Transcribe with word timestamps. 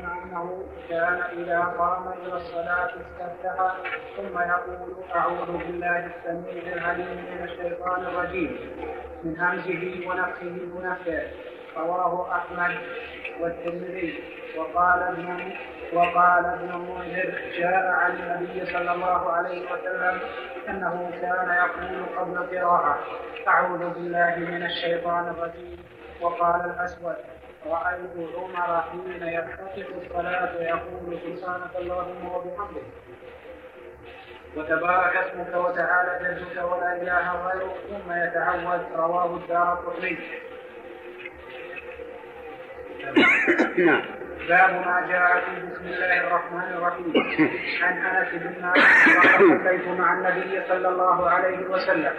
وسلم 0.00 0.22
أنه 0.24 0.62
كان 0.88 1.20
إذا 1.38 1.60
قام 1.60 2.12
إلى 2.22 2.36
الصلاة 2.36 2.86
استفتح 2.86 3.74
ثم 4.16 4.38
يقول 4.38 4.94
أعوذ 5.16 5.46
بالله 5.58 6.06
السميع 6.06 6.72
العليم 6.72 7.24
من 7.32 7.44
الشيطان 7.44 8.00
الرجيم 8.02 8.58
من 9.24 9.40
همزه 9.40 10.08
ونفخه 10.08 10.56
ونفخه. 10.76 11.22
رواه 11.76 12.34
أحمد 12.36 12.76
والترمذي. 13.40 14.24
وقال 14.58 15.02
ابن 15.02 15.52
وقال 15.92 16.44
ابن 16.44 16.70
المنذر 16.70 17.34
جاء 17.58 17.86
عن 17.86 18.10
النبي 18.10 18.66
صلى 18.66 18.92
الله 18.92 19.32
عليه 19.32 19.72
وسلم 19.72 20.20
أنه 20.68 21.10
كان 21.20 21.48
يقول 21.50 22.04
قبل 22.18 22.36
القراءه 22.38 22.98
أعوذ 23.48 23.90
بالله 23.94 24.36
من 24.36 24.62
الشيطان 24.62 25.28
الرجيم. 25.28 25.78
وقال 26.20 26.60
الأسود 26.64 27.16
رايت 27.66 28.34
عمر 28.36 28.80
حين 28.80 29.22
يفتتح 29.22 29.86
الصلاة 30.02 30.62
يقول 30.62 31.18
سبحانك 31.24 31.76
اللهم 31.78 32.28
وبحمدك. 32.28 32.82
وتبارك 34.56 35.16
اسمك 35.16 35.54
وتعالى 35.54 36.34
جدك 36.40 36.64
ولا 36.64 36.96
إله 37.02 37.46
غيرك 37.46 37.76
ثم 37.90 38.12
يتعوذ 38.12 38.80
رواه 38.96 39.36
الدار 39.36 39.72
القطري 39.72 40.18
نعم. 43.76 44.02
باب 44.48 44.70
ما 44.70 45.06
جاء 45.08 45.40
في 45.40 45.66
بسم 45.66 45.84
الله 45.84 46.20
الرحمن 46.20 46.72
الرحيم. 46.74 47.12
عن 47.82 47.98
أنس 47.98 48.28
بن 48.34 48.62
مالك 48.62 48.84
صليت 49.62 49.88
مع 50.00 50.12
النبي 50.12 50.62
صلى 50.68 50.88
الله 50.88 51.30
عليه 51.30 51.58
وسلم. 51.66 52.12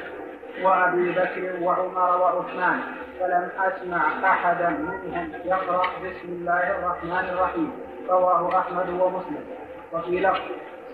وأبي 0.64 1.12
بكر 1.12 1.64
وعمر 1.64 2.22
وعثمان 2.22 2.80
فلم 3.20 3.50
أسمع 3.60 4.32
أحدا 4.32 4.70
منهم 4.70 5.32
يقرأ 5.46 5.82
بسم 6.04 6.30
الله 6.30 6.72
الرحمن 6.72 7.30
الرحيم 7.30 7.72
رواه 8.10 8.60
أحمد 8.60 8.90
ومسلم. 8.90 9.46
وفي 9.94 10.20
لفظ 10.20 10.42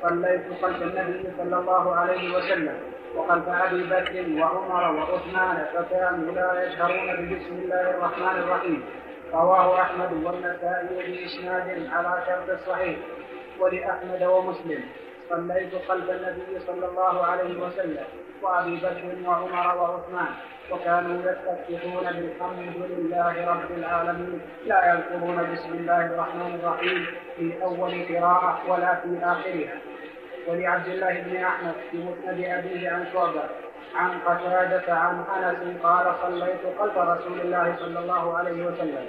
صليت 0.04 0.42
خلف 0.62 0.82
النبي 0.82 1.30
صلى 1.38 1.60
الله 1.60 1.96
عليه 1.96 2.38
وسلم 2.38 2.78
وخلف 3.16 3.50
أبي 3.50 3.84
بكر 3.84 4.42
وعمر 4.42 4.96
وعثمان 4.96 5.66
فكانوا 5.74 6.32
لا 6.32 6.64
يجهرون 6.64 7.16
ببسم 7.16 7.56
الله 7.64 7.90
الرحمن 7.90 8.44
الرحيم. 8.44 8.84
رواه 9.34 9.82
أحمد 9.82 10.14
والنسائي 10.24 10.88
بإسناد 10.90 11.88
على 11.94 12.24
شرط 12.28 12.50
الصحيح 12.50 12.98
ولأحمد 13.60 14.24
ومسلم 14.24 14.84
صليت 15.30 15.76
خلف 15.88 16.10
النبي 16.10 16.60
صلى 16.68 16.86
الله 16.86 17.26
عليه 17.26 17.62
وسلم 17.62 18.06
وأبي 18.42 18.76
بكر 18.76 19.30
وعمر 19.30 19.78
وعثمان 19.78 20.34
وكانوا 20.72 21.32
يستفتحون 21.32 22.04
بالحمد 22.04 22.76
لله 22.90 23.48
رب 23.50 23.72
العالمين. 23.78 24.42
لا 24.66 24.94
يذكرون 24.94 25.54
بسم 25.54 25.74
الله 25.74 26.06
الرحمن 26.06 26.60
الرحيم 26.64 27.08
في 27.36 27.64
أول 27.64 28.06
قراءة 28.10 28.60
ولا 28.68 28.96
في 28.96 29.20
آخرها. 29.24 29.78
ولعبد 30.48 30.88
الله 30.88 31.22
بن 31.22 31.44
أحمد 31.44 31.74
في 31.92 31.98
مسند 31.98 32.46
أبيه 32.46 32.90
عن 32.90 33.06
شعبة 33.14 33.44
عن 33.96 34.20
قتادة 34.20 34.94
عن 34.94 35.24
أنس 35.44 35.82
قال 35.84 36.16
صليت 36.22 36.62
خلف 36.80 36.98
رسول 36.98 37.42
الله 37.42 37.76
صلى 37.80 38.00
الله 38.00 38.38
عليه 38.38 38.66
وسلم 38.66 39.06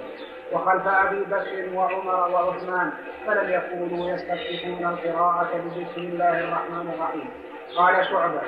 وخلف 0.51 0.87
أبي 0.87 1.19
بكر 1.19 1.69
وعمر 1.73 2.29
وعثمان 2.31 2.91
فلم 3.27 3.49
يكونوا 3.49 4.09
يستفتحون 4.09 4.85
القراءة 4.85 5.49
بسم 5.67 6.01
الله 6.01 6.39
الرحمن 6.39 6.93
الرحيم. 6.93 7.29
قال 7.77 8.05
شعبة 8.05 8.41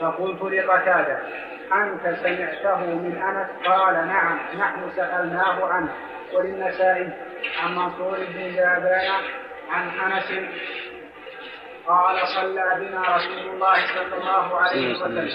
فقلت 0.00 0.42
لقتادة 0.42 1.18
أنت 1.72 2.02
سمعته 2.02 2.76
من 2.76 3.22
أنس؟ 3.22 3.66
قال 3.66 3.94
نعم 3.94 4.38
نحن 4.58 4.90
سألناه 4.96 5.66
عنه. 5.66 5.92
وللنسائي 6.32 7.12
عن 7.62 7.74
منصور 7.74 8.18
بن 8.18 8.52
زادان 8.56 9.22
عن 9.70 9.88
أنس 9.88 10.32
قال 11.86 12.28
صلى 12.28 12.76
بنا 12.80 13.16
رسول 13.16 13.54
الله 13.54 13.86
صلى 13.86 14.16
الله 14.16 14.60
عليه 14.60 14.94
وسلم. 14.94 15.28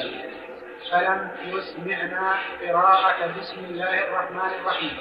فلم 0.91 1.31
يسمعنا 1.45 2.35
قراءة 2.61 3.27
بسم 3.39 3.65
الله 3.65 4.07
الرحمن 4.07 4.51
الرحيم. 4.61 4.97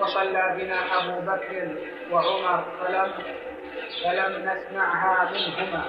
وصلى 0.00 0.56
بنا 0.58 0.78
أبو 0.98 1.20
بكر 1.20 1.76
وعمر 2.10 2.64
فلم 2.80 3.12
فلم 4.04 4.50
نسمعها 4.50 5.30
منهما. 5.32 5.84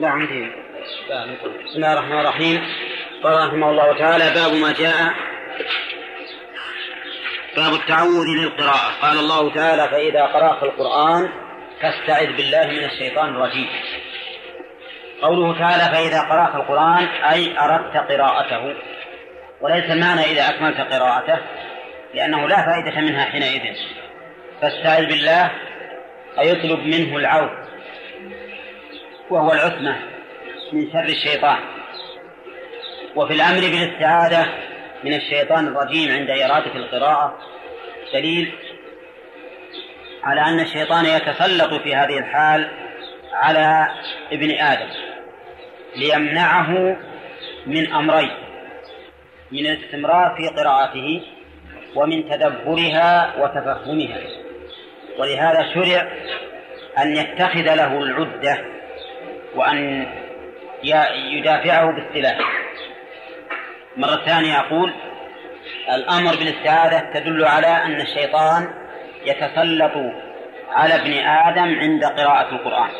لا 0.00 0.08
عندي 0.08 0.50
بسم 1.64 1.76
الله 1.76 1.92
الرحمن 1.92 2.20
الرحيم. 2.20 2.62
قال 3.22 3.48
رحمه 3.48 3.70
الله 3.70 3.98
تعالى 3.98 4.24
باب 4.34 4.52
ما 4.52 4.72
جاء. 4.72 5.14
باب 7.56 7.72
التعوذ 7.72 8.26
للقراءة. 8.38 9.00
قال 9.02 9.18
الله 9.18 9.54
تعالى 9.54 9.88
فإذا 9.88 10.22
قرأت 10.22 10.62
القرآن 10.62 11.28
فاستعذ 11.80 12.36
بالله 12.36 12.66
من 12.66 12.84
الشيطان 12.84 13.28
الرجيم. 13.28 13.68
قوله 15.22 15.58
تعالى 15.58 15.96
فإذا 15.96 16.20
قرأت 16.20 16.54
القرآن 16.54 17.06
أي 17.06 17.58
أردت 17.58 17.96
قراءته. 17.96 18.74
وليس 19.60 19.90
المعنى 19.90 20.20
إذا 20.20 20.48
أكملت 20.48 20.80
قراءته 20.80 21.38
لأنه 22.14 22.48
لا 22.48 22.56
فائدة 22.56 23.00
منها 23.00 23.24
حينئذ. 23.24 23.76
فاستعذ 24.62 25.06
بالله 25.06 25.50
يطلب 26.38 26.80
منه 26.80 27.16
العوذ 27.16 27.50
وهو 29.30 29.52
العثمة 29.52 29.96
من 30.72 30.92
شر 30.92 31.04
الشيطان. 31.04 31.58
وفي 33.16 33.32
الأمر 33.32 33.60
بالاستعاذة 33.60 34.46
من 35.04 35.14
الشيطان 35.14 35.66
الرجيم 35.66 36.12
عند 36.12 36.30
إرادة 36.30 36.74
القراءة 36.76 37.38
دليل 38.12 38.52
على 40.24 40.40
أن 40.40 40.60
الشيطان 40.60 41.04
يتسلط 41.04 41.82
في 41.82 41.94
هذه 41.94 42.18
الحال 42.18 42.70
على 43.32 43.88
ابن 44.32 44.50
آدم 44.50 44.88
ليمنعه 45.96 46.96
من 47.66 47.92
أمرين 47.92 48.30
من 49.52 49.66
الاستمرار 49.66 50.34
في 50.36 50.48
قراءته 50.48 51.22
ومن 51.94 52.28
تدبرها 52.30 53.34
وتفهمها. 53.38 54.20
ولهذا 55.18 55.74
شرع 55.74 56.08
أن 56.98 57.16
يتخذ 57.16 57.74
له 57.74 57.98
العدة 57.98 58.64
وأن 59.54 60.06
يدافعه 61.30 61.92
بالسلاح 61.92 62.38
مرة 63.96 64.24
ثانية 64.26 64.60
أقول 64.60 64.92
الأمر 65.94 66.36
بالاستعاذة 66.36 67.12
تدل 67.14 67.44
على 67.44 67.66
أن 67.66 68.00
الشيطان 68.00 68.68
يتسلط 69.24 69.92
على 70.70 70.94
ابن 70.94 71.12
آدم 71.26 71.78
عند 71.80 72.04
قراءة 72.04 72.54
القرآن 72.54 72.90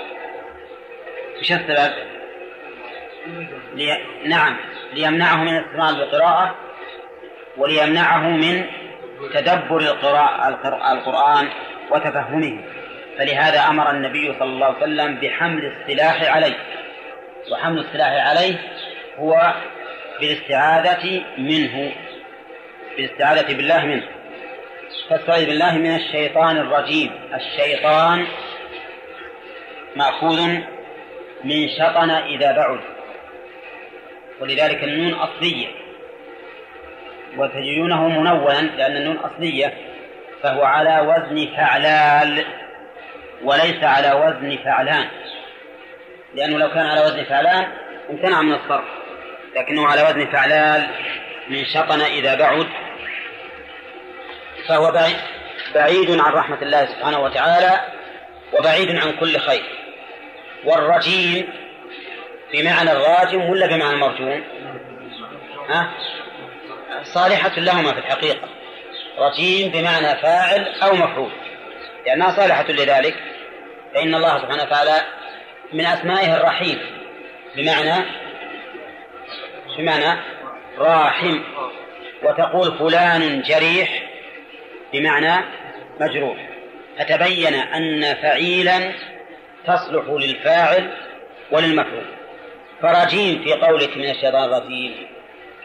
وش 1.41 1.53
السبب؟ 1.53 1.93
لي... 3.75 3.99
نعم 4.25 4.57
ليمنعه 4.93 5.37
من 5.37 5.57
الاستماع 5.57 5.91
بالقراءة 5.91 6.55
وليمنعه 7.57 8.29
من 8.29 8.65
تدبر 9.35 9.81
القراءة 9.81 10.49
القرآن 10.93 11.49
وتفهمه. 11.91 12.59
فلهذا 13.19 13.61
أمر 13.61 13.91
النبي 13.91 14.35
صلى 14.39 14.49
الله 14.49 14.67
عليه 14.67 14.77
وسلم 14.77 15.15
بحمل 15.15 15.65
السلاح 15.65 16.37
عليه. 16.37 16.55
وحمل 17.53 17.79
السلاح 17.79 18.29
عليه 18.29 18.55
هو 19.19 19.55
بالاستعاذة 20.21 21.23
منه. 21.39 21.93
بالاستعاذة 22.97 23.57
بالله 23.57 23.87
منه. 23.87 24.09
فاستعذ 25.11 25.47
بالله 25.47 25.79
من 25.79 25.95
الشيطان 25.97 26.57
الرجيم. 26.57 27.11
الشيطان 27.35 28.27
مأخوذ 29.97 30.41
من 31.45 31.69
شطن 31.69 32.11
إذا 32.11 32.53
بعد. 32.53 32.81
ولذلك 34.41 34.85
النون 34.85 35.15
أصلية. 35.15 35.67
وتجدونه 37.37 38.09
منونا 38.09 38.61
لأن 38.61 38.97
النون 38.97 39.17
أصلية. 39.17 39.86
فهو 40.47 40.65
على 40.65 41.01
وزن 41.01 41.57
فعلال 41.57 42.45
وليس 43.43 43.85
على 43.85 44.13
وزن 44.13 44.59
فعلان. 44.65 45.09
لأنه 46.35 46.59
لو 46.59 46.69
كان 46.69 46.87
على 46.87 47.01
وزن 47.01 47.25
فعلان 47.25 47.69
امتنع 48.11 48.43
من 48.43 48.53
الصرف 48.55 48.85
لكنه 49.57 49.87
على 49.87 50.03
وزن 50.03 50.27
فعلال 50.27 50.87
من 51.49 51.65
شطن 51.65 52.01
إذا 52.01 52.35
بعد. 52.35 52.67
فهو 54.69 54.93
بعيد 55.75 56.21
عن 56.21 56.33
رحمة 56.33 56.63
الله 56.63 56.87
سبحانه 56.87 57.21
وتعالى 57.21 57.81
وبعيد 58.59 58.97
عن 58.97 59.13
كل 59.21 59.39
خير. 59.39 59.65
والرجيم 60.65 61.49
بمعنى 62.53 62.93
الراجم 62.93 63.41
ولا 63.41 63.67
بمعنى 63.67 63.95
المرجوم؟ 63.95 64.45
ها؟ 65.69 65.91
صالحة 67.03 67.61
لهما 67.61 67.93
في 67.93 67.99
الحقيقة. 67.99 68.56
رجيم 69.19 69.69
بمعنى 69.73 70.17
فاعل 70.17 70.75
أو 70.83 70.95
مفعول. 70.95 71.31
لأنها 72.07 72.37
صالحة 72.37 72.73
لذلك 72.73 73.15
فإن 73.95 74.15
الله 74.15 74.39
سبحانه 74.39 74.63
وتعالى 74.63 75.01
من 75.73 75.87
أسمائه 75.87 76.37
الرحيم 76.37 76.79
بمعنى 77.57 78.05
بمعنى 79.79 80.21
راحم 80.79 81.41
وتقول 82.23 82.79
فلان 82.79 83.43
جريح 83.43 84.03
بمعنى 84.93 85.45
مجروح. 86.01 86.37
فتبين 86.99 87.55
أن 87.55 88.15
فعيلا 88.15 88.93
تصلح 89.67 90.05
للفاعل 90.09 90.91
وللمفعول. 91.51 92.05
فرجيم 92.83 93.45
في 93.45 93.53
قولك 93.53 93.97
من 93.97 94.11
الشيطان 94.11 94.45
الرجيم. 94.45 95.16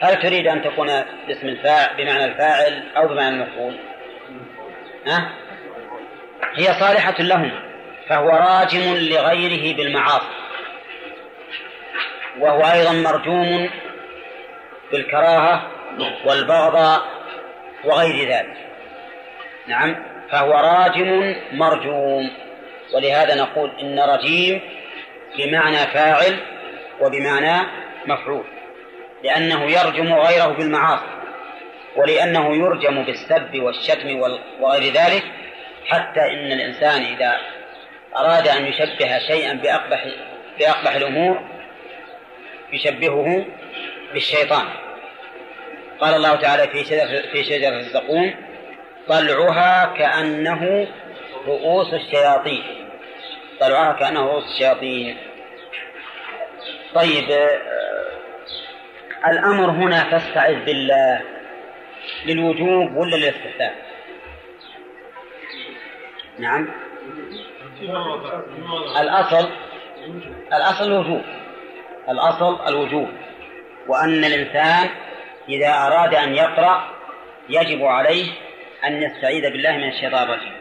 هل 0.02 0.20
تريد 0.20 0.48
أن 0.48 0.64
تكون 0.64 0.88
باسم 1.28 1.48
الفاعل 1.48 1.98
بمعنى 1.98 2.26
الفاعل 2.26 2.84
أو 2.98 3.08
بمعنى 3.08 3.36
المفعول؟ 3.36 3.76
ها؟ 5.08 5.30
هي 6.56 6.66
صالحة 6.66 7.16
لهم 7.20 7.52
فهو 8.10 8.30
راجم 8.30 8.94
لغيره 8.94 9.78
بالمعاصي 9.78 10.42
وهو 12.40 12.62
أيضا 12.62 12.92
مرجوم 12.92 13.70
بالكراهة 14.92 15.68
والبغضاء 16.26 17.02
وغير 17.84 18.30
ذلك 18.30 18.58
نعم 19.68 19.96
فهو 20.32 20.52
راجم 20.52 21.36
مرجوم 21.54 22.32
ولهذا 22.94 23.36
نقول 23.36 23.72
إن 23.82 24.00
رجيم 24.00 24.62
بمعنى 25.38 25.78
فاعل 25.78 26.40
وبمعنى 27.02 27.68
مفعول 28.06 28.44
لأنه 29.24 29.72
يرجم 29.72 30.14
غيره 30.14 30.48
بالمعاصي 30.48 31.22
ولأنه 31.96 32.56
يرجم 32.56 33.04
بالسب 33.04 33.60
والشتم 33.60 34.20
وغير 34.60 34.94
ذلك 34.94 35.24
حتى 35.88 36.20
إن 36.20 36.52
الإنسان 36.52 37.02
إذا 37.02 37.38
أراد 38.16 38.48
أن 38.48 38.66
يشبه 38.66 39.20
شيئا 39.20 39.54
بأقبح 39.54 40.06
بأقبح 40.60 40.96
الأمور 40.96 41.42
يشبهه 42.74 43.46
بالشيطان. 44.14 44.66
قال 46.00 46.14
الله 46.14 46.36
تعالى 46.36 46.68
في 46.68 46.84
شجرة 46.84 47.22
في 47.32 47.44
شجرة 47.44 47.78
الزقوم 47.78 48.34
طلعها 49.08 49.94
كأنه 49.98 50.88
رؤوس 51.48 51.94
الشياطين. 51.94 52.64
طلعها 53.60 53.94
كأنه 53.94 54.22
رؤوس 54.22 54.44
الشياطين. 54.54 55.18
طيب 56.96 57.32
آه، 57.32 57.91
الأمر 59.28 59.70
هنا 59.70 60.04
فاستعذ 60.04 60.66
بالله 60.66 61.22
للوجوب 62.26 62.96
ولا 62.96 63.16
للاستحسان؟ 63.16 63.72
نعم. 66.40 66.70
الأصل 69.02 69.50
الأصل 70.54 70.86
الوجوب. 70.86 71.22
الأصل 72.10 72.68
الوجوب. 72.68 73.10
وأن 73.88 74.26
الإنسان 74.26 74.90
إذا 75.50 75.74
أراد 75.74 76.16
أن 76.16 76.36
يقرأ 76.36 76.84
يجب 77.50 77.84
عليه 77.84 78.32
أن 78.86 79.04
يستعيذ 79.04 79.52
بالله 79.52 79.78
من 79.78 79.90
الشيطان 79.90 80.24
الرجيم. 80.24 80.54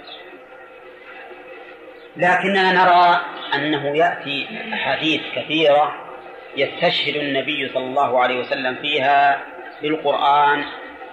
لكننا 2.16 2.72
نرى 2.72 3.20
أنه 3.54 3.96
يأتي 3.96 4.46
أحاديث 4.74 5.20
كثيرة 5.36 6.09
يستشهد 6.56 7.16
النبي 7.16 7.68
صلى 7.68 7.84
الله 7.84 8.22
عليه 8.22 8.40
وسلم 8.40 8.74
فيها 8.74 9.42
بالقرآن 9.82 10.64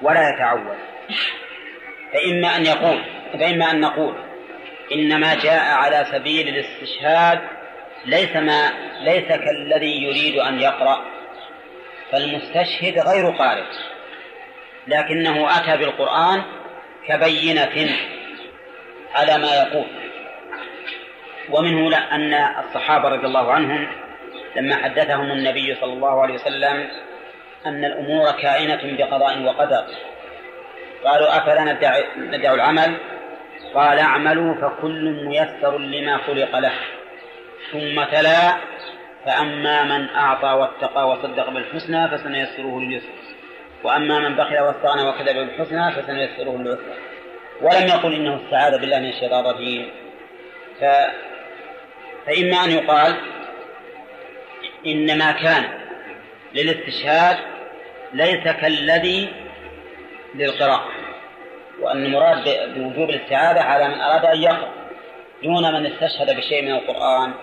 ولا 0.01 0.29
يتعود 0.33 0.77
فإما 2.13 2.55
أن 2.55 2.65
يقول 2.65 3.01
فإما 3.33 3.71
أن 3.71 3.79
نقول 3.81 4.15
إنما 4.91 5.35
جاء 5.35 5.73
على 5.73 6.05
سبيل 6.11 6.47
الاستشهاد 6.47 7.39
ليس 8.05 8.35
ما 8.35 8.71
ليس 9.01 9.27
كالذي 9.27 10.03
يريد 10.03 10.35
أن 10.35 10.59
يقرأ. 10.59 11.05
فالمستشهد 12.11 12.99
غير 12.99 13.29
قارئ 13.29 13.63
لكنه 14.87 15.57
أتى 15.57 15.77
بالقرآن 15.77 16.43
كبينة 17.07 17.95
على 19.15 19.37
ما 19.37 19.55
يقول. 19.55 19.87
ومنه 21.49 21.97
أن 22.11 22.33
الصحابة 22.33 23.09
رضي 23.09 23.27
الله 23.27 23.51
عنهم 23.51 23.87
لما 24.55 24.75
حدثهم 24.75 25.31
النبي 25.31 25.75
صلى 25.75 25.93
الله 25.93 26.21
عليه 26.21 26.33
وسلم 26.33 26.87
أن 27.65 27.85
الأمور 27.85 28.31
كائنة 28.31 28.79
بقضاء 28.83 29.43
وقدر. 29.43 29.83
قالوا 31.05 31.37
أفلا 31.37 31.73
ندع, 31.73 31.99
ندع 32.17 32.53
العمل؟ 32.53 32.97
قال 33.73 33.99
اعملوا 33.99 34.55
فكل 34.55 35.25
ميسر 35.25 35.77
لما 35.77 36.17
خلق 36.17 36.59
له. 36.59 36.73
ثم 37.71 38.03
تلا 38.03 38.57
فأما 39.25 39.83
من 39.83 40.09
أعطى 40.09 40.47
واتقى 40.47 41.09
وصدق 41.09 41.49
بالحسنى 41.49 42.07
فسنيسره 42.07 42.79
لليسر. 42.79 43.07
وأما 43.83 44.19
من 44.19 44.35
بخل 44.35 44.59
واستغنى 44.59 45.09
وكذب 45.09 45.35
بالحسنى 45.35 45.91
فسنيسره 45.91 46.57
للعسرى 46.57 46.95
ولم 47.61 47.87
يقل 47.87 48.13
إنه 48.13 48.39
استعاذ 48.45 48.79
بالله 48.79 48.99
من 48.99 49.09
الشيطان 49.09 49.45
الرجيم. 49.45 49.91
ف... 50.79 50.83
فإما 52.25 52.63
أن 52.63 52.71
يقال 52.71 53.15
إنما 54.85 55.31
كان 55.31 55.63
للاستشهاد 56.53 57.37
ليس 58.13 58.43
كالذي 58.43 59.29
للقراءة 60.35 60.87
وأن 61.81 62.05
المراد 62.05 62.43
بوجوب 62.75 63.09
الاستعاذة 63.09 63.61
على 63.61 63.87
من 63.87 64.01
أراد 64.01 64.25
أن 64.25 64.41
يقرأ 64.41 64.71
دون 65.43 65.73
من 65.73 65.85
استشهد 65.85 66.37
بشيء 66.37 66.61
من 66.61 66.71
القرآن. 66.71 67.33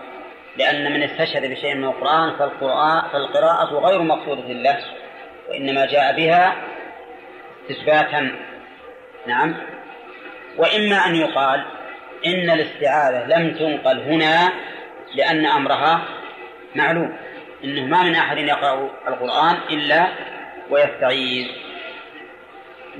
لأن 0.57 0.93
من 0.93 1.03
استشهد 1.03 1.51
بشيء 1.51 1.75
من 1.75 1.85
القرآن 1.85 2.37
فالقراءة, 2.39 3.09
فالقراءة 3.13 3.79
غير 3.79 4.03
مقصودة 4.03 4.53
له 4.53 4.79
وإنما 5.49 5.87
جاء 5.87 6.17
بها 6.17 6.57
استثباتا 7.71 8.31
نعم. 9.27 9.55
وإما 10.57 10.97
أن 11.07 11.17
يقال 11.17 11.65
إن 12.27 12.51
الاستعاذة 12.51 13.27
لم 13.27 13.55
تنقل 13.55 14.01
هنا 14.01 14.53
لأن 15.15 15.47
أمرها 15.47 16.03
معلوم 16.75 17.17
إنه 17.65 17.87
ما 17.87 18.03
من 18.03 18.15
أحد 18.15 18.39
يقرأ 18.39 18.91
القرآن 19.09 19.57
إلا 19.71 20.07
ويستعيذ. 20.71 21.47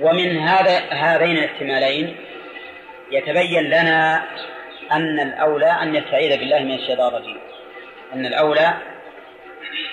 ومن 0.01 0.39
هذا 0.39 0.79
هذين 0.91 1.37
الاحتمالين 1.37 2.17
يتبين 3.11 3.65
لنا 3.65 4.23
أن 4.93 5.21
الأولى 5.21 5.71
أن 5.83 5.95
يستعيذ 5.95 6.39
بالله 6.39 6.59
من 6.59 6.75
الشيطان 6.75 7.09
الرجيم. 7.09 7.39
أن 8.15 8.27
الأولى 8.27 8.75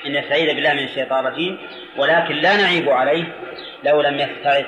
أن 0.05 0.15
يستعيذ 0.15 0.55
بالله 0.55 0.73
من 0.73 0.83
الشيطان 0.83 1.27
الرجيم 1.27 1.57
ولكن 1.97 2.35
لا 2.35 2.57
نعيب 2.57 2.89
عليه 2.89 3.23
لو 3.83 4.01
لم 4.01 4.19
يستعذ. 4.19 4.65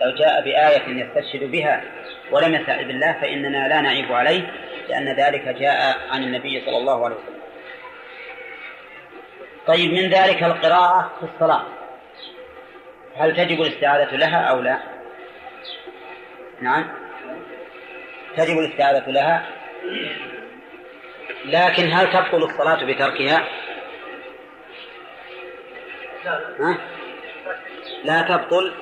لو 0.00 0.14
جاء 0.16 0.42
بآية 0.44 0.82
يستشهد 0.88 1.50
بها 1.50 1.82
ولم 2.30 2.54
يستعذ 2.54 2.84
بالله 2.84 3.12
فإننا 3.12 3.68
لا 3.68 3.80
نعيب 3.80 4.12
عليه 4.12 4.50
لأن 4.88 5.08
ذلك 5.08 5.48
جاء 5.48 5.96
عن 6.10 6.22
النبي 6.22 6.62
صلى 6.66 6.76
الله 6.76 7.04
عليه 7.04 7.16
وسلم. 7.16 7.41
طيب 9.66 9.92
من 9.92 10.10
ذلك 10.10 10.42
القراءة 10.42 11.12
في 11.20 11.26
الصلاة 11.34 11.64
هل 13.16 13.36
تجب 13.36 13.62
الاستعاذة 13.62 14.16
لها 14.16 14.40
أو 14.40 14.60
لا؟ 14.60 14.78
نعم 16.60 16.84
تجب 18.36 18.58
الاستعاذة 18.58 19.10
لها 19.10 19.46
لكن 21.44 21.92
هل 21.92 22.12
تبطل 22.12 22.44
الصلاة 22.44 22.84
بتركها؟ 22.84 23.48
ها؟ 26.60 26.78
لا 28.04 28.22
تبطل 28.22 28.72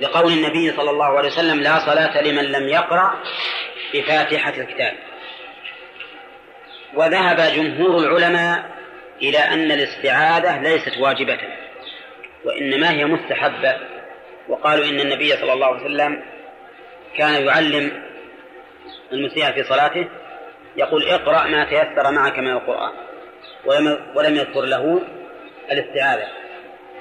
لقول 0.00 0.32
النبي 0.32 0.72
صلى 0.76 0.90
الله 0.90 1.18
عليه 1.18 1.28
وسلم 1.28 1.60
لا 1.60 1.78
صلاة 1.78 2.22
لمن 2.22 2.44
لم 2.44 2.68
يقرأ 2.68 3.14
بفاتحة 3.94 4.50
الكتاب 4.50 4.94
وذهب 6.94 7.36
جمهور 7.36 7.98
العلماء 7.98 8.75
إلى 9.22 9.38
أن 9.38 9.72
الاستعاذة 9.72 10.62
ليست 10.62 10.98
واجبة 10.98 11.38
وإنما 12.44 12.90
هي 12.90 13.04
مستحبة. 13.04 13.76
وقالوا 14.48 14.84
إن 14.84 15.00
النبي 15.00 15.28
صلى 15.32 15.52
الله 15.52 15.66
عليه 15.66 15.84
وسلم 15.84 16.22
كان 17.16 17.46
يعلم 17.46 18.02
المسيء 19.12 19.52
في 19.52 19.62
صلاته 19.62 20.08
يقول 20.76 21.08
اقرأ 21.08 21.46
ما 21.46 21.64
تيسر 21.64 22.10
معك 22.10 22.38
من 22.38 22.50
القرآن 22.50 22.92
ولم 23.64 23.98
ولم 24.14 24.36
يذكر 24.36 24.60
له 24.60 25.02
الاستعاذة. 25.72 26.26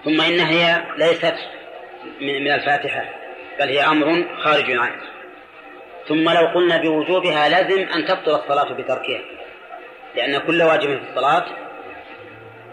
ثم 0.05 0.21
إنها 0.21 0.51
هي 0.51 0.81
ليست 0.97 1.35
من 2.21 2.51
الفاتحة 2.51 3.05
بل 3.59 3.69
هي 3.69 3.85
أمر 3.85 4.25
خارج 4.43 4.71
عنه 4.71 5.01
ثم 6.07 6.29
لو 6.29 6.47
قلنا 6.47 6.77
بوجوبها 6.77 7.49
لازم 7.49 7.81
أن 7.81 8.05
تبطل 8.05 8.35
الصلاة 8.35 8.73
بتركها 8.73 9.21
لأن 10.15 10.37
كل 10.37 10.61
واجب 10.61 10.89
في 10.89 11.09
الصلاة 11.09 11.45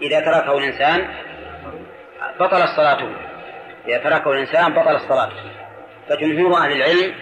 إذا 0.02 0.20
تركه 0.20 0.58
الإنسان 0.58 1.08
بطل 2.40 2.62
الصلاة. 2.62 3.08
إذا 3.88 3.98
تركه 3.98 4.32
الإنسان 4.32 4.72
بطل 4.72 4.96
الصلاة. 4.96 5.30
فجمهور 6.08 6.58
أهل 6.58 6.72
العلم 6.72 7.14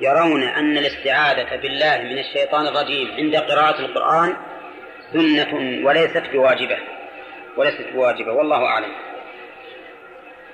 يرون 0.00 0.42
أن 0.42 0.78
الاستعاذة 0.78 1.56
بالله 1.56 1.96
من 1.96 2.18
الشيطان 2.18 2.66
الرجيم 2.66 3.08
عند 3.16 3.36
قراءة 3.36 3.80
القرآن 3.80 4.36
سنة 5.12 5.80
وليست 5.86 6.22
بواجبة. 6.32 6.78
وليست 7.56 7.86
بواجبة 7.94 8.32
والله 8.32 8.64
أعلم. 8.64 8.92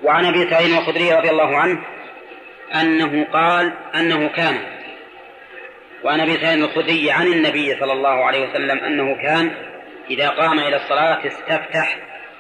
وعن 0.02 0.25
أبي 0.26 0.50
سعيد 0.50 0.70
الخدري 0.70 1.12
رضي 1.12 1.30
الله 1.30 1.56
عنه 1.56 1.80
أنه 2.75 3.26
قال 3.32 3.72
أنه 3.94 4.28
كان. 4.28 4.58
وعن 6.04 6.20
أبي 6.20 6.37
سعيد 6.37 6.62
الخدري 6.62 7.10
عن 7.10 7.26
النبي 7.26 7.80
صلى 7.80 7.92
الله 7.92 8.25
عليه 8.25 8.50
وسلم 8.50 8.78
أنه 8.78 9.22
كان 9.22 9.69
إذا 10.11 10.29
قام 10.29 10.59
إلى 10.59 10.76
الصلاة 10.76 11.26
استفتح 11.26 11.99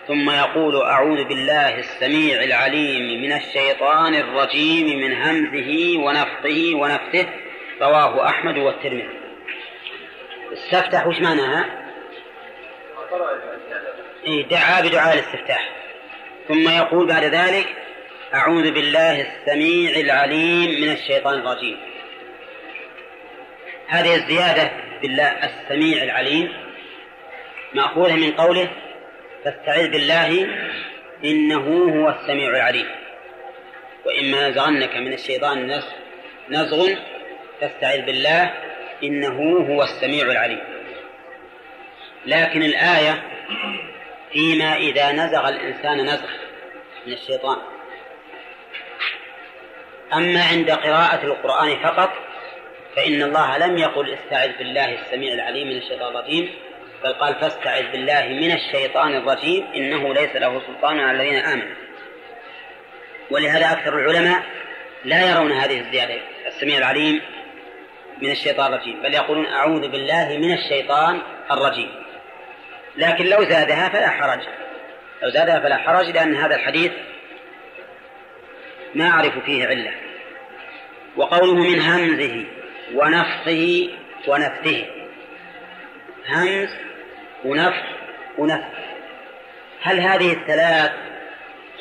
ثم 0.08 0.30
يقول 0.30 0.82
أعوذ 0.82 1.24
بالله 1.24 1.78
السميع 1.78 2.42
العليم 2.42 3.22
من 3.22 3.32
الشيطان 3.32 4.14
الرجيم 4.14 5.00
من 5.00 5.12
همزه 5.12 5.98
ونفخه 5.98 6.72
ونفثه 6.74 7.26
رواه 7.82 8.28
أحمد 8.28 8.58
والترمذي. 8.58 9.20
استفتح 10.52 11.06
وش 11.06 11.20
معناها؟ 11.20 11.64
إيه 14.26 14.48
دعا 14.48 14.80
بدعاء 14.80 15.14
الاستفتاح. 15.14 15.70
ثم 16.48 16.68
يقول 16.68 17.06
بعد 17.06 17.24
ذلك 17.24 17.66
أعوذ 18.34 18.70
بالله 18.70 19.20
السميع 19.20 19.90
العليم 19.90 20.80
من 20.80 20.90
الشيطان 20.90 21.34
الرجيم. 21.34 21.76
هذه 23.88 24.14
الزيادة 24.14 24.70
بالله 25.02 25.28
السميع 25.28 26.02
العليم 26.02 26.69
مأخوذة 27.74 28.14
من 28.14 28.32
قوله 28.32 28.70
فاستعذ 29.44 29.90
بالله 29.90 30.48
إنه 31.24 31.66
هو 31.94 32.08
السميع 32.08 32.48
العليم. 32.48 32.86
وإما 34.04 34.48
نزغنك 34.48 34.96
من 34.96 35.12
الشيطان 35.12 35.82
نزغ 36.48 36.88
فاستعذ 37.60 38.02
بالله 38.02 38.54
إنه 39.02 39.66
هو 39.68 39.82
السميع 39.82 40.26
العليم. 40.26 40.60
لكن 42.26 42.62
الآية 42.62 43.22
فيما 44.32 44.76
إذا 44.76 45.12
نزغ 45.12 45.48
الإنسان 45.48 46.06
نزغ 46.06 46.28
من 47.06 47.12
الشيطان. 47.12 47.56
أما 50.14 50.44
عند 50.44 50.70
قراءة 50.70 51.24
القرآن 51.24 51.76
فقط 51.76 52.10
فإن 52.96 53.22
الله 53.22 53.58
لم 53.58 53.78
يقل 53.78 54.14
استعذ 54.14 54.58
بالله 54.58 55.02
السميع 55.02 55.34
العليم 55.34 55.68
من 55.68 55.76
الشيطان 55.76 56.16
الرجيم. 56.16 56.50
بل 57.04 57.12
قال 57.12 57.34
فاستعذ 57.34 57.92
بالله 57.92 58.28
من 58.28 58.52
الشيطان 58.52 59.14
الرجيم 59.16 59.66
إنه 59.74 60.14
ليس 60.14 60.36
له 60.36 60.62
سلطان 60.66 61.00
على 61.00 61.22
الذين 61.22 61.36
آمنوا. 61.36 61.74
ولهذا 63.30 63.72
أكثر 63.72 63.98
العلماء 63.98 64.42
لا 65.04 65.30
يرون 65.30 65.52
هذه 65.52 65.80
الزيادة 65.80 66.20
السميع 66.46 66.78
العليم 66.78 67.20
من 68.22 68.30
الشيطان 68.30 68.74
الرجيم 68.74 69.02
بل 69.02 69.14
يقولون 69.14 69.46
أعوذ 69.46 69.88
بالله 69.88 70.38
من 70.38 70.52
الشيطان 70.52 71.22
الرجيم. 71.50 71.90
لكن 72.96 73.24
لو 73.24 73.44
زادها 73.44 73.88
فلا 73.88 74.08
حرج. 74.08 74.40
لو 75.22 75.30
زادها 75.30 75.60
فلا 75.60 75.76
حرج 75.76 76.10
لأن 76.10 76.34
هذا 76.34 76.56
الحديث 76.56 76.92
ما 78.94 79.08
أعرف 79.08 79.38
فيه 79.38 79.66
علة. 79.66 79.92
وقوله 81.16 81.54
من 81.54 81.80
همزه 81.80 82.44
ونفخه 82.94 83.90
ونفثه. 84.28 84.86
همز 86.28 86.89
ونفخ 87.44 87.82
ونفث 88.38 88.80
هل 89.82 90.00
هذه 90.00 90.32
الثلاث 90.32 90.92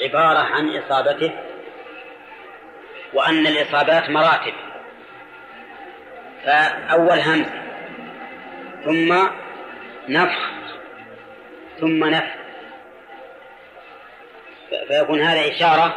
عبارة 0.01 0.39
عن 0.39 0.77
إصابته؟ 0.77 1.31
وأن 3.13 3.47
الإصابات 3.47 4.09
مراتب. 4.09 4.53
فأول 6.45 7.19
همز 7.19 7.47
ثم 8.85 9.27
نفخ. 10.09 10.51
ثم 11.79 12.05
نفخ. 12.05 12.33
فيكون 14.87 15.21
هذا 15.21 15.51
إشارة 15.51 15.95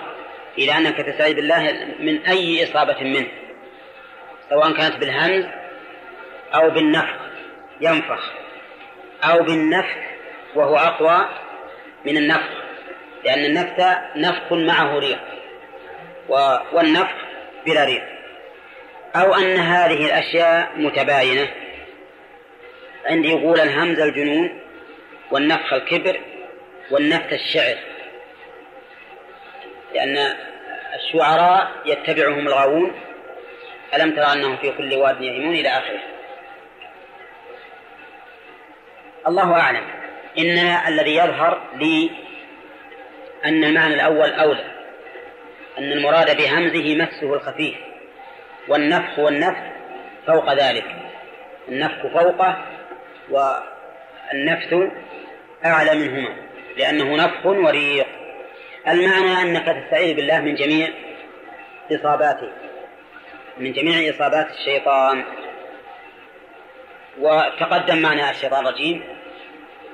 إلى 0.59 0.77
أنك 0.77 0.97
تستعيذ 0.97 1.35
بالله 1.37 1.87
من 1.99 2.27
أي 2.27 2.65
إصابة 2.65 3.01
منه. 3.01 3.29
سواء 4.51 4.73
كانت 4.73 4.97
بالهمز 4.97 5.45
أو 6.55 6.71
بالنفخ. 6.71 7.17
ينفخ. 7.81 8.42
أو 9.25 9.43
بالنفخ 9.43 9.97
وهو 10.55 10.77
أقوى 10.77 11.29
من 12.05 12.17
النفخ 12.17 12.51
لأن 13.25 13.45
النفث 13.45 13.99
نفخ 14.17 14.53
معه 14.53 14.99
ريح 14.99 15.19
والنفخ 16.73 17.15
بلا 17.67 17.85
ريح. 17.85 18.05
أو 19.17 19.35
أن 19.35 19.57
هذه 19.57 20.07
الأشياء 20.07 20.73
متباينة. 20.77 21.49
عندي 23.07 23.29
يقول 23.29 23.61
الهمز 23.61 24.01
الجنون 24.01 24.61
والنفخ 25.31 25.73
الكبر 25.73 26.21
والنفث 26.91 27.33
الشعر. 27.33 27.77
لأن 29.95 30.35
الشعراء 30.95 31.71
يتبعهم 31.87 32.47
الغاوون. 32.47 32.93
ألم 33.95 34.17
ترى 34.17 34.33
أنهم 34.33 34.57
في 34.57 34.71
كل 34.71 34.95
واد 34.95 35.21
يهيمون 35.21 35.55
إلى 35.55 35.69
آخره؟ 35.69 36.01
الله 39.27 39.61
أعلم. 39.61 39.85
إنما 40.39 40.89
الذي 40.89 41.17
يظهر 41.17 41.61
لي 41.77 42.11
أن 43.45 43.65
المعنى 43.65 43.95
الأول 43.95 44.33
أولى. 44.33 44.65
أن 45.79 45.93
المراد 45.93 46.37
بهمزه 46.37 46.97
مسه 46.97 47.35
الخفيف. 47.35 47.75
والنفخ 48.69 49.19
والنفث 49.19 49.63
فوق 50.27 50.53
ذلك. 50.53 50.85
النفخ 51.69 52.07
فوقه 52.07 52.65
والنفث 53.31 54.75
أعلى 55.65 55.95
منهما. 55.95 56.35
لأنه 56.77 57.17
نفخ 57.17 57.47
وريق. 57.47 58.07
المعنى 58.89 59.43
أنك 59.43 59.85
تستعيذ 59.85 60.17
بالله 60.17 60.41
من 60.41 60.55
جميع 60.55 60.89
إصاباته. 61.93 62.53
من 63.59 63.73
جميع 63.73 64.15
إصابات 64.15 64.47
الشيطان. 64.51 65.25
وتقدم 67.21 67.99
معنى 68.03 68.31
الشيطان 68.31 68.67
الرجيم. 68.67 69.03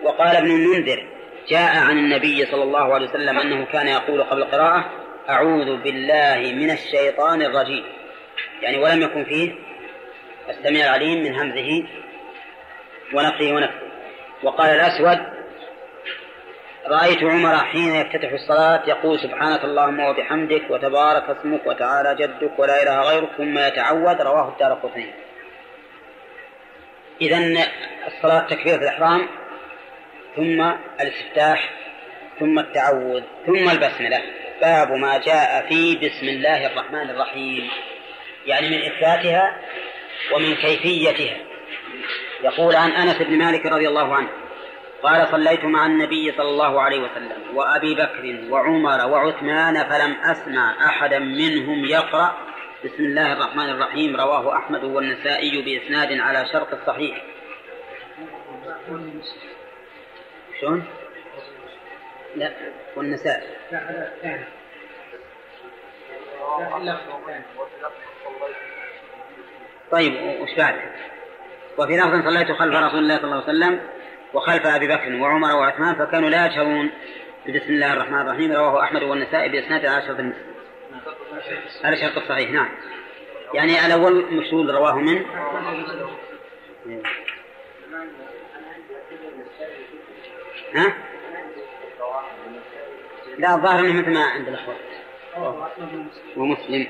وقال 0.03 0.37
ابن 0.37 0.51
المنذر 0.51 1.07
جاء 1.49 1.77
عن 1.77 1.99
النبي 1.99 2.47
صلى 2.47 2.63
الله 2.63 2.95
عليه 2.95 3.09
وسلم 3.09 3.39
أنه 3.39 3.65
كان 3.65 3.89
يقول 3.89 4.23
قبل 4.23 4.43
القراءة 4.43 4.85
أعوذ 5.29 5.77
بالله 5.77 6.53
من 6.53 6.71
الشيطان 6.71 7.43
الرجيم. 7.43 7.85
يعني 8.63 8.79
ولم 8.79 9.03
يكن 9.03 9.25
فيه 9.25 9.55
السميع 10.49 10.87
العليم 10.87 11.23
من 11.23 11.35
همزه 11.35 11.85
ونفخه 13.15 13.53
ونفخه. 13.53 13.89
وقال 14.43 14.71
الأسود 14.71 15.19
رأيت 16.87 17.23
عمر 17.23 17.57
حين 17.57 17.95
يفتتح 17.95 18.33
الصلاة 18.33 18.83
يقول 18.89 19.21
سبحانك 19.21 19.65
اللهم 19.65 20.01
وبحمدك 20.01 20.71
وتبارك 20.71 21.31
اسمك 21.31 21.67
وتعالى 21.67 22.15
جدك 22.15 22.59
ولا 22.59 22.83
إله 22.83 23.01
غيرك 23.01 23.29
ثم 23.37 23.59
يتعوذ 23.59 24.23
رواه 24.23 24.49
الدار 24.49 24.73
قطني. 24.75 25.28
إذا 27.21 27.67
الصلاة 28.07 28.47
تكبيرة 28.47 28.77
الإحرام 28.77 29.29
ثم 30.37 30.73
الاستفتاح 31.01 31.71
ثم 32.41 32.59
التعوذ 32.59 33.23
ثم 33.47 33.71
البسملة. 33.71 34.23
باب 34.61 34.93
ما 34.93 35.19
جاء 35.19 35.67
في 35.69 35.97
بسم 35.97 36.29
الله 36.29 36.67
الرحمن 36.67 37.11
الرحيم. 37.11 37.71
يعني 38.47 38.69
من 38.69 38.83
إثباتها 38.83 39.59
ومن 40.35 40.55
كيفيتها. 40.55 41.37
يقول 42.45 42.77
عن 42.77 42.91
أنس 42.91 43.23
بن 43.23 43.39
مالك 43.39 43.67
رضي 43.67 43.89
الله 43.89 44.15
عنه 44.15 44.29
قال 45.03 45.29
صليت 45.29 45.65
مع 45.65 45.87
النبي 45.87 46.33
صلى 46.37 46.49
الله 46.49 46.81
عليه 46.81 46.99
وسلم 46.99 47.57
وأبي 47.57 47.95
بكر 47.95 48.39
وعمر 48.51 49.07
وعثمان 49.11 49.85
فلم 49.85 50.17
أسمع 50.25 50.87
أحدا 50.87 51.19
منهم 51.19 51.85
يقرأ 51.85 52.48
بسم 52.85 53.05
الله 53.05 53.33
الرحمن 53.33 53.71
الرحيم. 53.71 54.17
رواه 54.17 54.57
أحمد 54.57 54.85
والنسائي 54.85 55.63
بإسناد 55.63 56.21
على 56.21 56.47
شرط 56.53 56.73
الصحيح. 56.73 57.25
شلون؟ 60.61 60.85
لا 62.37 62.53
والنسائي. 62.97 63.47
طيب 69.91 70.41
وش 70.41 70.55
بعد؟ 70.59 70.75
وفي 71.79 71.97
لفظ 71.97 72.25
صليت 72.25 72.53
خلف 72.53 72.75
رسول 72.75 72.99
الله 72.99 73.17
صلى 73.17 73.25
الله 73.25 73.43
عليه 73.43 73.45
وسلم 73.45 73.81
وخلف 74.35 74.67
أبي 74.67 74.89
بكر 74.89 75.15
وعمر 75.15 75.57
وعثمان 75.57 75.95
فكانوا 75.95 76.31
لا 76.31 76.47
يجهرون. 76.47 76.91
بسم 77.49 77.73
الله 77.73 77.93
الرحمن 77.93 78.21
الرحيم. 78.21 78.53
رواه 78.53 78.83
أحمد 78.83 79.03
والنسائي 79.03 79.49
بإسناد 79.49 79.87
على 79.87 80.07
شرط 80.07 80.19
المسلم 80.19 80.48
هذا 81.85 81.95
شرط 81.95 82.17
الصحيح 82.17 82.51
نعم. 82.51 82.69
يعني 83.55 83.87
الأول 83.87 84.35
مشهور 84.35 84.67
رواه 84.67 84.95
من؟ 84.95 85.25
ها؟ 90.75 90.95
لا 93.39 93.55
الظاهر 93.55 93.85
أنه 93.85 94.01
مثل 94.01 94.11
ما 94.11 94.25
عند 94.25 94.49
الأخوة. 94.49 94.75
ومسلم 96.37 96.87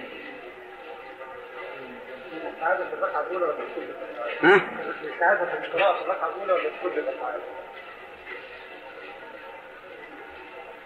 ها؟ 4.43 4.61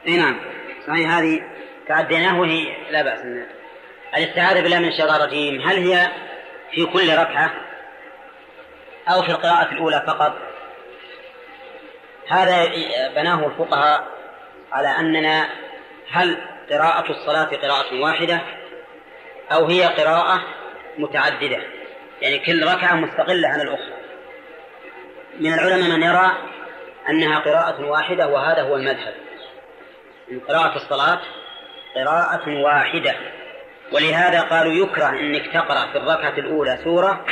إي 0.07 0.17
نعم. 0.17 0.41
صحيح 0.87 1.11
هذه 1.11 1.43
تعديناه 1.89 2.41
وهي 2.41 2.91
لا 2.91 3.03
بأس 3.03 3.25
الاستعاذة 4.17 4.61
بالله 4.61 4.79
من 4.79 4.89
الشيطان 4.89 5.21
الرجيم. 5.21 5.61
هل 5.61 5.77
هي 5.77 6.09
في 6.71 6.87
كل 6.87 7.19
ركعة 7.19 7.53
أو 9.09 9.23
في 9.23 9.29
القراءة 9.29 9.73
الأولى 9.73 10.03
فقط؟ 10.07 10.33
هذا 12.29 12.67
بناه 13.15 13.47
الفقهاء 13.47 14.05
على 14.73 14.89
أننا 14.89 15.49
هل 16.11 16.39
قراءة 16.71 17.11
الصلاة 17.11 17.45
قراءة 17.45 18.01
واحدة 18.01 18.41
أو 19.53 19.67
هي 19.67 19.85
قراءة 19.85 20.43
متعددة؟ 20.99 21.63
يعني 22.23 22.39
كل 22.39 22.67
ركعة 22.67 22.95
مستقلة 22.95 23.49
عن 23.49 23.61
الأخرى. 23.61 23.95
من 25.41 25.55
العلماء 25.55 25.91
من 25.91 26.03
يرى 26.03 26.33
أنها 27.09 27.39
قراءة 27.39 27.85
واحدة 27.85 28.29
وهذا 28.29 28.63
هو 28.63 28.77
المذهب. 28.77 29.15
من 30.29 30.41
قراءة 30.41 30.77
الصلاة 30.77 31.21
قراءة 31.95 32.63
واحدة. 32.63 33.15
ولهذا 33.93 34.41
قالوا 34.41 34.73
يكره 34.73 35.09
أنك 35.09 35.47
تقرأ 35.47 35.93
في 35.93 35.99
الركعة 35.99 36.39
الأولى 36.39 36.79
سورة 36.85 37.25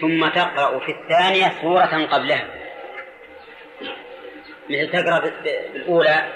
ثم 0.00 0.28
تقرأ 0.28 0.78
في 0.78 0.92
الثانية 0.92 1.52
سورة 1.62 2.06
قبلها. 2.06 2.46
مثل 4.70 4.92
تقرأ 4.92 5.32
بالأولى 5.74 6.32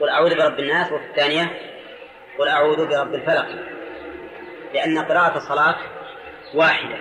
قل 0.00 0.08
أعوذ 0.08 0.36
برب 0.36 0.60
الناس 0.60 0.92
وفي 0.92 1.04
الثانية 1.04 1.50
قل 2.38 2.48
أعوذ 2.48 2.86
برب 2.86 3.14
الفلق. 3.14 3.46
لأن 4.74 4.98
قراءة 4.98 5.36
الصلاة 5.36 5.76
واحدة 6.54 6.96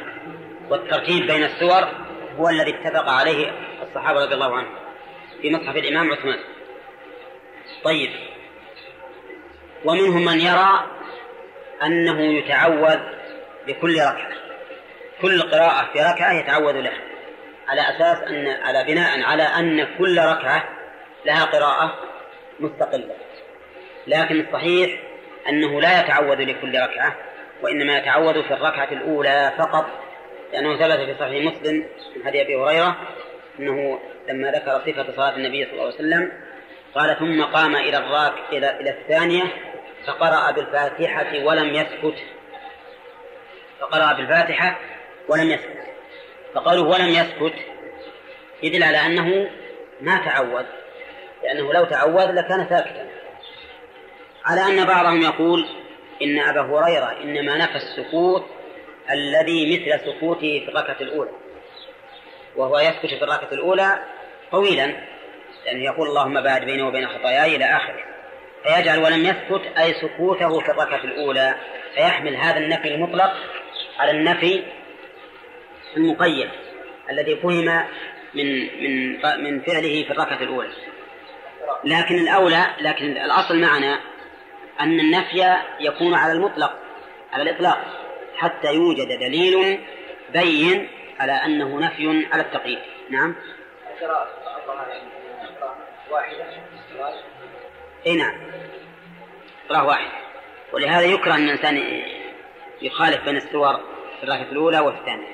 والترتيب 0.69 1.27
بين 1.27 1.43
السور 1.43 1.87
هو 2.39 2.49
الذي 2.49 2.75
اتفق 2.75 3.09
عليه 3.09 3.51
الصحابة 3.83 4.23
رضي 4.23 4.33
الله 4.33 4.55
عنهم 4.55 4.75
في 5.41 5.51
مصحف 5.51 5.75
الإمام 5.75 6.11
عثمان. 6.11 6.39
طيب. 7.83 8.09
ومنهم 9.85 10.25
من 10.25 10.39
يرى 10.39 10.92
أنه 11.83 12.21
يتعوذ 12.21 12.99
بكل 13.67 13.95
ركعة. 13.95 14.31
كل 15.21 15.41
قراءة 15.41 15.89
في 15.93 15.99
ركعة 15.99 16.33
يتعوذ 16.33 16.73
لها. 16.73 17.01
على 17.67 17.81
أساس 17.81 18.23
أن 18.27 18.47
على 18.47 18.83
بناء 18.83 19.21
على 19.21 19.43
أن 19.43 19.87
كل 19.97 20.17
ركعة 20.17 20.69
لها 21.25 21.45
قراءة 21.45 21.93
مستقلة. 22.59 23.15
لكن 24.07 24.39
الصحيح 24.39 24.99
أنه 25.49 25.81
لا 25.81 25.99
يتعوذ 25.99 26.41
لكل 26.41 26.79
ركعة 26.81 27.15
وإنما 27.61 27.97
يتعوذ 27.97 28.43
في 28.43 28.53
الركعة 28.53 28.91
الأولى 28.91 29.53
فقط 29.57 29.85
لأنه 30.53 30.77
ثبت 30.77 30.99
في 31.05 31.15
صحيح 31.19 31.53
مسلم 31.53 31.85
من 32.15 32.25
حديث 32.25 32.41
أبي 32.41 32.55
هريرة 32.55 32.97
أنه 33.59 33.99
لما 34.29 34.51
ذكر 34.51 34.81
صفة 34.85 35.15
صلاة 35.15 35.35
النبي 35.35 35.65
صلى 35.65 35.73
الله 35.73 35.83
عليه 35.83 35.95
وسلم 35.95 36.31
قال 36.95 37.19
ثم 37.19 37.43
قام 37.43 37.75
إلى 37.75 37.97
الراك 37.97 38.33
إلى 38.51 38.79
إلى 38.79 38.89
الثانية 38.89 39.43
فقرأ 40.07 40.51
بالفاتحة 40.51 41.43
ولم 41.43 41.73
يسكت 41.73 42.15
فقرأ 43.79 44.13
بالفاتحة 44.13 44.79
ولم 45.29 45.49
يسكت 45.49 45.83
فقالوا 46.55 46.93
ولم 46.93 47.07
يسكت 47.07 47.53
يدل 48.63 48.83
على 48.83 48.97
أنه 48.97 49.49
ما 50.01 50.25
تعود 50.25 50.65
لأنه 51.43 51.73
لو 51.73 51.85
تعود 51.85 52.35
لكان 52.35 52.69
ساكتا. 52.69 53.07
على 54.45 54.61
أن 54.61 54.85
بعضهم 54.85 55.21
يقول 55.21 55.67
إن 56.21 56.39
أبا 56.39 56.61
هريرة 56.61 57.21
إنما 57.23 57.57
نفى 57.57 57.75
السكوت 57.75 58.45
الذي 59.11 59.73
مثل 59.73 60.05
سكوته 60.05 60.63
في 60.65 60.69
الركعة 60.69 60.97
الأولى. 61.01 61.31
وهو 62.55 62.79
يسكت 62.79 63.05
في 63.05 63.23
الركعة 63.23 63.51
الأولى 63.51 63.99
طويلا. 64.51 64.93
لأنه 65.65 65.83
يقول 65.83 66.07
اللهم 66.07 66.41
باعد 66.41 66.65
بيني 66.65 66.81
وبين 66.81 67.07
خطاياي 67.07 67.55
إلى 67.55 67.65
آخره. 67.65 68.12
فيجعل 68.63 68.99
ولم 68.99 69.25
يسكت 69.25 69.77
أي 69.77 69.93
سكوته 69.93 70.59
في 70.59 70.71
الركعة 70.71 71.03
الأولى 71.03 71.55
فيحمل 71.95 72.35
هذا 72.35 72.57
النفي 72.57 72.95
المطلق 72.95 73.33
على 73.99 74.11
النفي 74.11 74.63
المقيد 75.97 76.49
الذي 77.09 77.35
فهم 77.35 77.85
من 78.33 78.45
من 78.83 79.21
من 79.43 79.61
فعله 79.61 80.03
في 80.03 80.11
الركعة 80.11 80.41
الأولى. 80.41 80.69
لكن 81.83 82.15
الأولى 82.15 82.65
لكن 82.79 83.17
الأصل 83.17 83.59
معنا 83.59 83.99
أن 84.79 84.99
النفي 84.99 85.55
يكون 85.79 86.13
على 86.13 86.33
المطلق 86.33 86.73
على 87.33 87.43
الإطلاق 87.43 87.77
حتى 88.37 88.73
يوجد 88.73 89.07
دليل 89.07 89.79
بين 90.33 90.89
على 91.19 91.31
أنه 91.31 91.79
نفي 91.79 92.27
على 92.31 92.41
التقييد. 92.41 92.79
نعم. 93.09 93.35
اي 98.05 98.15
نعم. 98.15 98.35
قراءة 99.69 99.85
واحدة 99.85 100.11
ولهذا 100.73 101.05
يكره 101.05 101.35
أن 101.35 101.49
الإنسان 101.49 102.03
يخالف 102.81 103.25
بين 103.25 103.37
السور 103.37 103.75
في 104.19 104.23
الركعة 104.23 104.51
الأولى 104.51 104.79
والثانية 104.79 105.33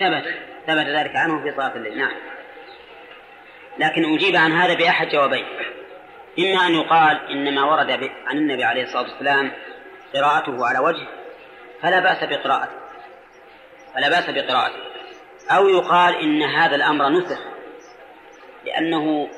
ثبت 0.00 0.34
ثبت 0.66 0.86
ذلك 0.86 1.16
عنه 1.16 1.42
في 1.42 1.56
صلاة 1.56 1.76
الليل. 1.76 1.98
نعم. 1.98 2.16
لكن 3.78 4.14
أجيب 4.14 4.36
عن 4.36 4.52
هذا 4.52 4.74
بأحد 4.74 5.08
جوابين. 5.08 5.46
إما 6.38 6.66
أن 6.66 6.74
يقال 6.74 7.30
إنما 7.30 7.64
ورد 7.64 8.10
عن 8.26 8.38
النبي 8.38 8.64
عليه 8.64 8.82
الصلاة 8.82 9.02
والسلام 9.02 9.52
قراءته 10.14 10.66
على 10.66 10.78
وجه 10.78 11.06
فلا 11.82 12.00
بأس 12.00 12.24
بقراءته. 12.24 12.72
فلا 13.94 14.08
بأس 14.08 14.30
بقراءته. 14.30 14.89
أو 15.50 15.68
يقال 15.68 16.14
إن 16.14 16.42
هذا 16.42 16.76
الأمر 16.76 17.08
نسخ 17.08 17.38
لأنه 18.66 19.28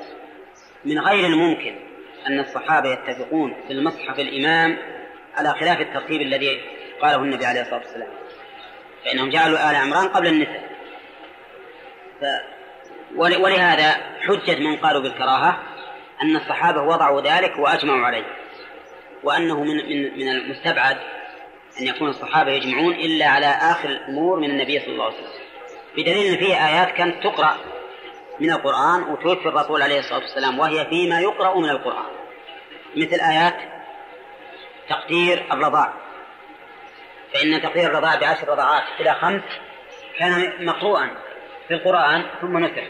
من 0.85 0.99
غير 0.99 1.27
الممكن 1.27 1.75
أن 2.27 2.41
الصحابة 2.41 2.93
يتفقون 2.93 3.55
في 3.67 3.73
المصحف 3.73 4.19
الإمام 4.21 4.79
على 5.35 5.55
خلاف 5.61 5.81
الترتيب 5.81 6.21
الذي 6.21 6.61
قاله 7.03 7.17
النبي 7.17 7.47
عليه 7.47 7.61
الصلاة 7.61 7.81
والسلام. 7.81 8.09
فإنهم 9.05 9.31
جعلوا 9.31 9.71
آل 9.71 9.77
عمران 9.77 10.09
قبل 10.09 10.27
النساء 10.27 10.63
ف... 12.21 12.25
ولهذا 13.17 13.97
حجة 14.21 14.59
من 14.59 14.77
قالوا 14.77 15.03
بالكراهة 15.03 15.63
أن 16.23 16.37
الصحابة 16.37 16.83
وضعوا 16.83 17.21
ذلك 17.21 17.59
وأجمعوا 17.59 18.07
عليه 18.07 18.25
وأنه 19.23 19.63
من 19.65 19.77
من 19.77 20.19
من 20.19 20.29
المستبعد 20.29 20.97
أن 21.81 21.87
يكون 21.87 22.09
الصحابة 22.09 22.51
يجمعون 22.51 22.93
إلا 22.95 23.27
على 23.27 23.47
آخر 23.47 23.89
الأمور 23.89 24.41
من 24.41 24.51
النبي 24.51 24.81
صلى 24.81 24.93
الله 24.93 25.05
عليه 25.05 25.15
وسلم. 25.15 25.42
بدليل 25.97 26.27
أن 26.27 26.37
فيه 26.37 26.69
آيات 26.69 26.95
كانت 26.95 27.23
تقرأ 27.23 27.57
من 28.41 28.51
القرآن 28.51 29.03
وتوفي 29.03 29.49
الرسول 29.49 29.83
عليه 29.83 29.99
الصلاة 29.99 30.21
والسلام 30.21 30.59
وهي 30.59 30.87
فيما 30.87 31.21
يقرأ 31.21 31.59
من 31.59 31.71
القرآن. 31.71 32.11
مثل 32.97 33.21
آيات 33.21 33.57
تقدير 34.89 35.45
الرضاع. 35.53 35.93
فإن 37.35 37.63
تقدير 37.63 37.91
الرضاع 37.91 38.15
بعشر 38.15 38.49
رضعات 38.49 38.83
إلى 39.01 39.15
خمس 39.15 39.43
كان 40.19 40.67
مقروءا 40.67 41.11
في 41.69 41.75
القرآن 41.75 42.25
ثم 42.41 42.59
نسخ 42.59 42.83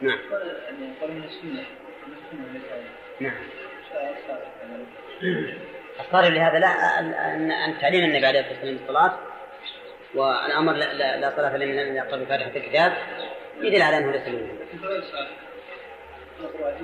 نعم. 0.00 0.18
نعم. 3.20 3.34
الصارف 6.00 6.28
لهذا 6.28 6.58
لا 6.58 6.98
أن 7.64 7.78
تعليم 7.80 8.04
النبي 8.04 8.26
عليه 8.26 8.40
الصلاة 8.40 8.58
والسلام 8.58 8.78
الصلاة 8.82 9.18
والأمر 10.14 10.72
لا, 10.72 11.16
لا 11.16 11.32
صلاة 11.36 11.56
لمن 11.56 11.76
لم 11.76 11.96
يقرأ 11.96 12.16
بفاتحة 12.16 12.50
الكتاب 12.56 12.92
يدل 13.60 13.82
على 13.82 13.98
أنه 13.98 14.12
ليس 14.12 14.28
منه 14.28 14.52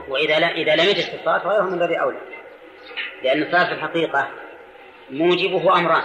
وإذا 0.09 0.39
لا 0.39 0.51
إذا 0.51 0.77
لم 0.77 0.85
يجد 0.85 1.01
في 1.01 1.15
الصلاة 1.15 1.39
فغيره 1.39 1.63
من 1.63 1.79
باب 1.79 1.91
أولى. 1.91 2.19
لأن 3.23 3.43
الصلاة 3.43 3.65
في 3.65 3.73
الحقيقة 3.73 4.29
موجبه 5.11 5.79
أمران. 5.79 6.03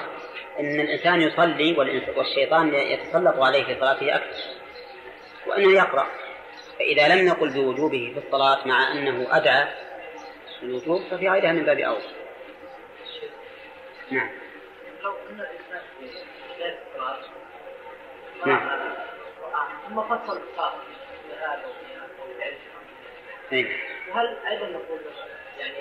إن 0.60 0.80
الإنسان 0.80 1.22
يصلي 1.22 1.76
والشيطان 2.18 2.74
يتسلط 2.74 3.40
عليه 3.40 3.64
في 3.64 3.80
صلاته 3.80 4.16
أكثر. 4.16 4.44
وأنه 5.48 5.72
يقرأ. 5.72 6.08
فإذا 6.80 7.16
لم 7.16 7.26
نقل 7.28 7.50
بوجوبه 7.50 8.14
في 8.14 8.28
الصلاة 8.28 8.68
مع 8.68 8.92
أنه 8.92 9.28
أدعى 9.32 9.68
الوجوب 10.64 11.02
ففي 11.12 11.30
غيرها 11.30 11.52
من 11.52 11.66
باب 11.66 11.80
أولى. 11.80 12.25
نعم. 14.12 14.30
لو 15.04 15.12
أن 15.12 15.40
الإنسان 15.40 15.82
في 16.00 16.10
بداية 16.56 16.80
الصلاة 16.88 17.20
نعم. 18.46 18.96
ثم 19.88 20.02
فصل 20.02 20.42
الصلاة 20.42 20.74
بهذا 21.30 21.66
وبهذا 21.66 22.56
وهل 24.10 24.38
أيضا 24.48 24.68
نقول 24.68 25.00
يعني 25.60 25.74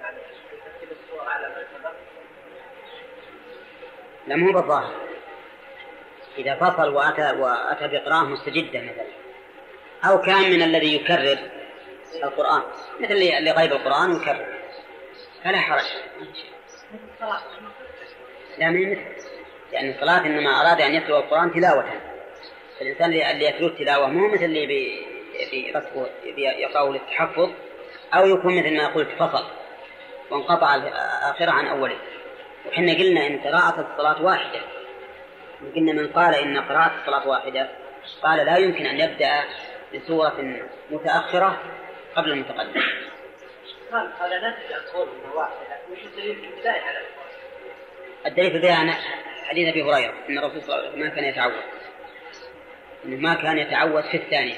يعني 0.00 0.18
ترتيب 0.64 0.88
الصور 0.90 1.28
على 1.28 1.48
ما 1.48 1.64
سبق؟ 1.78 1.92
لا 4.26 4.36
مو 4.36 4.52
بالظاهر. 4.52 4.94
إذا 6.38 6.54
فصل 6.54 6.94
وأتى 6.94 7.30
وأتى 7.30 7.88
بقراءة 7.88 8.24
مستجدة 8.24 8.80
مثلا 8.80 9.06
أو 10.04 10.20
كان 10.20 10.50
من 10.50 10.62
الذي 10.62 10.96
يكرر 10.96 11.38
القرآن 12.24 12.62
مثل 13.00 13.44
لغيب 13.44 13.72
القرآن 13.72 14.16
يكرر 14.16 14.46
فلا 15.44 15.58
حرج. 15.58 15.84
لا 18.58 18.70
من 18.70 18.90
مثل 18.90 19.00
يعني 19.72 19.94
الصلاة 19.94 20.26
إنما 20.26 20.50
أراد 20.60 20.80
أن 20.80 20.94
يتلو 20.94 21.16
القرآن 21.16 21.52
تلاوة. 21.52 21.84
الإنسان 22.80 23.04
اللي 23.04 23.44
يتلو 23.44 23.66
التلاوة 23.66 24.06
مو 24.06 24.28
مثل 24.28 24.44
اللي 24.44 24.66
بي 24.66 25.06
يقرأه 26.38 26.92
للتحفظ 26.92 27.50
أو 28.14 28.26
يكون 28.26 28.58
مثل 28.58 28.76
ما 28.76 28.86
قلت 28.86 29.08
فصل 29.18 29.44
وانقطع 30.30 30.76
آخره 31.30 31.50
عن 31.50 31.66
أوله. 31.66 31.96
وحنا 32.66 32.92
قلنا 32.92 33.26
إن 33.26 33.38
قراءة 33.38 33.86
الصلاة 33.92 34.22
واحدة. 34.22 34.60
قلنا 35.76 35.92
من 35.92 36.08
قال 36.08 36.34
إن 36.34 36.58
قراءة 36.58 37.00
الصلاة 37.00 37.28
واحدة 37.28 37.68
قال 38.22 38.46
لا 38.46 38.56
يمكن 38.56 38.86
أن 38.86 39.00
يبدأ 39.00 39.44
بسورة 39.94 40.60
متأخرة 40.90 41.60
قبل 42.16 42.30
المتقدم. 42.30 42.82
قال 43.92 44.12
قال 44.18 44.32
القول 44.32 45.08
واحدة 45.34 45.78
وش 45.92 45.98
الدليل؟ 46.04 46.36
في 46.36 46.46
البداية 46.46 46.80
على 46.80 46.98
الدليل 48.26 48.50
في 48.50 48.56
البداية 48.56 48.94
حديث 49.44 49.68
أبي 49.68 49.82
هريرة 49.82 50.14
أن 50.28 50.38
الرسول 50.38 50.62
صلى 50.62 50.74
الله 50.74 50.76
عليه 50.76 50.88
وسلم 50.88 51.00
ما 51.00 51.08
كان 51.08 51.24
يتعود 51.24 51.62
أنه 53.04 53.16
ما 53.16 53.34
كان 53.34 53.58
يتعود 53.58 54.04
في 54.04 54.16
الثانية. 54.16 54.56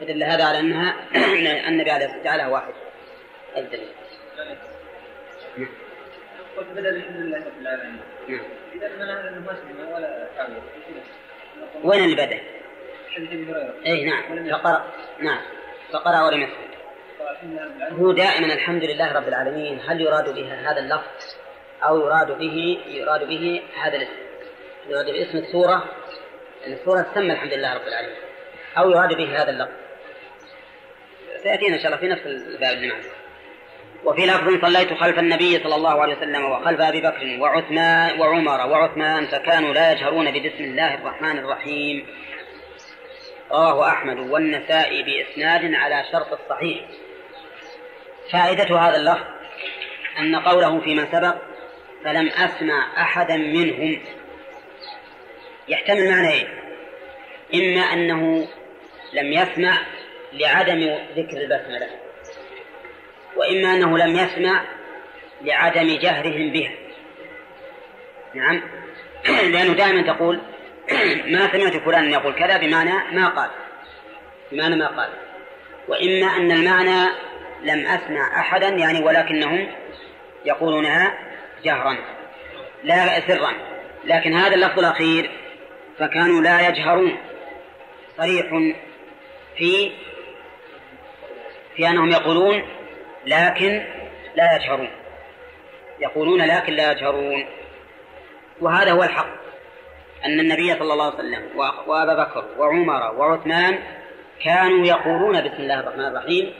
فدل 0.00 0.22
هذا 0.22 0.44
على 0.44 0.60
أنها 0.60 0.96
أن 1.16 1.46
النبي 1.46 1.90
عليه 1.90 2.06
الصلاة 2.06 2.22
جعلها 2.22 2.48
واحد. 2.48 2.74
الدليل. 3.56 3.88
قلت 6.56 6.68
بدل 6.68 6.86
الحمد 6.86 7.16
لله 7.16 7.38
رب 7.38 7.60
العالمين. 7.60 8.00
نعم 8.28 9.34
من 9.34 9.42
مسلم 9.42 9.88
ولا 9.92 10.28
تعود 10.36 10.62
وين 11.84 12.04
اللي 12.04 12.16
بدأ؟ 12.16 12.40
حديث 13.14 13.32
أبي 13.32 13.52
هريرة. 13.52 13.74
أي 13.86 14.04
نعم. 14.04 14.50
فقرأ 14.50 14.92
نعم. 15.20 15.40
فقرأ 15.92 16.26
ولم 16.26 16.40
يسكت 16.42 16.67
هو 18.00 18.12
دائما 18.12 18.54
الحمد 18.54 18.84
لله 18.84 19.12
رب 19.12 19.28
العالمين. 19.28 19.80
هل 19.88 20.00
يراد 20.00 20.34
بها 20.34 20.72
هذا 20.72 20.78
اللفظ 20.78 21.36
أو 21.82 22.06
يراد 22.06 22.38
به 22.38 22.78
يراد 22.88 23.28
به 23.28 23.62
هذا 23.82 23.96
الاسم؟ 23.96 24.12
يراد 24.88 25.06
باسم 25.06 25.38
السورة؟ 25.38 25.84
السورة 26.66 27.02
تسمى 27.02 27.32
الحمد 27.32 27.52
لله 27.52 27.74
رب 27.74 27.86
العالمين. 27.88 28.16
أو 28.78 28.90
يراد 28.90 29.16
به 29.16 29.42
هذا 29.42 29.50
اللفظ. 29.50 29.72
سيأتينا 31.42 31.76
إن 31.76 31.80
شاء 31.80 31.86
الله 31.86 31.96
في 31.96 32.08
نفس 32.08 32.26
الباب 32.26 32.72
اللي 32.72 32.88
معنا 32.88 33.04
وفي 34.04 34.26
لفظ 34.26 34.66
صليت 34.66 34.92
خلف 34.94 35.18
النبي 35.18 35.58
صلى 35.62 35.74
الله 35.74 36.02
عليه 36.02 36.16
وسلم 36.16 36.44
وخلف 36.44 36.80
أبي 36.80 37.00
بكر 37.00 37.40
وعثمان 37.40 38.20
وعمر 38.20 38.66
وعثمان 38.66 39.26
فكانوا 39.26 39.74
لا 39.74 39.92
يجهرون 39.92 40.30
ببسم 40.30 40.64
الله 40.64 40.94
الرحمن 40.94 41.38
الرحيم. 41.38 42.06
رواه 43.50 43.88
أحمد 43.88 44.18
والنسائي 44.18 45.02
بإسناد 45.02 45.74
على 45.74 46.04
شرط 46.12 46.40
الصحيح. 46.40 46.84
فائدة 48.32 48.78
هذا 48.78 48.96
اللفظ 48.96 49.24
أن 50.18 50.36
قوله 50.36 50.80
فيما 50.80 51.06
سبق 51.12 51.34
فلم 52.04 52.28
أسمع 52.28 53.02
أحدا 53.02 53.36
منهم. 53.36 54.00
يحتمل 55.68 56.10
معنى 56.10 56.32
إيه؟ 56.32 56.48
إما 57.54 57.80
أنه 57.80 58.48
لم 59.12 59.32
يسمع 59.32 59.78
لعدم 60.32 60.98
ذكر 61.16 61.36
البسملة 61.36 61.88
وإما 63.36 63.74
أنه 63.74 63.98
لم 63.98 64.16
يسمع 64.16 64.64
لعدم 65.42 65.98
جهرهم 65.98 66.50
بها. 66.50 66.72
نعم. 68.34 68.62
لأنه 69.52 69.72
دائما 69.72 70.14
تقول 70.14 70.40
ما 71.34 71.52
سمعت 71.52 71.76
فلان 71.76 72.12
يقول 72.12 72.34
كذا 72.34 72.56
بمعنى 72.56 72.92
ما 73.12 73.28
قال 73.28 73.50
بمعنى 74.52 74.76
ما 74.76 74.86
قال. 74.86 75.08
وإما 75.88 76.26
أن 76.36 76.52
المعنى 76.52 77.10
لم 77.62 77.86
أسمع 77.86 78.40
أحدا 78.40 78.68
يعني 78.68 79.04
ولكنهم 79.04 79.68
يقولونها 80.44 81.18
جهرا 81.64 81.96
لا 82.84 83.20
سرا 83.20 83.52
لكن 84.04 84.34
هذا 84.34 84.54
اللفظ 84.54 84.78
الأخير 84.78 85.30
فكانوا 85.98 86.40
لا 86.40 86.68
يجهرون. 86.68 87.16
صريح 88.18 88.46
في 89.56 89.92
في 91.76 91.88
أنهم 91.88 92.10
يقولون 92.10 92.62
لكن 93.26 93.84
لا 94.36 94.56
يجهرون. 94.56 94.90
يقولون 96.00 96.42
لكن 96.42 96.72
لا 96.72 96.92
يجهرون. 96.92 97.46
وهذا 98.60 98.92
هو 98.92 99.02
الحق 99.02 99.38
أن 100.24 100.40
النبي 100.40 100.74
صلى 100.78 100.92
الله 100.92 101.04
عليه 101.04 101.14
وسلم 101.14 101.42
وأبا 101.86 102.14
بكر 102.14 102.44
وعمر 102.58 103.14
وعثمان 103.14 103.78
كانوا 104.44 104.86
يقولون 104.86 105.40
بسم 105.40 105.56
الله 105.62 105.80
الرحمن 105.80 106.04
الرحيم 106.04 106.54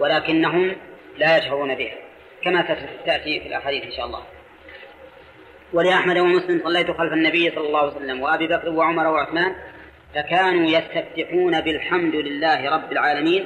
ولكنهم 0.00 0.76
لا 1.18 1.36
يجهرون 1.36 1.74
بها 1.74 1.94
كما 2.42 2.64
ستأتي 3.02 3.40
في 3.40 3.48
الأحاديث 3.48 3.84
إن 3.84 3.92
شاء 3.92 4.06
الله. 4.06 4.22
ولأحمد 5.72 6.18
ومسلم 6.18 6.60
صليت 6.64 6.90
خلف 6.90 7.12
النبي 7.12 7.50
صلى 7.50 7.66
الله 7.66 7.78
عليه 7.78 7.92
وسلم 7.92 8.22
وأبي 8.22 8.46
بكر 8.46 8.68
وعمر 8.68 9.06
وعثمان 9.06 9.54
فكانوا 10.14 10.66
يستفتحون 10.66 11.60
بالحمد 11.60 12.14
لله 12.14 12.70
رب 12.70 12.92
العالمين 12.92 13.44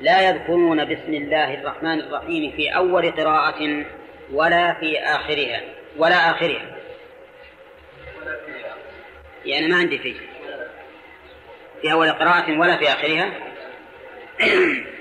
لا 0.00 0.30
يذكرون 0.30 0.84
بسم 0.84 1.14
الله 1.14 1.54
الرحمن 1.54 2.00
الرحيم 2.00 2.52
في 2.56 2.68
أول 2.68 3.10
قراءة 3.10 3.84
ولا 4.32 4.72
في 4.72 4.98
آخرها 4.98 5.60
ولا 5.96 6.30
آخرها. 6.30 6.76
يعني 9.44 9.68
ما 9.68 9.76
عندي 9.76 9.98
فيه 9.98 10.14
في 11.82 11.92
أول 11.92 12.12
قراءة 12.12 12.58
ولا 12.58 12.76
في 12.76 12.88
آخرها. 12.88 13.30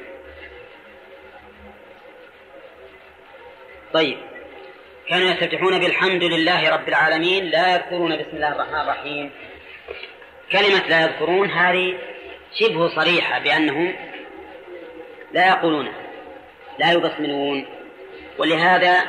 طيب. 3.94 4.18
كانوا 5.10 5.32
يستفتحون 5.32 5.80
بالحمد 5.80 6.24
لله 6.24 6.70
رب 6.70 6.88
العالمين 6.90 7.44
لا 7.44 7.76
يذكرون 7.76 8.18
بسم 8.18 8.30
الله 8.34 8.52
الرحمن 8.52 8.82
الرحيم. 8.82 9.32
كلمة 10.52 10.88
لا 10.88 11.02
يذكرون 11.02 11.50
هذه 11.50 11.98
شبه 12.54 12.96
صريحة 12.96 13.40
بأنهم 13.40 13.96
لا 15.34 15.48
يقولون 15.48 15.94
لا 16.80 16.92
يبسملون 16.92 17.66
ولهذا 18.38 19.04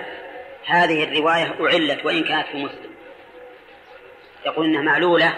هذه 0.67 1.05
الرواية 1.05 1.55
أعلت 1.61 2.05
وإن 2.05 2.25
كانت 2.25 2.47
في 2.47 2.57
مسلم. 2.57 2.91
يقول 4.47 4.67
إنها 4.67 4.83
معلولة 4.83 5.35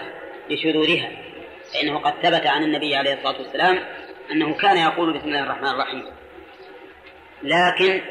لشذوذها 0.49 1.11
فإنه 1.73 1.99
قد 1.99 2.13
ثبت 2.23 2.47
عن 2.47 2.63
النبي 2.63 2.95
عليه 2.95 3.13
الصلاة 3.13 3.41
والسلام 3.41 3.79
أنه 4.31 4.53
كان 4.53 4.77
يقول 4.77 5.13
بسم 5.13 5.27
الله 5.27 5.43
الرحمن 5.43 5.69
الرحيم. 5.69 6.05
لكن 7.43 8.01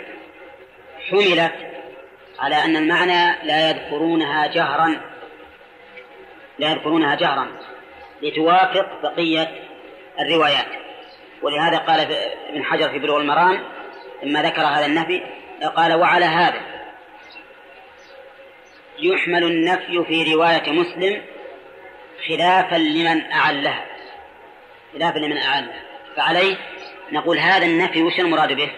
حملت 1.13 1.53
على 2.39 2.65
أن 2.65 2.77
المعنى 2.77 3.47
لا 3.47 3.71
يذكرونها 3.71 4.47
جهرا 4.47 5.01
لا 6.59 6.71
يذكرونها 6.71 7.15
جهرا 7.15 7.49
لتوافق 8.23 9.03
بقية 9.03 9.51
الروايات 10.21 10.67
ولهذا 11.43 11.79
قال 11.79 12.01
ابن 12.49 12.65
حجر 12.65 12.89
في 12.89 12.99
بلوغ 12.99 13.21
المرام 13.21 13.63
لما 14.23 14.43
ذكر 14.43 14.63
هذا 14.63 14.87
النفي 14.87 15.23
قال 15.77 15.95
وعلى 15.95 16.25
هذا 16.25 16.61
يحمل 18.99 19.45
النفي 19.45 20.05
في 20.05 20.35
رواية 20.35 20.73
مسلم 20.73 21.23
خلافا 22.29 22.77
لمن 22.77 23.33
أعلها 23.33 23.85
خلافا 24.93 25.19
لمن 25.19 25.37
أعلها 25.37 25.83
فعليه 26.17 26.57
نقول 27.13 27.39
هذا 27.39 27.67
النفي 27.67 28.03
وش 28.03 28.21
المراد 28.21 28.53
به؟ 28.53 28.71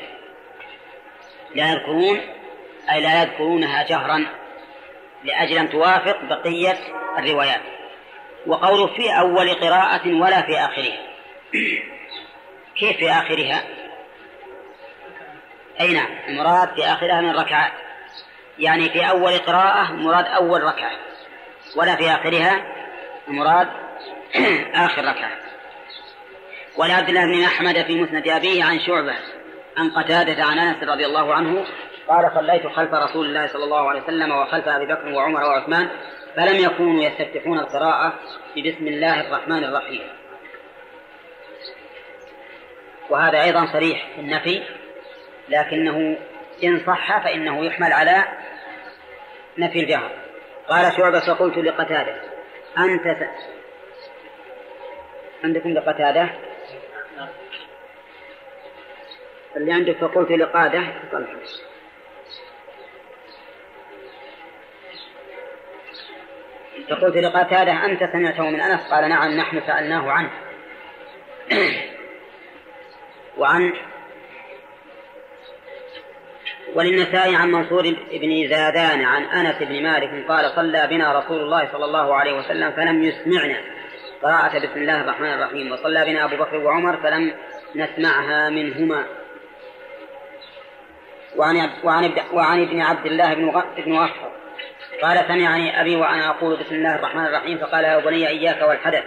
لا 1.55 1.73
يذكرون 1.73 2.21
أي 2.93 3.01
لا 3.01 3.23
يذكرونها 3.23 3.83
جهرا 3.83 4.27
لأجل 5.25 5.59
أن 5.59 5.71
توافق 5.71 6.17
بقية 6.23 6.79
الروايات. 7.19 7.61
وقوله 8.47 8.87
في 8.87 9.19
أول 9.19 9.55
قراءة 9.55 10.15
ولا 10.15 10.43
في 10.43 10.59
آخرها. 10.59 10.99
كيف 12.79 12.97
في 12.97 13.11
آخرها؟ 13.11 13.63
أي 15.81 15.95
نعم 15.95 16.11
المراد 16.29 16.75
في 16.75 16.85
آخرها 16.85 17.21
من 17.21 17.31
الركعات 17.31 17.73
يعني 18.59 18.89
في 18.91 19.11
أول 19.11 19.39
قراءة 19.39 19.93
مراد 19.93 20.27
أول 20.27 20.63
ركعة 20.63 20.91
ولا 21.77 21.97
في 21.97 22.11
آخرها 22.11 22.65
المراد 23.29 23.69
آخر 24.87 25.05
ركعة. 25.05 25.33
ولعبد 26.77 27.09
الله 27.09 27.27
بن 27.27 27.45
أحمد 27.45 27.83
في 27.83 28.01
مسند 28.01 28.29
أبيه 28.29 28.65
عن 28.65 28.81
شعبة. 28.81 29.15
عن 29.77 29.91
قتادة 29.91 30.45
عن 30.45 30.59
أنس 30.59 30.83
رضي 30.83 31.07
الله 31.07 31.35
عنه 31.35 31.65
قال 32.09 32.31
صليت 32.35 32.67
خلف 32.67 32.95
رسول 32.95 33.27
الله 33.27 33.47
صلى 33.47 33.65
الله 33.65 33.89
عليه 33.89 34.03
وسلم 34.03 34.33
وخلف 34.33 34.69
أبي 34.69 34.87
بكر 34.87 35.09
وعمر 35.09 35.45
وعثمان 35.45 35.89
فلم 36.37 36.65
يكونوا 36.65 37.03
يستفتحون 37.03 37.59
القراءة 37.59 38.13
ببسم 38.57 38.87
الله 38.87 39.21
الرحمن 39.21 39.65
الرحيم. 39.65 40.03
وهذا 43.11 43.43
أيضا 43.43 43.67
صريح 43.73 44.09
في 44.15 44.21
النفي 44.21 44.63
لكنه 45.49 46.19
إن 46.65 46.81
صح 46.87 47.25
فإنه 47.25 47.65
يحمل 47.65 47.93
على 47.93 48.25
نفي 49.59 49.81
الجهر. 49.81 50.11
قال 50.69 50.93
شعبة 50.97 51.21
فقلت 51.21 51.59
لقتادة 51.59 52.17
أنت 52.79 53.29
عندكم 55.45 55.69
لقتادة؟ 55.69 56.29
اللي 59.57 59.73
عندك 59.73 59.97
فقلت 59.97 60.31
لقادة 60.31 60.83
فقلت 66.91 67.17
لقتادة 67.17 67.85
أنت 67.85 68.05
سمعته 68.13 68.51
من 68.51 68.61
أنس؟ 68.61 68.81
قال 68.91 69.09
نعم 69.09 69.37
نحن 69.37 69.61
سألناه 69.67 70.11
عنه. 70.11 70.31
وعن 73.39 73.73
وللنسائي 76.75 77.37
عن 77.37 77.51
منصور 77.51 77.97
بن 78.13 78.49
زادان 78.49 79.05
عن 79.05 79.23
أنس 79.23 79.63
بن 79.63 79.83
مالك 79.83 80.29
قال 80.29 80.51
صلى 80.57 80.87
بنا 80.87 81.19
رسول 81.19 81.41
الله 81.41 81.73
صلى 81.73 81.85
الله 81.85 82.15
عليه 82.15 82.39
وسلم 82.39 82.71
فلم 82.71 83.05
يسمعنا. 83.05 83.61
قراءة 84.23 84.59
بسم 84.59 84.77
الله 84.77 85.01
الرحمن 85.01 85.33
الرحيم. 85.35 85.73
وصلى 85.73 86.05
بنا 86.05 86.25
أبو 86.25 86.37
بكر 86.37 86.57
وعمر 86.57 86.97
فلم 86.97 87.35
نسمعها 87.75 88.51
منهما. 88.51 89.05
وعن 91.37 91.71
وعن 91.85 92.13
وعن 92.33 92.63
ابن 92.63 92.81
عبد 92.81 93.07
الله 93.07 93.35
بن 93.35 93.63
بن 93.77 94.09
قال 95.03 95.25
سمعني 95.29 95.81
أبي 95.81 95.97
وأنا 95.97 96.31
أقول 96.31 96.57
بسم 96.57 96.75
الله 96.75 96.95
الرحمن 96.95 97.27
الرحيم 97.27 97.59
فقال 97.59 97.85
يا 97.85 97.99
بني 97.99 98.29
إياك 98.29 98.63
والحدث. 98.63 99.05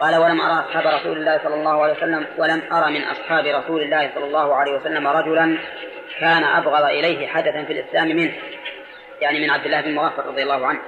قال 0.00 0.16
ولم 0.16 0.40
أرى 0.40 0.64
أصحاب 0.64 0.86
رسول 0.86 1.18
الله 1.18 1.40
صلى 1.44 1.54
الله 1.54 1.82
عليه 1.82 1.92
وسلم 1.92 2.26
ولم 2.38 2.62
أرى 2.72 2.92
من 2.92 3.04
أصحاب 3.04 3.46
رسول 3.46 3.82
الله 3.82 4.10
صلى 4.14 4.24
الله 4.24 4.54
عليه 4.54 4.72
وسلم 4.72 5.06
رجلا 5.06 5.58
كان 6.20 6.44
أبغض 6.44 6.84
إليه 6.84 7.26
حدثا 7.26 7.64
في 7.64 7.72
الإسلام 7.72 8.08
منه. 8.08 8.32
يعني 9.20 9.40
من 9.40 9.50
عبد 9.50 9.64
الله 9.64 9.80
بن 9.80 9.94
مغفر 9.94 10.26
رضي 10.26 10.42
الله 10.42 10.66
عنه. 10.66 10.80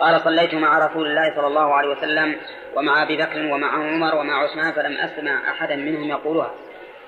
قال 0.00 0.20
صليت 0.20 0.54
مع 0.54 0.86
رسول 0.86 1.06
الله 1.06 1.34
صلى 1.36 1.46
الله 1.46 1.74
عليه 1.74 1.88
وسلم 1.88 2.36
ومع 2.74 3.02
أبي 3.02 3.16
بكر 3.16 3.52
ومع 3.52 3.72
عمر 3.72 4.14
ومع 4.14 4.42
عثمان 4.42 4.72
فلم 4.72 4.96
أسمع 4.96 5.50
أحدا 5.50 5.76
منهم 5.76 6.08
يقولها. 6.08 6.50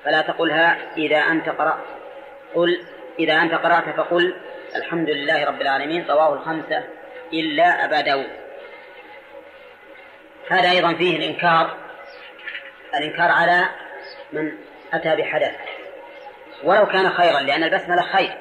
فلا 0.05 0.23
تقلها 0.23 0.79
إذا 0.97 1.19
أنت 1.19 1.49
قرأت. 1.49 1.85
قل 2.55 2.81
إذا 3.19 3.35
أنت 3.35 3.55
قرأت 3.55 3.97
فقل 3.97 4.37
الحمد 4.77 5.11
لله 5.11 5.45
رب 5.45 5.61
العالمين 5.61 6.07
رواه 6.11 6.35
الخمسة 6.35 6.85
إلا 7.33 7.85
أبا 7.85 8.01
داود. 8.01 8.31
هذا 10.49 10.71
أيضا 10.71 10.95
فيه 10.95 11.17
الإنكار 11.17 11.77
الإنكار 12.95 13.31
على 13.31 13.69
من 14.33 14.53
أتى 14.93 15.17
بحدث. 15.17 15.55
ولو 16.65 16.87
كان 16.87 17.11
خيرا 17.11 17.41
لأن 17.41 17.63
البسملة 17.63 18.03
خير 18.03 18.39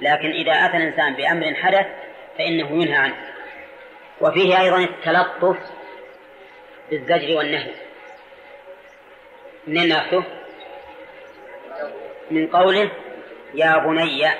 لكن 0.00 0.30
إذا 0.30 0.52
أتى 0.52 0.76
الإنسان 0.76 1.14
بأمر 1.14 1.54
حدث 1.54 1.86
فإنه 2.38 2.82
ينهى 2.82 2.96
عنه. 2.96 3.16
وفيه 4.20 4.60
أيضا 4.60 4.78
التلطف 4.78 5.56
بالزجر 6.90 7.36
والنهي. 7.36 7.74
من 9.66 9.88
نفسه 9.88 10.24
من 12.30 12.46
قوله 12.46 12.90
يا 13.54 13.78
بني 13.78 14.30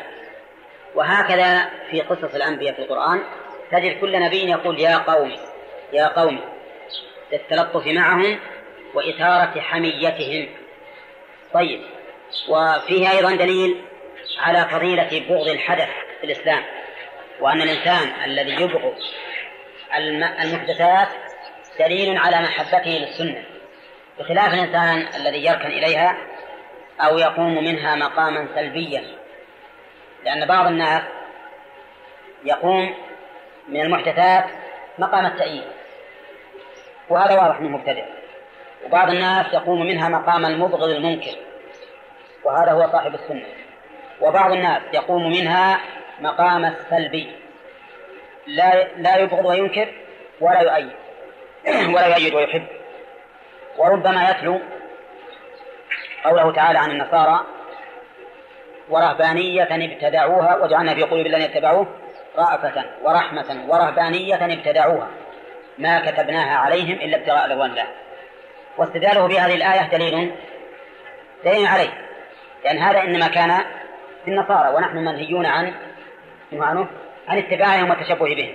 وهكذا 0.95 1.71
في 1.91 2.01
قصص 2.01 2.35
الأنبياء 2.35 2.75
في 2.75 2.83
القرآن 2.83 3.23
تجد 3.71 4.01
كل 4.01 4.21
نبي 4.21 4.51
يقول 4.51 4.81
يا 4.81 4.97
قوم 4.97 5.37
يا 5.93 6.07
قوم 6.07 6.41
للتلطف 7.33 7.87
معهم 7.87 8.39
وإثارة 8.95 9.61
حميتهم. 9.61 10.49
طيب 11.55 11.81
وفيه 12.49 13.11
أيضا 13.11 13.35
دليل 13.35 13.83
على 14.39 14.69
فضيلة 14.69 15.25
بغض 15.29 15.49
الحدث 15.49 15.89
في 16.21 16.27
الإسلام 16.27 16.63
وأن 17.41 17.63
الإنسان 17.63 18.25
الذي 18.25 18.63
يبغض 18.63 18.95
المحدثات 20.43 21.09
دليل 21.79 22.19
على 22.19 22.41
محبته 22.41 22.91
للسنة. 22.91 23.45
بخلاف 24.19 24.55
الإنسان 24.55 25.07
الذي 25.17 25.45
يركن 25.45 25.67
إليها 25.67 26.17
أو 27.01 27.19
يقوم 27.19 27.65
منها 27.65 27.97
مقاما 27.97 28.49
سلبيا. 28.55 29.05
لأن 30.25 30.47
بعض 30.47 30.67
الناس 30.67 31.03
يقوم 32.45 32.95
من 33.69 33.81
المحدثات 33.81 34.45
مقام 34.99 35.27
التأييد. 35.27 35.65
وهذا 37.09 37.35
واضح 37.35 37.61
من 37.61 37.71
مبتدئ 37.71 38.05
وبعض 38.87 39.11
الناس 39.11 39.47
يقوم 39.55 39.87
منها 39.87 40.09
مقام 40.09 40.47
المبغض 40.47 40.89
المنكر. 40.89 41.37
وهذا 42.45 42.73
هو 42.73 42.93
صاحب 42.93 43.15
السنة. 43.15 43.47
وبعض 44.21 44.53
الناس 44.53 44.83
يقوم 44.95 45.31
منها 45.31 45.81
مقام 46.21 46.65
السلبي. 46.65 47.33
لا 48.47 48.89
لا 48.97 49.17
يبغض 49.17 49.45
وينكر 49.45 49.89
ولا 50.41 50.61
يؤيد. 50.61 50.91
ولا 51.95 52.07
يؤيد 52.07 52.35
ويحب. 52.35 52.67
وربما 53.77 54.31
يتلو 54.31 54.61
قوله 56.25 56.53
تعالى 56.53 56.79
عن 56.79 56.91
النصارى 56.91 57.41
ورهبانية 58.89 59.69
ابتدعوها 59.93 60.57
وجعلنا 60.57 60.95
في 60.95 61.03
قلوب 61.03 61.27
الذين 61.27 61.51
اتبعوه 61.51 61.87
رأفة 62.39 62.85
ورحمة 63.03 63.65
ورهبانية 63.69 64.55
ابتدعوها 64.55 65.09
ما 65.79 66.11
كتبناها 66.11 66.57
عليهم 66.57 66.93
إلا 66.93 67.17
ابتغاء 67.17 67.51
رضوان 67.51 67.71
الله. 67.71 67.87
واستدلاله 68.79 69.27
بهذه 69.27 69.55
الآية 69.55 69.89
دليل 69.89 70.33
دليل 71.45 71.67
عليه 71.67 71.91
لأن 72.65 72.79
هذا 72.79 73.03
إنما 73.03 73.29
كان 73.29 73.65
في 74.25 74.31
النصارى 74.31 74.75
ونحن 74.75 74.97
منهيون 74.97 75.47
عن 75.47 75.73
عنه 76.53 76.87
عن 77.29 77.39
اتباعهم 77.39 77.91
والتشبه 77.91 78.35
بهم. 78.35 78.55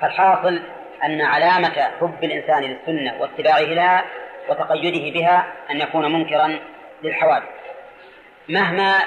فالحاصل 0.00 0.62
أن 1.04 1.20
علامة 1.22 1.90
حب 2.00 2.24
الإنسان 2.24 2.62
للسنة 2.62 3.20
واتباعه 3.20 3.60
لها 3.60 4.04
وتقيده 4.48 5.18
بها 5.20 5.46
أن 5.70 5.80
يكون 5.80 6.12
منكرا 6.12 6.58
للحوادث. 7.02 7.48
مهما 8.48 8.98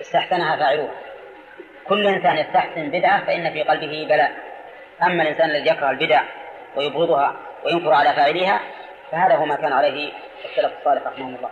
استحسنها 0.00 0.56
فاعلوها. 0.56 0.94
كل 1.88 2.06
إنسان 2.06 2.36
يستحسن 2.36 2.90
بدعة 2.90 3.24
فإن 3.24 3.52
في 3.52 3.62
قلبه 3.62 4.06
بلاء. 4.08 4.32
أما 5.02 5.22
الإنسان 5.22 5.50
الذي 5.50 5.70
يكره 5.70 5.90
البدع 5.90 6.22
ويبغضها 6.76 7.36
وينكر 7.64 7.92
على 7.92 8.12
فاعليها 8.12 8.60
فهذا 9.12 9.34
هو 9.34 9.44
ما 9.44 9.56
كان 9.56 9.72
عليه 9.72 10.12
السلف 10.44 10.72
الصالح 10.78 11.06
رحمه 11.06 11.26
الله. 11.26 11.50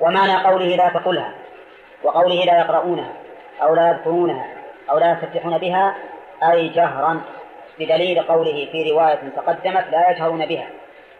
ومعنى 0.00 0.44
قوله 0.44 0.76
لا 0.76 0.88
تقلها 0.88 1.34
وقوله 2.02 2.44
لا 2.44 2.58
يقرؤونها 2.58 3.12
أو 3.62 3.74
لا 3.74 3.90
يذكرونها 3.90 4.46
أو 4.90 4.98
لا 4.98 5.12
يستفتحون 5.12 5.58
بها 5.58 5.96
أي 6.42 6.68
جهرا 6.68 7.20
بدليل 7.78 8.22
قوله 8.22 8.68
في 8.72 8.90
رواية 8.90 9.20
تقدمت 9.36 9.84
لا 9.90 10.10
يجهرون 10.10 10.46
بها 10.46 10.66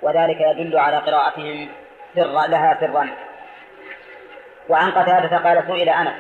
وذلك 0.03 0.41
يدل 0.41 0.79
على 0.79 0.97
قراءتهم 0.97 1.69
سرا 2.15 2.47
لها 2.47 2.77
سرا 2.81 3.09
وعن 4.69 4.91
قتادة 4.91 5.37
قال 5.37 5.65
سئل 5.67 5.89
أنس 5.89 6.15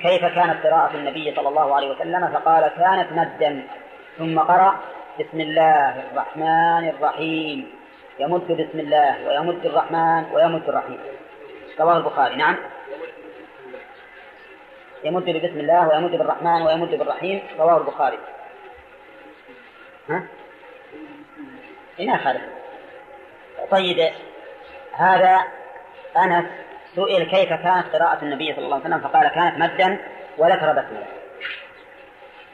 كيف 0.00 0.20
كانت 0.20 0.66
قراءة 0.66 0.94
النبي 0.94 1.34
صلى 1.36 1.48
الله 1.48 1.74
عليه 1.74 1.90
وسلم؟ 1.90 2.28
فقال 2.28 2.68
كانت 2.68 3.12
مدا. 3.12 3.66
ثم 4.18 4.38
قرأ 4.38 4.80
بسم 5.20 5.40
الله 5.40 6.02
الرحمن 6.12 6.88
الرحيم. 6.88 7.72
يمد 8.18 8.52
بسم 8.52 8.80
الله 8.80 9.28
ويمد 9.28 9.66
الرحمن 9.66 10.24
ويمد 10.32 10.68
الرحيم. 10.68 10.98
رواه 11.80 11.96
البخاري 11.96 12.36
نعم. 12.36 12.56
يمد 15.04 15.24
بسم 15.24 15.60
الله 15.60 15.88
ويمد 15.88 16.10
بالرحمن 16.10 16.62
ويمد 16.62 16.94
بالرحيم. 16.94 17.42
رواه 17.58 17.78
البخاري. 17.78 18.18
ها؟ 20.10 20.22
إيه 21.98 22.16
خالد 22.16 22.40
طيب 23.70 24.12
هذا 24.92 25.44
أنس 26.16 26.44
سئل 26.96 27.24
كيف 27.24 27.48
كانت 27.48 27.86
قراءة 27.92 28.18
النبي 28.22 28.54
صلى 28.54 28.64
الله 28.64 28.76
عليه 28.76 28.84
وسلم؟ 28.84 29.00
فقال 29.00 29.28
كانت 29.28 29.58
مدا 29.58 29.98
وذكر 30.38 30.72
بسملة 30.72 31.06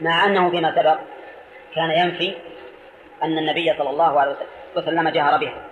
مع 0.00 0.24
أنه 0.24 0.50
فيما 0.50 0.74
سبق 0.74 0.98
كان 1.74 1.90
ينفي 1.90 2.36
أن 3.22 3.38
النبي 3.38 3.74
صلى 3.78 3.90
الله 3.90 4.20
عليه 4.20 4.36
وسلم 4.76 5.08
جهر 5.08 5.38
بها. 5.38 5.62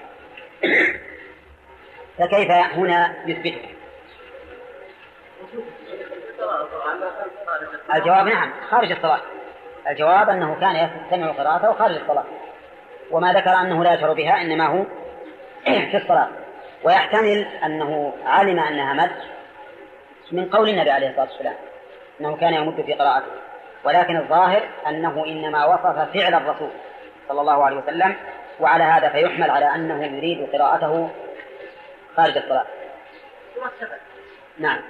فكيف 2.18 2.50
هنا 2.50 3.14
يثبته 3.26 3.68
الجواب 7.94 8.26
نعم 8.26 8.52
خارج 8.70 8.92
الصلاة. 8.92 9.20
الجواب 9.88 10.28
أنه 10.28 10.60
كان 10.60 10.76
يستمع 10.76 11.32
قراءته 11.32 11.72
خارج 11.72 11.94
الصلاة. 11.94 12.24
وما 13.10 13.32
ذكر 13.32 13.50
أنه 13.50 13.84
لا 13.84 13.94
يشعر 13.94 14.12
بها 14.12 14.42
إنما 14.42 14.66
هو 14.66 14.84
في 15.64 15.96
الصلاة. 15.96 16.28
ويحتمل 16.84 17.46
أنه 17.64 18.12
علم 18.24 18.58
أنها 18.58 18.92
مد 18.92 19.16
من 20.32 20.48
قول 20.48 20.68
النبي 20.68 20.90
عليه 20.90 21.08
الصلاة 21.08 21.28
والسلام 21.30 21.54
أنه 22.20 22.36
كان 22.36 22.54
يمد 22.54 22.82
في 22.82 22.92
قراءته. 22.92 23.26
ولكن 23.84 24.16
الظاهر 24.16 24.68
أنه 24.88 25.24
إنما 25.26 25.64
وصف 25.64 25.98
فعل 26.14 26.34
الرسول 26.34 26.70
صلى 27.28 27.40
الله 27.40 27.64
عليه 27.64 27.76
وسلم 27.76 28.16
وعلى 28.60 28.84
هذا 28.84 29.08
فيحمل 29.08 29.50
على 29.50 29.74
أنه 29.74 30.04
يريد 30.06 30.48
قراءته 30.52 31.10
خارج 32.16 32.36
الصلاة. 32.36 32.66
نعم. 34.58 34.80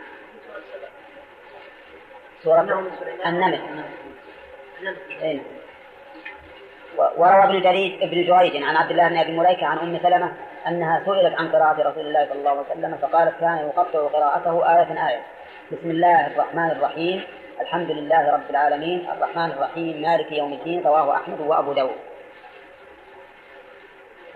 سورة 2.45 2.91
النمل. 3.27 3.61
إيه. 5.23 5.41
وروى 6.99 7.45
ابن 7.45 7.61
جريج 7.61 8.03
ابن 8.03 8.27
جريج 8.27 8.63
عن 8.63 8.77
عبد 8.77 8.91
الله 8.91 9.09
بن 9.09 9.17
أبي 9.17 9.33
مليكة 9.33 9.67
عن 9.67 9.79
أم 9.79 9.99
سلمة 10.03 10.33
أنها 10.69 11.03
سئلت 11.05 11.35
عن 11.35 11.49
قراءة 11.49 11.89
رسول 11.91 12.07
الله 12.07 12.27
صلى 12.29 12.39
الله 12.39 12.51
عليه 12.51 12.61
وسلم 12.61 12.97
فقالت 13.03 13.41
كان 13.41 13.59
يقطع 13.59 14.07
قراءته 14.09 14.77
آية 14.77 15.09
آية. 15.09 15.23
بسم 15.73 15.91
الله 15.91 16.27
الرحمن 16.27 16.71
الرحيم. 16.71 17.25
الحمد 17.61 17.91
لله 17.91 18.33
رب 18.33 18.51
العالمين. 18.51 19.09
الرحمن 19.17 19.51
الرحيم. 19.53 20.03
مالك 20.03 20.33
يوم 20.33 20.53
الدين. 20.53 20.83
رواه 20.83 21.17
أحمد 21.17 21.41
وأبو 21.41 21.73
داود. 21.73 21.97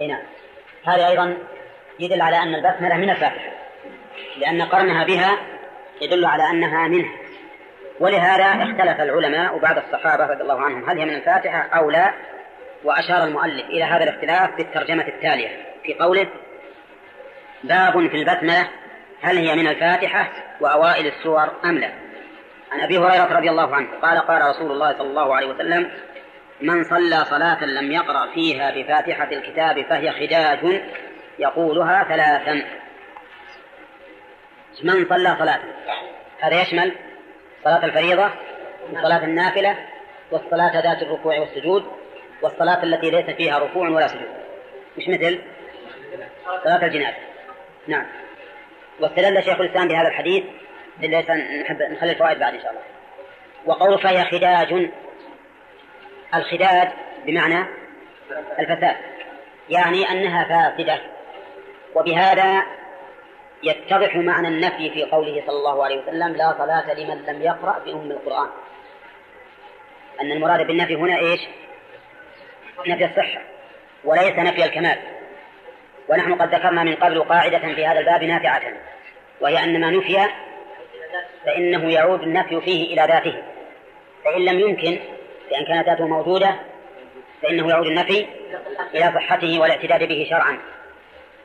هنا. 0.01 0.23
هذا 0.87 1.09
أيضا 1.09 1.37
يدل 2.01 2.23
على 2.23 2.37
أن 2.37 2.55
البسملة 2.55 2.97
من 2.97 3.11
الفاتحة 3.11 3.51
لأن 4.37 4.63
قرنها 4.63 5.05
بها 5.05 5.39
يدل 6.01 6.25
على 6.25 6.51
أنها 6.51 6.89
منها. 6.89 7.13
ولهذا 8.01 8.45
اختلف 8.45 9.01
العلماء 9.01 9.57
وبعض 9.57 9.77
الصحابة 9.79 10.27
رضي 10.27 10.43
الله 10.43 10.61
عنهم 10.61 10.91
هل 10.91 10.99
هي 10.99 11.05
من 11.05 11.15
الفاتحة 11.15 11.69
أو 11.79 11.91
لا؟ 11.91 12.13
وأشار 12.85 13.25
المؤلف 13.25 13.67
إلى 13.67 13.85
هذا 13.85 14.05
الاختلاف 14.05 14.57
بالترجمة 14.57 15.07
التالية. 15.09 15.68
في 15.89 15.95
قوله 15.95 16.27
باب 17.65 18.09
في 18.09 18.17
البسملة 18.17 18.69
هل 19.23 19.39
هي 19.39 19.57
من 19.57 19.69
الفاتحة 19.69 20.31
وأوائل 20.61 21.07
السور 21.07 21.51
أم 21.65 21.79
لا؟ 21.79 21.91
عن 22.73 22.81
أبي 22.81 22.99
هريرة 22.99 23.39
رضي 23.39 23.51
الله 23.51 23.77
عنه 23.77 23.89
قال 24.03 24.19
قال 24.19 24.43
رسول 24.43 24.73
الله 24.73 24.93
صلى 24.99 25.09
الله 25.09 25.37
عليه 25.37 25.47
وسلم 25.47 25.91
من 26.61 26.85
صلى 26.85 27.25
صلاة 27.25 27.65
لم 27.65 27.93
يقرأ 27.93 28.27
فيها 28.35 28.71
بفاتحة 28.71 29.33
الكتاب 29.33 29.83
فهي 29.83 30.13
خداج 30.13 30.83
يقولها 31.39 32.05
ثلاثا. 32.05 32.53
من 34.83 35.07
صلى 35.09 35.37
صلاة؟ 35.39 35.61
هذا 36.41 36.63
يشمل 36.63 36.93
صلاة 37.65 37.85
الفريضة 37.85 38.31
وصلاة 38.93 39.25
النافلة 39.25 39.77
والصلاة 40.31 40.81
ذات 40.81 41.03
الركوع 41.03 41.39
والسجود 41.39 41.87
والصلاة 42.43 42.83
التي 42.83 43.11
ليس 43.11 43.37
فيها 43.37 43.59
ركوع 43.59 43.89
ولا 43.89 44.07
سجود. 44.07 44.29
مش 44.99 45.09
مثل؟ 45.09 45.39
صلاة 46.65 46.87
الجنازة. 46.87 47.17
نعم. 47.87 48.07
واستدل 49.01 49.43
شيخ 49.43 49.61
الإسلام 49.61 49.89
بهذا 49.89 50.09
الحديث 50.09 50.45
ليس 51.01 51.31
نحب 51.31 51.83
نخلي 51.83 52.13
الفوائد 52.13 52.39
بعد 52.39 52.55
إن 52.55 52.61
شاء 52.61 52.71
الله. 52.71 52.83
وقول 53.67 53.99
فهي 53.99 54.25
خداج 54.25 54.91
الخداج 56.35 56.89
بمعنى 57.27 57.67
الفساد. 58.59 58.97
يعني 59.69 60.11
أنها 60.11 60.45
فاسدة. 60.45 61.01
وبهذا 61.95 62.63
يتضح 63.63 64.17
معنى 64.17 64.49
النفي 64.49 64.91
في 64.91 65.05
قوله 65.05 65.43
صلى 65.47 65.57
الله 65.57 65.85
عليه 65.85 66.03
وسلم 66.03 66.37
لا 66.37 66.55
صلاة 66.59 66.95
لمن 66.95 67.25
لم 67.25 67.43
يقرأ 67.43 67.79
بأم 67.79 68.11
القرآن. 68.11 68.49
أن 70.21 70.33
المراد 70.33 70.67
بالنفي 70.67 70.95
هنا 70.95 71.19
إيش؟ 71.19 71.41
نفي 72.87 73.05
الصحة 73.05 73.41
وليس 74.05 74.39
نفي 74.39 74.65
الكمال. 74.65 74.99
ونحن 76.09 76.35
قد 76.35 76.55
ذكرنا 76.55 76.83
من 76.83 76.95
قبل 76.95 77.23
قاعدة 77.23 77.59
في 77.59 77.87
هذا 77.87 78.01
الباب 78.01 78.25
نافعة 78.25 78.63
وهي 79.41 79.65
أن 79.65 79.81
ما 79.81 79.91
نفي 79.91 80.19
فإنه 81.45 81.93
يعود 81.93 82.23
النفي 82.23 82.61
فيه 82.61 82.95
إلى 82.95 83.13
ذاته. 83.13 83.43
فإن 84.25 84.45
لم 84.45 84.61
يمكن 84.61 84.99
لأن 85.51 85.65
كانت 85.65 85.89
ذاته 85.89 86.09
موجودة 86.09 86.55
فإنه 87.43 87.69
يعود 87.69 87.87
النفي 87.87 88.27
إلى 88.95 89.13
صحته 89.15 89.61
والاعتداد 89.61 90.09
به 90.09 90.27
شرعا. 90.31 90.59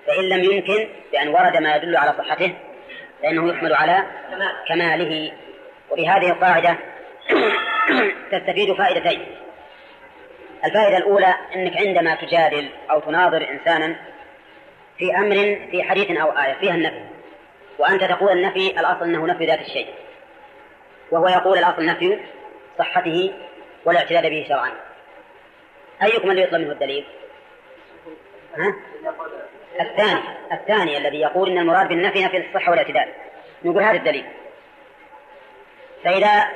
فإن 0.07 0.29
لم 0.29 0.43
يمكن 0.43 0.87
بأن 1.11 1.27
ورد 1.27 1.57
ما 1.57 1.75
يدل 1.75 1.97
على 1.97 2.13
صحته 2.17 2.53
فإنه 3.21 3.53
يحمل 3.53 3.73
على 3.73 4.03
كماله. 4.67 5.31
وبهذه 5.91 6.29
القاعدة 6.29 6.77
تستفيد 8.31 8.73
فائدتين. 8.73 9.25
الفائدة 10.65 10.97
الأولى 10.97 11.35
أنك 11.55 11.77
عندما 11.77 12.15
تجادل 12.15 12.69
أو 12.91 12.99
تناظر 12.99 13.49
إنسانا 13.49 13.95
في 14.97 15.15
أمر 15.15 15.67
في 15.71 15.83
حديث 15.83 16.11
أو 16.11 16.31
آية 16.31 16.53
فيها 16.53 16.75
النفي. 16.75 17.03
وأنت 17.79 18.03
تقول 18.03 18.31
النفي 18.31 18.79
الأصل 18.79 19.03
أنه 19.03 19.27
نفي 19.27 19.45
ذات 19.45 19.61
الشيء. 19.61 19.87
وهو 21.11 21.27
يقول 21.27 21.57
الأصل 21.57 21.85
نفي 21.85 22.19
صحته 22.79 23.33
والاعتداد 23.85 24.25
به 24.25 24.45
شرعا. 24.49 24.71
أيكم 26.03 26.31
الذي 26.31 26.41
يطلب 26.41 26.61
منه 26.61 26.71
الدليل؟ 26.71 27.05
ها؟ 28.57 28.75
الثاني 29.81 30.21
الثاني 30.51 30.97
الذي 30.97 31.21
يقول 31.21 31.49
إن 31.49 31.57
المراد 31.57 31.87
بالنفي 31.87 32.25
نفي 32.25 32.37
الصحة 32.37 32.69
والاعتدال 32.69 33.09
نقول 33.65 33.83
هذا 33.83 33.97
الدليل. 33.97 34.25
فإذا 36.03 36.49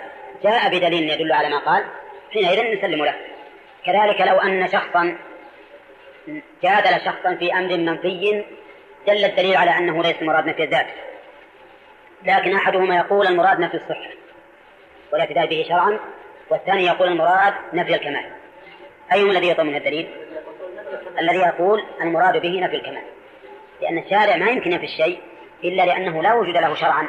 جاء 0.43 0.69
بدليل 0.69 1.09
يدل 1.09 1.31
على 1.31 1.49
ما 1.49 1.57
قال 1.57 1.85
حينئذ 2.33 2.77
نسلم 2.77 3.05
له. 3.05 3.15
كذلك 3.85 4.21
لو 4.21 4.37
أن 4.37 4.67
شخصا 4.67 5.17
جادل 6.63 7.05
شخصا 7.05 7.35
في 7.35 7.53
أمر 7.53 7.77
منفي 7.77 8.43
دل 9.07 9.25
الدليل 9.25 9.57
على 9.57 9.77
أنه 9.77 10.03
ليس 10.03 10.15
المراد 10.21 10.45
نفي 10.45 10.63
الذات. 10.63 10.87
لكن 12.25 12.55
أحدهما 12.55 12.95
يقول 12.95 13.27
المراد 13.27 13.59
نفي 13.59 13.77
الصحة 13.77 14.09
والاعتدال 15.11 15.47
به 15.47 15.65
شرعا 15.69 15.99
والثاني 16.49 16.85
يقول 16.85 17.07
المراد 17.07 17.53
نفي 17.73 17.95
الكمال. 17.95 18.25
أيهما 19.13 19.31
الذي 19.31 19.49
يطلب 19.49 19.65
من 19.65 19.75
الدليل؟ 19.75 20.07
الذي 21.19 21.37
يقول 21.37 21.83
المراد 22.01 22.41
به 22.41 22.59
نفي 22.59 22.75
الكمال. 22.75 23.03
لأن 23.81 23.97
الشارع 23.97 24.35
ما 24.35 24.51
يمكن 24.51 24.71
ينفي 24.71 24.85
الشيء 24.85 25.19
إلا 25.63 25.83
لأنه 25.83 26.23
لا 26.23 26.33
وجود 26.33 26.57
له 26.57 26.75
شرعا. 26.75 27.07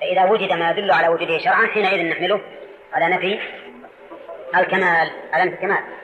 فإذا 0.00 0.24
وجد 0.24 0.52
ما 0.52 0.70
يدل 0.70 0.90
على 0.90 1.08
وجوده 1.08 1.38
شرعا 1.38 1.66
حينئذ 1.66 2.06
نحمله 2.06 2.40
على 2.92 3.14
نفي 3.14 3.38
الكمال 4.56 5.10
على 5.32 5.44
نفي 5.44 5.54
الكمال. 5.54 5.99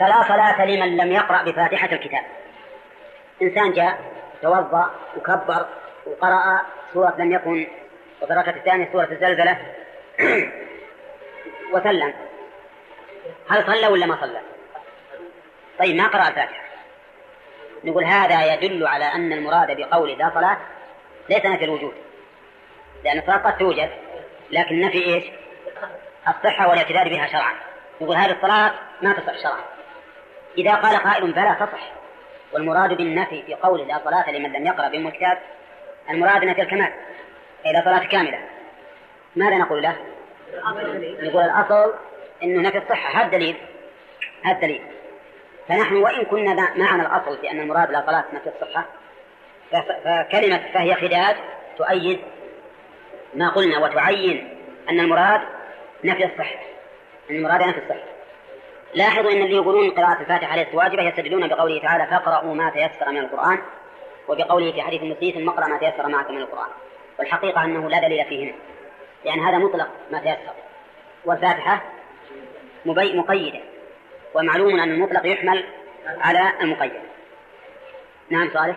فلا 0.00 0.22
صلاة 0.22 0.64
لمن 0.64 0.96
لم 0.96 1.12
يقرأ 1.12 1.42
بفاتحة 1.42 1.92
الكتاب. 1.92 2.24
إنسان 3.42 3.72
جاء 3.72 3.98
توضأ 4.42 4.90
وكبر 5.16 5.66
وقرأ 6.06 6.60
سورة 6.92 7.14
لم 7.18 7.32
يكن 7.32 7.66
الركعة 8.22 8.56
الثانية 8.56 8.88
سورة 8.92 9.08
الزلزلة 9.12 9.58
وسلم. 11.72 12.14
هل 13.50 13.66
صلى 13.66 13.86
ولا 13.86 14.06
ما 14.06 14.16
صلى؟ 14.20 14.40
طيب 15.78 15.96
ما 15.96 16.06
قرأ 16.06 16.28
الفاتحة. 16.28 16.64
نقول 17.84 18.04
هذا 18.04 18.54
يدل 18.54 18.86
على 18.86 19.04
أن 19.04 19.32
المراد 19.32 19.76
بقول 19.76 20.10
لا 20.10 20.30
صلاة 20.34 20.58
ليس 21.28 21.46
نفي 21.46 21.64
الوجود. 21.64 21.94
لأن 23.04 23.18
الصلاة 23.18 23.36
قد 23.36 23.58
توجد 23.58 23.90
لكن 24.50 24.80
نفي 24.80 25.04
إيش؟ 25.04 25.24
الصحة 26.28 26.68
والاعتداد 26.68 27.08
بها 27.08 27.26
شرعا. 27.26 27.54
نقول 28.00 28.16
هذه 28.16 28.32
الصلاة 28.32 28.72
ما 29.02 29.12
تصح 29.12 29.42
شرعا. 29.42 29.79
إذا 30.58 30.74
قال 30.74 30.96
قائل 30.96 31.34
فلا 31.34 31.54
تصح. 31.54 31.92
والمراد 32.52 32.96
بالنفي 32.96 33.42
في 33.42 33.54
قول 33.54 33.88
لا 33.88 34.00
صلاة 34.04 34.30
لمن 34.30 34.52
لم 34.52 34.66
يقرأ 34.66 34.88
بأم 34.88 35.06
الكتاب 35.06 35.38
المراد 36.10 36.44
نفي 36.44 36.62
الكمال 36.62 36.92
إذا 37.66 37.84
صلاة 37.84 38.06
كاملة. 38.06 38.38
ماذا 39.36 39.56
نقول 39.56 39.82
له؟ 39.82 39.96
نقول 41.22 41.44
الأصل 41.44 41.94
أنه 42.42 42.68
نفي 42.68 42.78
الصحة. 42.78 43.18
هذا 43.18 43.26
الدليل 43.26 43.56
هذا 44.44 44.54
الدليل. 44.54 44.82
فنحن 45.68 45.96
وإن 45.96 46.24
كنا 46.24 46.54
معنا 46.76 47.06
الأصل 47.06 47.38
في 47.40 47.50
أن 47.50 47.60
المراد 47.60 47.90
لا 47.90 48.02
صلاة 48.06 48.24
نفي 48.32 48.50
الصحة 48.56 48.84
فكلمة 50.04 50.60
فهي 50.74 50.94
خداج 50.94 51.36
تؤيد 51.78 52.20
ما 53.34 53.48
قلنا 53.48 53.78
وتعين 53.78 54.58
أن 54.90 55.00
المراد 55.00 55.40
نفي 56.04 56.24
الصحة. 56.24 56.58
أن 57.30 57.36
المراد 57.36 57.62
نفي 57.62 57.78
الصحة. 57.78 58.09
لاحظوا 58.94 59.32
أن 59.32 59.42
اللي 59.42 59.56
يقولون 59.56 59.90
قراءة 59.90 60.20
الفاتحة 60.20 60.56
ليست 60.56 60.74
واجبة 60.74 61.02
يستدلون 61.02 61.48
بقوله 61.48 61.80
تعالى 61.80 62.06
فاقرأوا 62.06 62.54
ما 62.54 62.70
تيسر 62.70 63.10
من 63.10 63.18
القرآن 63.18 63.58
وبقوله 64.28 64.72
في 64.72 64.82
حديث 64.82 65.02
المسيس 65.02 65.48
اقرأ 65.48 65.66
ما 65.66 65.78
تيسر 65.78 66.08
معك 66.08 66.30
من 66.30 66.38
القرآن 66.38 66.68
والحقيقة 67.18 67.64
أنه 67.64 67.90
لا 67.90 68.00
دليل 68.00 68.24
فيه 68.24 68.44
هنا 68.44 68.54
لأن 69.24 69.40
هذا 69.40 69.58
مطلق 69.58 69.88
ما 70.10 70.18
تيسر. 70.18 70.52
والفاتحة 71.24 71.82
مقيدة 72.84 73.60
ومعلوم 74.34 74.80
أن 74.80 74.90
المطلق 74.90 75.26
يحمل 75.26 75.64
على 76.06 76.52
المقيد. 76.60 77.00
نعم 78.30 78.50
صالح؟ 78.54 78.76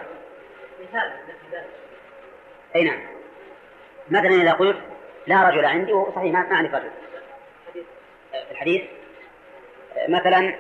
أي 2.76 2.84
نعم. 2.84 3.00
مثلا 4.10 4.42
إذا 4.42 4.52
قلت 4.52 4.78
لا 5.28 5.50
رجل 5.50 5.66
عندي 5.66 5.94
وهو 5.94 6.12
صحيح 6.16 6.34
ما 6.34 6.56
أعرف 6.56 6.74
رجل 6.74 6.90
في 8.32 8.52
الحديث؟ 8.52 8.82
مثلا 10.08 10.56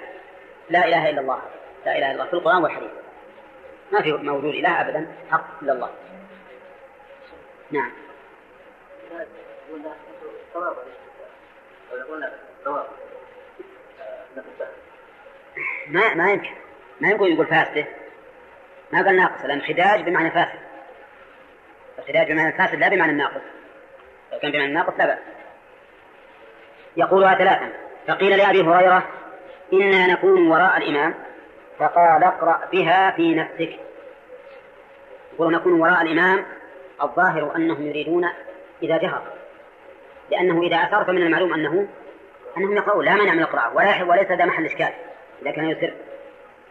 لا 0.70 0.86
إله 0.86 1.10
إلا 1.10 1.22
الله 1.22 1.42
لا 1.86 1.98
إله 1.98 2.06
إلا 2.06 2.12
الله 2.12 2.26
في 2.26 2.34
القرآن 2.34 2.64
والحديث. 2.64 2.92
ما 3.92 4.02
في 4.02 4.12
موجود 4.12 4.54
إله 4.54 4.82
أبدا 4.82 5.08
حق 5.32 5.46
إلا 5.62 5.74
الله. 5.74 5.90
نعم. 7.72 7.92
ما 15.88 16.14
ما 16.14 16.32
يمكن. 16.32 16.52
ما 17.02 17.10
يمكن 17.10 17.26
يقول 17.26 17.48
فاسده 17.48 17.86
ما 18.92 19.06
قال 19.06 19.16
ناقص 19.16 19.46
لأن 19.46 19.62
خداج 19.62 20.02
بمعنى 20.02 20.32
فاسد. 20.32 20.60
الخداج 22.00 22.32
بمعنى 22.32 22.50
الفاسد 22.50 22.76
لا 22.76 22.90
بمعنى 22.90 23.12
الناقص. 23.12 23.42
لو 24.32 24.40
كان 24.40 24.52
بمعنى 24.52 24.68
الناقص 24.68 24.94
لا 24.98 25.06
بأس. 25.06 25.20
يقولها 26.98 27.36
ثلاثا. 27.36 27.74
فقيل 28.08 28.38
لأبي 28.38 28.62
هريرة 28.62 29.10
إنا 29.74 30.08
نكون 30.08 30.48
وراء 30.52 30.78
الإمام 30.78 31.14
فقال 31.80 32.24
اقرأ 32.24 32.62
بها 32.72 33.12
في 33.12 33.36
نفسك. 33.36 33.80
يقول 35.34 35.54
نكون 35.54 35.82
وراء 35.82 36.02
الإمام 36.02 36.46
الظاهر 37.02 37.56
أنهم 37.56 37.88
يريدون 37.88 38.30
إذا 38.84 38.98
جهر. 38.98 39.22
لأنه 40.32 40.62
إذا 40.62 40.76
أثر 40.76 41.06
فمن 41.06 41.22
المعلوم 41.22 41.54
أنه 41.54 41.88
أنهم 42.58 42.78
يقرؤون 42.78 43.06
لا 43.06 43.16
مانع 43.16 43.34
من 43.34 43.40
القراءة 43.40 43.76
ولا 43.76 44.04
وليس 44.04 44.32
ذا 44.32 44.46
محل 44.46 44.66
إشكال 44.66 44.94
إذا 45.42 45.52
كان 45.52 45.70
يسر. 45.70 45.94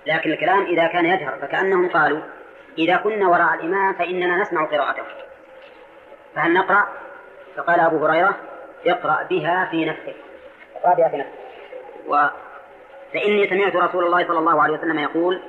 لكن 0.07 0.31
الكلام 0.31 0.63
إذا 0.63 0.87
كان 0.87 1.07
يجهر 1.07 1.39
فكأنهم 1.43 1.89
قالوا 1.89 2.21
إذا 2.79 2.97
كنا 2.97 3.29
وراء 3.29 3.55
الإمام 3.55 3.95
فإننا 3.95 4.37
نسمع 4.37 4.65
قراءته. 4.65 5.03
فهل 6.35 6.55
نقرأ؟ 6.55 6.89
فقال 7.57 7.81
أبو 7.81 8.07
هريرة 8.07 8.37
اقرأ 8.87 9.23
بها 9.23 9.69
في 9.71 9.85
نفسك. 9.85 10.17
اقرأ 10.77 10.95
بها 10.95 11.09
في 11.09 11.17
نفسك. 11.17 11.33
فإني 13.15 13.49
سمعت 13.49 13.77
رسول 13.77 14.05
الله 14.05 14.27
صلى 14.27 14.39
الله 14.39 14.63
عليه 14.63 14.79
وسلم 14.79 14.99
يقول 14.99 15.43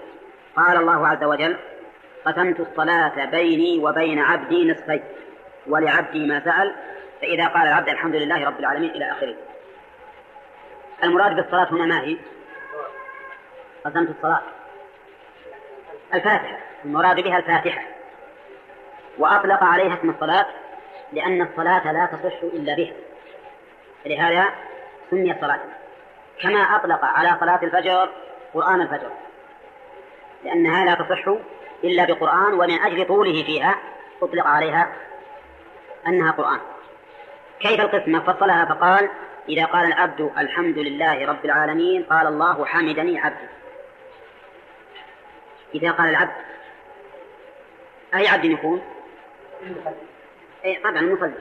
قال 0.56 0.78
الله 0.78 1.08
عز 1.08 1.24
وجل 1.24 1.58
قسمت 2.26 2.60
الصلاة 2.60 3.26
بيني 3.26 3.86
وبين 3.86 4.20
عبدي 4.20 4.72
نصفين 4.72 5.04
ولعبدي 5.68 6.28
ما 6.28 6.40
سأل 6.46 6.76
فإذا 7.22 7.48
قال 7.48 7.68
العبد 7.68 7.90
الحمد 7.90 8.16
لله 8.16 8.46
رب 8.46 8.60
العالمين 8.60 8.90
إلى 8.90 9.12
آخره. 9.12 9.36
المراد 11.04 11.36
بالصلاة 11.36 11.72
هنا 11.72 11.86
ما 11.86 12.02
هي؟ 12.02 12.18
قسمت 13.86 14.10
الصلاة. 14.10 14.42
الفاتحة 16.14 16.58
المراد 16.86 17.20
بها 17.20 17.38
الفاتحة. 17.38 17.82
وأطلق 19.18 19.64
عليها 19.64 19.94
اسم 19.94 20.10
الصلاة 20.10 20.46
لأن 21.14 21.42
الصلاة 21.42 21.92
لا 21.92 22.06
تصح 22.06 22.44
إلا 22.44 22.76
بها. 22.76 22.94
لهذا 24.06 24.46
سميت 25.12 25.42
صلاة. 25.42 25.60
كما 26.44 26.60
أطلق 26.60 27.06
على 27.06 27.38
صلاة 27.40 27.60
الفجر 27.64 28.10
قرآن 28.54 28.82
الفجر. 28.82 29.12
لأنها 30.44 30.86
لا 30.86 30.96
تصح 30.96 31.28
إلا 31.84 32.06
بقرآن 32.06 32.54
ومن 32.54 32.80
أجل 32.80 33.08
طوله 33.08 33.44
فيها 33.44 33.76
أطلق 34.22 34.48
عليها 34.48 34.94
أنها 36.08 36.32
قرآن. 36.32 36.60
كيف 37.60 37.80
القسمة؟ 37.80 38.20
فصلها 38.20 38.66
فقال 38.66 39.10
إذا 39.50 39.66
قال 39.66 39.88
العبد 39.88 40.32
الحمد 40.38 40.78
لله 40.78 41.26
رب 41.26 41.46
العالمين 41.46 42.04
قال 42.04 42.28
الله 42.28 42.66
حمدني 42.66 43.20
عبدي. 43.20 43.48
إذا 45.76 45.92
قال 45.92 46.10
العبد 46.10 46.36
أي 48.16 48.28
عبد 48.28 48.46
يكون؟ 48.46 48.82
أي 50.66 50.76
طبعا 50.76 51.00
المصلي. 51.00 51.34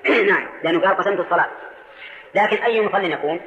نعم 0.30 0.48
لأنه 0.62 0.80
قال 0.80 0.96
قسمت 0.96 1.20
الصلاة. 1.20 1.48
لكن 2.34 2.56
أي 2.56 2.86
مصلي 2.86 3.12
يكون؟ 3.12 3.40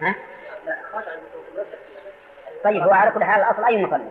ها؟ 0.00 0.14
طيب 2.64 2.82
هو 2.82 2.90
على 2.90 3.10
كل 3.10 3.24
حال 3.24 3.42
الأصل 3.42 3.64
أي 3.64 3.84
مصلي 3.84 4.10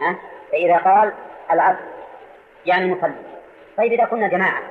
ها؟ 0.00 0.16
فإذا 0.52 0.76
قال 0.76 1.12
العبد 1.52 1.78
يعني 2.66 2.84
المصلي 2.84 3.14
طيب 3.76 3.92
إذا 3.92 4.04
كنا 4.04 4.28
جماعة 4.28 4.62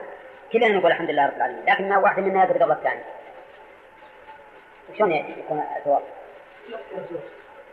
كلنا 0.53 0.67
نقول 0.67 0.91
الحمد 0.91 1.09
لله 1.09 1.25
رب 1.25 1.35
العالمين 1.35 1.63
لكن 1.67 1.89
ما 1.89 1.97
واحد 1.97 2.23
منا 2.23 2.43
يقدر 2.43 2.63
قبل 2.63 2.71
الثاني 2.71 3.01
شلون 4.97 5.11
يكون 5.11 5.63
الجواب؟ 5.77 6.01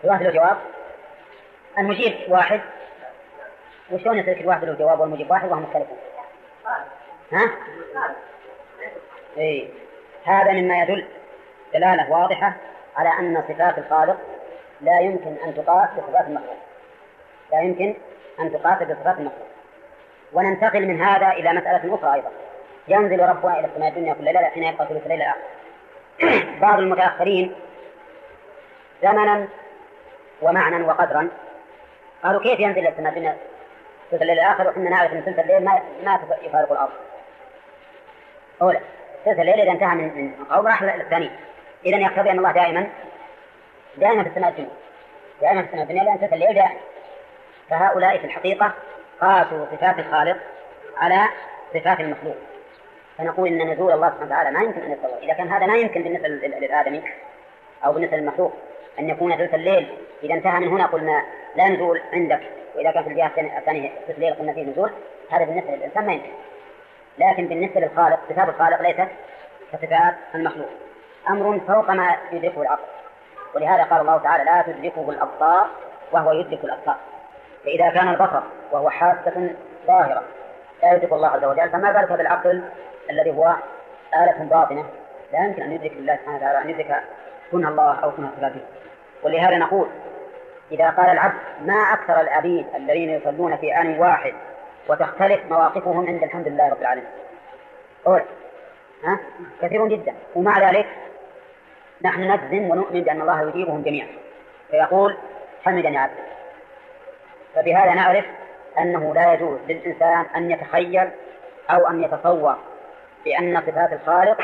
الواحد 0.05 0.23
له 0.23 0.31
جواب 0.31 0.57
المجيب 1.79 2.15
واحد 2.29 2.61
وشلون 3.91 4.19
يصير 4.19 4.39
كل 4.39 4.47
واحد 4.47 4.65
له 4.65 4.75
جواب 4.75 5.01
والمجيب 5.01 5.31
واحد 5.31 5.51
وهم 5.51 5.63
مختلفون؟ 5.63 5.99
ها؟ 7.33 7.51
اي 9.39 9.71
هذا 10.25 10.53
مما 10.53 10.83
يدل 10.83 11.07
دلالة 11.75 12.11
واضحة 12.11 12.53
على 12.97 13.09
أن 13.09 13.43
صفات 13.49 13.79
الخالق 13.79 14.17
لا 14.81 15.01
يمكن 15.01 15.37
أن 15.45 15.55
تقاس 15.55 15.89
بصفات 15.99 16.27
المخلوق. 16.27 16.57
لا 17.53 17.61
يمكن 17.61 17.95
أن 18.41 18.53
تقاس 18.53 18.83
بصفات 18.83 19.19
المخلوق. 19.19 19.47
وننتقل 20.33 20.87
من 20.87 21.03
هذا 21.03 21.29
إلى 21.29 21.53
مسألة 21.53 21.95
أخرى 21.95 22.15
أيضا. 22.15 22.31
ينزل 22.89 23.21
ربنا 23.21 23.59
إلى 23.59 23.67
السماء 23.67 23.89
الدنيا 23.89 24.15
كل 24.15 24.25
ليلة 24.25 24.45
حين 24.45 24.65
يبقى 24.65 24.87
ثلث 24.87 25.03
الليل 25.03 25.23
الآخر. 25.23 25.41
بعض 26.63 26.79
المتأخرين 26.79 27.55
زمنا 29.03 29.49
ومعنى 30.43 30.83
وقدرا 30.83 31.29
قالوا 32.23 32.43
كيف 32.43 32.61
ينزل 32.61 32.79
إلى 32.79 32.89
السماء 32.89 33.13
الدنيا 33.13 33.37
ثلث 34.11 34.23
الليل 34.23 34.39
الآخر 34.39 34.69
وحنا 34.69 34.91
نعرف 34.91 35.13
أن 35.13 35.21
ثلث 35.21 35.39
الليل 35.39 35.65
ما 35.65 35.83
ما 36.05 36.21
يفارق 36.43 36.73
الأرض؟ 36.73 36.93
أولا 38.63 38.81
ثلث 39.25 39.39
الليل 39.39 39.61
إذا 39.61 39.73
انتهى 39.73 39.95
من 39.95 40.33
من 40.39 40.45
قوم 40.45 40.67
راح 40.67 40.83
للثاني. 40.83 41.31
إذا 41.87 41.99
يقتضي 41.99 42.31
أن 42.31 42.39
الله 42.39 42.53
دائما 42.53 42.87
دائما 43.97 44.23
في 44.23 44.29
السماء 44.29 44.51
الدنيا 44.51 44.71
دائما 45.41 45.63
في 45.63 45.67
السماء 45.67 45.83
الدنيا 45.83 46.05
لأن 46.05 46.19
ثلث 46.19 46.33
الليل 46.33 46.55
دائما. 46.55 46.81
فهؤلاء 47.71 48.19
في 48.19 48.25
الحقيقة 48.25 48.73
قاسوا 49.21 49.67
صفات 49.73 49.99
الخالق 49.99 50.37
على 50.97 51.27
صفات 51.75 52.01
المخلوق. 52.01 52.37
فنقول 53.19 53.49
إن 53.49 53.71
نزول 53.71 53.93
الله 53.93 54.09
سبحانه 54.09 54.27
وتعالى 54.27 54.51
ما 54.51 54.61
يمكن 54.61 54.81
أن 54.81 54.93
يتصور 54.93 55.19
إذا 55.23 55.33
كان 55.33 55.49
هذا 55.49 55.67
ما 55.67 55.77
يمكن 55.77 56.03
بالنسبة 56.03 56.29
للآدمي 56.29 57.03
أو 57.85 57.93
بالنسبة 57.93 58.17
للمخلوق 58.17 58.53
أن 58.99 59.11
يكون 59.11 59.37
ثلث 59.37 59.55
الليل. 59.55 59.89
إذا 60.23 60.35
انتهى 60.35 60.61
من 60.61 60.69
هنا 60.69 60.87
قلنا 60.87 61.25
لا 61.57 61.69
نزول 61.69 62.01
عندك. 62.13 62.41
وإذا 62.75 62.91
كان 62.91 63.03
في 63.03 63.11
الجهة 63.11 63.59
الثانية 63.59 63.91
ثلث 64.07 64.17
الليل 64.17 64.35
قلنا 64.35 64.53
فيه 64.53 64.63
نزول. 64.63 64.91
هذا 65.31 65.45
بالنسبة 65.45 65.71
للإنسان 65.71 66.07
ما 66.07 66.13
يمكن. 66.13 66.31
لكن 67.19 67.47
بالنسبة 67.47 67.81
للخالق 67.81 68.21
صفات 68.29 68.49
الخالق 68.49 68.83
ليست 68.83 69.09
كصفات 69.73 70.15
المخلوق. 70.35 70.69
أمر 71.29 71.61
فوق 71.67 71.91
ما 71.91 72.17
يدركه 72.33 72.63
العقل 72.63 72.83
ولهذا 73.55 73.83
قال 73.83 74.01
الله 74.01 74.19
تعالى 74.19 74.45
لا 74.45 74.63
تدركه 74.63 75.11
الأبصار 75.11 75.67
وهو 76.13 76.33
يدرك 76.33 76.65
الأبصار. 76.65 76.97
فإذا 77.65 77.91
كان 77.91 78.09
البصر 78.09 78.43
وهو 78.73 78.91
حاسة 78.91 79.51
ظاهرة 79.87 80.23
لا 80.83 80.93
يدرك 80.93 81.13
الله 81.13 81.29
عز 81.29 81.45
وجل 81.45 81.71
فما 81.71 81.93
بالك 81.93 82.13
بالعقل 82.13 82.63
الذي 83.11 83.31
هو 83.31 83.55
آلة 84.15 84.45
باطنة؟ 84.45 84.85
لا 85.33 85.47
يمكن 85.47 85.63
أن 85.63 85.73
يدرك 85.73 85.93
الله 85.93 86.17
سبحانه 86.17 86.37
وتعالى 86.37 86.59
أن 86.59 86.71
يدرك 86.71 87.03
كنه 87.53 87.69
الله 87.69 88.01
أو 88.05 88.11
كنه 88.11 88.31
صفاته 88.37 88.61
ولهذا 89.23 89.59
نقول 89.59 89.89
إذا 90.73 90.91
قال 90.91 91.11
العبد 91.11 91.39
ما 91.65 91.75
أكثر 91.75 92.21
العبيد 92.21 92.67
الذين 92.75 93.11
يصلون 93.11 93.57
في 93.57 93.77
آن 93.77 93.99
واحد 93.99 94.35
وتختلف 94.89 95.41
مواقفهم 95.51 96.07
عند 96.07 96.23
الحمد 96.23 96.49
لله 96.49 96.69
رب 96.69 96.81
العالمين. 96.81 97.09
قول 98.05 98.23
ها؟ 99.05 99.19
كثير 99.63 99.89
جدا. 99.89 100.15
ومع 100.35 100.71
ذلك 100.71 100.87
نحن 102.05 102.33
نجزم 102.33 102.71
ونؤمن 102.71 103.01
بأن 103.01 103.21
الله 103.21 103.49
يجيبهم 103.49 103.83
جميعا. 103.83 104.09
فيقول 104.71 105.17
حمدني 105.65 105.99
عبد 105.99 106.13
فبهذا 107.55 107.95
نعرف 107.95 108.25
أنه 108.79 109.15
لا 109.15 109.35
يجوز 109.35 109.59
للإنسان 109.69 110.27
أن 110.37 110.51
يتخيل 110.51 111.11
أو 111.71 111.89
أن 111.91 112.03
يتصور 112.03 112.57
بأن 113.25 113.61
صفات 113.61 113.93
الخالق 113.93 114.41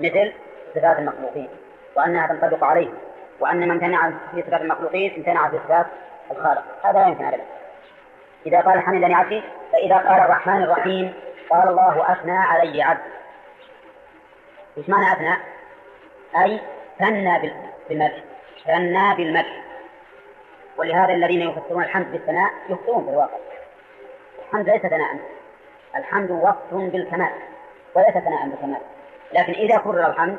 مثل 0.00 0.32
صفات 0.74 0.98
المخلوقين 0.98 1.48
وأنها 1.96 2.26
تنطبق 2.26 2.64
عليه 2.64 2.88
وأن 3.40 3.56
من 3.56 3.70
امتنع 3.70 4.10
في 4.10 4.42
صفات 4.42 4.60
المخلوقين 4.60 5.14
امتنع 5.16 5.48
في 5.48 5.58
صفات 5.58 5.86
الخالق. 6.30 6.62
هذا 6.84 6.98
لا 6.98 7.06
يمكن 7.06 7.24
أبدا. 7.24 7.44
إذا 8.46 8.60
قال 8.60 8.80
حمدني 8.80 9.14
عبدي. 9.14 9.42
فإذا 9.72 9.96
قال 9.96 10.20
الرحمن 10.20 10.62
الرحيم 10.62 11.14
قال 11.50 11.68
الله 11.68 12.12
أثنى 12.12 12.38
علي 12.38 12.82
عبد 12.82 13.00
إيش 14.78 14.88
معنى 14.88 15.12
أثنى؟ 15.12 15.36
أي 16.44 16.60
ثنى 16.98 17.52
بالمدح 17.88 18.22
ثنى 18.66 19.14
بالمدح. 19.16 19.62
ولهذا 20.76 21.14
الذين 21.14 21.40
يفسرون 21.40 21.82
الحمد 21.82 22.12
بالثناء 22.12 22.50
يخطئون 22.68 23.04
في 23.04 23.10
الواقع. 23.10 23.36
الحمد 24.46 24.68
ليس 24.68 24.82
ثناء. 24.82 25.16
الحمد 25.96 26.30
وصف 26.30 26.74
بالكمال 26.74 27.30
وليس 27.94 28.10
ثناء 28.10 28.48
بالكمال. 28.48 28.80
لكن 29.32 29.52
إذا 29.52 29.76
كرر 29.76 30.06
الحمد 30.06 30.36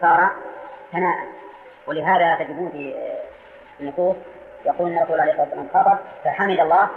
صار 0.00 0.30
ثناء. 0.92 1.18
ولهذا 1.86 2.44
تجدون 2.44 2.70
في 2.70 2.94
النصوص 3.80 4.16
يقول 4.64 4.90
ان 4.90 4.98
الرسول 4.98 5.20
عليه 5.20 5.32
الصلاه 5.32 5.48
والسلام 5.48 5.84
خطب 5.84 5.98
فحمد 6.24 6.60
الله 6.60 6.88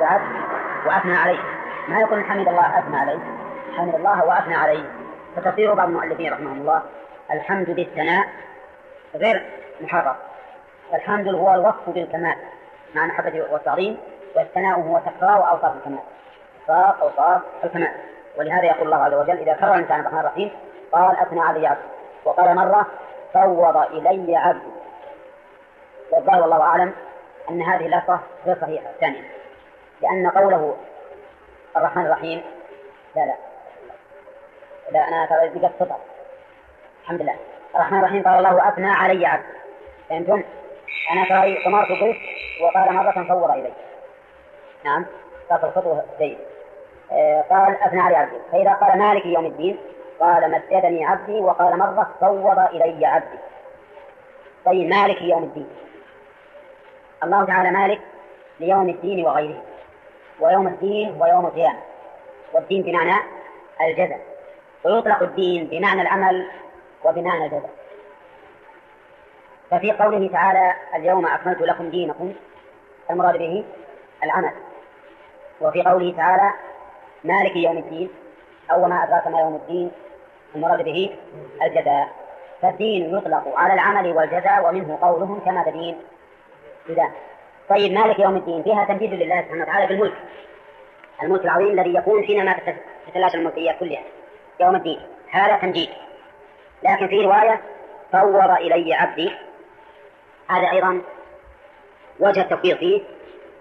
بعد 0.00 0.20
وأثنى 0.86 1.16
عليه. 1.16 1.38
ما 1.88 2.00
يقول 2.00 2.24
حمد 2.24 2.48
الله 2.48 2.78
اثنى 2.78 2.96
عليه 2.96 3.18
حمد 3.76 3.94
الله 3.94 4.24
وأثنى 4.24 4.54
عليه 4.54 4.84
فتفسير 5.36 5.74
بعض 5.74 5.88
المؤلفين 5.88 6.32
رحمهم 6.32 6.60
الله 6.60 6.82
الحمد 7.30 7.70
بالثناء 7.70 8.28
غير 9.14 9.46
محرر 9.80 10.16
الحمد 10.94 11.28
هو 11.28 11.54
الوصف 11.54 11.88
بالكمال 11.88 12.36
مع 12.94 13.04
المحبة 13.04 13.46
والتعظيم 13.50 13.98
والثناء 14.36 14.80
هو 14.80 14.98
تكرار 14.98 15.50
أوصاف 15.50 15.76
الكمال. 15.76 15.98
تكرار 16.64 16.96
أوصاف 17.02 17.42
الكمال. 17.64 17.92
ولهذا 18.38 18.64
يقول 18.64 18.86
الله 18.86 19.04
عز 19.04 19.14
وجل 19.14 19.38
إذا 19.38 19.52
كرر 19.52 19.74
الإنسان 19.74 20.00
الرحمن 20.00 20.18
الرحيم 20.18 20.50
قال 20.92 21.16
أثنى 21.16 21.40
علي 21.40 21.66
عبد 21.66 21.82
وقال 22.24 22.54
مرة 22.54 22.86
فوض 23.34 23.76
إلي 23.76 24.36
عبد 24.36 24.62
والظاهر 26.12 26.40
والله 26.40 26.62
أعلم 26.62 26.92
أن 27.50 27.62
هذه 27.62 27.86
اللفظة 27.86 28.20
غير 28.46 28.56
صحيحة. 28.60 28.90
الثانية 28.90 29.22
لأن 30.02 30.30
قوله 30.30 30.76
الرحمن 31.76 32.06
الرحيم 32.06 32.42
لا 33.16 33.20
لا 33.20 33.34
لا 34.90 35.08
أنا 35.08 35.26
ترى 35.26 35.70
فطر 35.78 35.96
الحمد 37.08 37.22
لله. 37.22 37.36
الرحمن 37.74 37.98
الرحيم. 37.98 38.22
قال 38.22 38.38
الله 38.38 38.68
أثنى 38.68 38.90
علي 38.90 39.26
عبد. 39.26 39.44
فهمتم؟ 40.08 40.42
أنا 41.12 41.24
طمرت 41.64 41.88
قلت 41.88 42.16
وقال 42.62 42.94
مرة 42.94 43.24
فوض 43.28 43.50
إلي. 43.50 43.72
نعم. 44.84 45.06
صارت 45.48 45.64
الخطوة 45.64 46.04
جيد. 46.18 46.38
آه، 47.12 47.44
قال 47.50 47.82
أثنى 47.82 48.00
علي 48.00 48.16
عبدي 48.16 48.36
فإذا 48.52 48.72
قال 48.72 48.98
مالك 48.98 49.26
يوم 49.26 49.46
الدين 49.46 49.78
قال 50.20 50.50
مجدني 50.50 51.04
عبدي 51.04 51.40
وقال 51.40 51.78
مرة 51.78 52.10
فوض 52.20 52.58
إلي 52.58 53.06
عبدي. 53.06 53.38
طيب 54.64 54.88
مالك 54.88 55.22
يوم 55.22 55.42
الدين. 55.42 55.68
الله 57.24 57.44
تعالى 57.44 57.70
مالك 57.70 58.00
ليوم 58.60 58.88
الدين 58.88 59.26
وغيره 59.26 59.62
ويوم 60.40 60.66
الدين 60.66 61.16
هو 61.20 61.26
يوم 61.26 61.46
القيامة. 61.46 61.78
والدين 62.52 62.82
بمعنى 62.82 63.14
الجزاء 63.80 64.20
ويطلق 64.84 65.22
الدين 65.22 65.66
بمعنى 65.66 66.02
العمل 66.02 66.46
وبمعنى 67.04 67.44
الجزاء 67.44 67.70
ففي 69.70 69.92
قوله 69.92 70.28
تعالى 70.28 70.74
اليوم 70.94 71.26
أكملت 71.26 71.60
لكم 71.60 71.90
دينكم. 71.90 72.34
المراد 73.10 73.36
به 73.36 73.64
العمل. 74.24 74.52
وفي 75.60 75.82
قوله 75.82 76.14
تعالى 76.16 76.52
مالك 77.24 77.56
يوم 77.56 77.78
الدين. 77.78 78.10
أو 78.70 78.88
ما 78.88 79.04
أدراك 79.04 79.26
ما 79.26 79.40
يوم 79.40 79.54
الدين. 79.54 79.90
المراد 80.54 80.84
به 80.84 81.16
الجزاء. 81.62 82.08
فالدين 82.62 83.16
يطلق 83.16 83.58
على 83.58 83.74
العمل 83.74 84.12
والجزاء 84.12 84.68
ومنه 84.68 84.98
قولهم 85.02 85.40
كما 85.40 85.64
تدين. 85.64 85.98
إذا 86.88 87.10
طيب 87.68 87.92
مالك 87.92 88.18
يوم 88.18 88.36
الدين 88.36 88.62
فيها 88.62 88.84
تمجيد 88.84 89.12
لله 89.12 89.42
سبحانه 89.42 89.62
وتعالى 89.62 89.86
بالملك. 89.86 90.14
الملك 91.22 91.44
العظيم 91.44 91.80
الذي 91.80 91.94
يكون 91.94 92.24
حينما 92.24 92.56
تتلاشى 93.06 93.36
الملكيات 93.36 93.78
كلها. 93.78 94.02
يوم 94.60 94.76
الدين 94.76 95.00
هذا 95.30 95.56
تمجيد. 95.56 95.88
لكن 96.82 97.08
في 97.08 97.20
رواية 97.20 97.60
فوض 98.12 98.50
إلي 98.50 98.94
عبدي. 98.94 99.30
هذا 100.48 100.70
أيضا 100.70 101.02
وجه 102.20 102.40
التفويض 102.40 102.76
فيه 102.76 103.00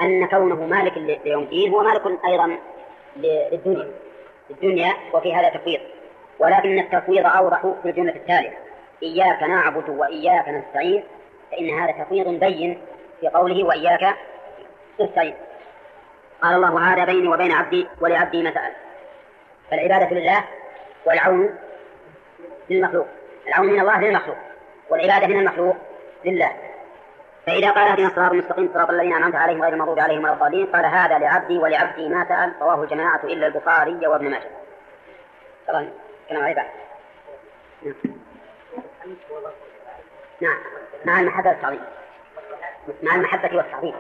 أن 0.02 0.28
كونه 0.28 0.66
مالك 0.66 0.98
ليوم 1.26 1.44
الدين 1.44 1.74
هو 1.74 1.84
مالك 1.84 2.02
أيضا 2.26 2.58
للدنيا 3.16 3.88
للدنيا 4.50 4.94
وفي 5.14 5.36
هذا 5.36 5.50
تفويض 5.50 5.80
ولكن 6.40 6.80
التفويض 6.80 7.26
أوضح 7.26 7.62
في 7.84 7.90
الجملة 7.90 8.16
التالية 8.16 8.58
إياك 9.04 9.44
نعبد 9.44 9.90
وإياك 9.90 10.50
نستعين 10.50 11.04
فإن 11.52 11.70
هذا 11.70 12.04
تفويض 12.04 12.28
بين 12.28 12.82
في 13.22 13.28
قوله 13.28 13.64
وإياك 13.64 14.16
نستعين 15.02 15.36
قال 16.42 16.56
الله 16.56 16.94
هذا 16.94 17.06
بيني 17.06 17.28
وبين 17.28 17.52
عبدي 17.52 17.88
ولعبدي 18.02 18.44
سأل 18.52 18.72
فالعبادة 19.72 20.16
لله 20.16 20.44
والعون 21.06 21.56
للمخلوق 22.70 23.08
العون 23.48 23.68
من 23.68 23.80
الله 23.80 24.02
للمخلوق 24.02 24.38
والعبادة 24.90 25.28
من 25.28 25.40
المخلوق 25.40 25.78
لله 26.26 26.52
فإذا 27.48 27.72
قال 27.72 27.88
اهدنا 27.88 28.08
الصراط 28.08 28.32
المستقيم 28.32 28.70
صراط 28.74 28.90
الذين 28.90 29.14
أنعمت 29.14 29.36
عليهم 29.36 29.62
غير 29.62 29.74
المغضوب 29.74 30.00
عليهم 30.00 30.24
ولا 30.24 30.34
الضالين 30.34 30.66
قال 30.66 30.86
هذا 30.86 31.18
لعبدي 31.20 31.58
ولعبدي 31.58 32.10
ما 32.10 32.26
سأل 32.28 32.54
رواه 32.62 32.84
الجماعة 32.84 33.24
إلا 33.24 33.48
البخاري 33.48 34.08
وابن 34.08 34.30
ماجه. 34.30 34.50
طبعا 35.68 35.90
كلام 36.30 36.44
عليه 36.44 36.56
بعد. 36.56 36.68
نعم 40.42 40.58
مع 41.06 41.20
المحبة 41.20 41.50
والتعظيم. 41.50 41.82
مع 43.04 43.16
المحبة 43.16 43.58
والتعظيم. 43.58 43.96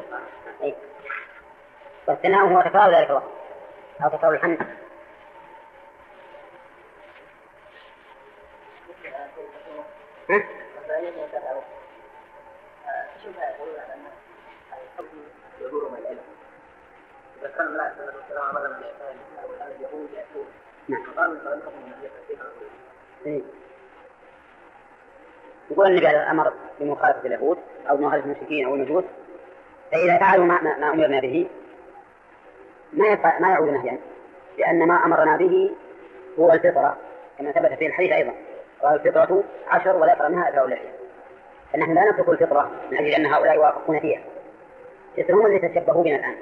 أي. 0.63 0.75
والثناء 2.07 2.45
هو 2.45 2.61
تكرار 2.61 2.95
ذلك 2.95 3.09
الوقت 3.09 3.23
أو 4.03 4.09
تكرار 4.09 4.33
الحمد. 4.33 4.59
إيه. 23.25 23.41
يقول 25.71 25.87
النبي 25.87 26.07
أمر 26.07 26.53
بمخالفة 26.79 27.25
اليهود 27.25 27.57
أو 27.89 27.97
مخالفة 27.97 28.25
المشركين 28.25 28.65
أو 28.65 28.75
المجوس 28.75 29.03
فإذا 29.91 30.17
فعلوا 30.17 30.45
ما, 30.45 30.61
ما, 30.61 30.89
أمرنا 30.89 31.19
به 31.19 31.47
ما 32.93 33.39
ما 33.39 33.49
يعود 33.49 33.69
نهيا 33.69 33.99
لأن 34.57 34.87
ما 34.87 35.05
أمرنا 35.05 35.37
به 35.37 35.75
هو 36.39 36.51
الفطرة 36.51 36.97
كما 37.37 37.51
ثبت 37.51 37.73
في 37.73 37.87
الحديث 37.87 38.11
أيضا 38.11 38.33
قال 38.83 38.93
الفطرة 38.93 39.43
عشر 39.67 39.95
ولا 39.95 40.11
يقرأ 40.11 40.27
منها 40.27 40.49
إلا 40.49 40.59
اولئك 40.59 40.91
فنحن 41.73 41.93
لا 41.93 42.11
نترك 42.11 42.29
الفطرة 42.29 42.71
من 42.91 42.97
أجل 42.97 43.07
أن 43.07 43.25
هؤلاء 43.25 43.55
يوافقون 43.55 43.99
فيها. 43.99 44.21
هم 45.29 45.45
الذين 45.45 45.73
تشبهوا 45.73 46.03
بنا 46.03 46.15
الآن. 46.15 46.35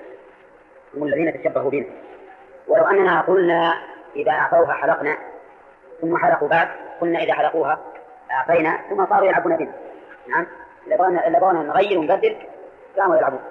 هم 0.96 1.04
الذين 1.04 1.42
تشبهوا 1.42 1.72
بنا. 1.72 1.86
ولو 2.68 2.84
أننا 2.86 3.22
قلنا 3.22 3.74
إذا 4.16 4.32
أعطوها 4.32 4.74
حلقنا 4.74 5.18
ثم 6.02 6.18
حلقوا 6.18 6.48
بعد 6.48 6.68
قلنا 7.02 7.20
إذا 7.20 7.34
حلقوها 7.34 7.80
أعطينا 8.32 8.80
ثم 8.90 9.06
صاروا 9.06 9.28
يلعبون 9.28 9.58
بنا. 9.58 9.72
نعم؟ 10.28 10.48
إذا 10.88 10.96
إذا 11.28 11.40
بغينا 11.40 11.64
نغير 11.64 12.00
ونبدل 12.00 12.38
قاموا 12.98 13.18
يلعبون. 13.18 13.42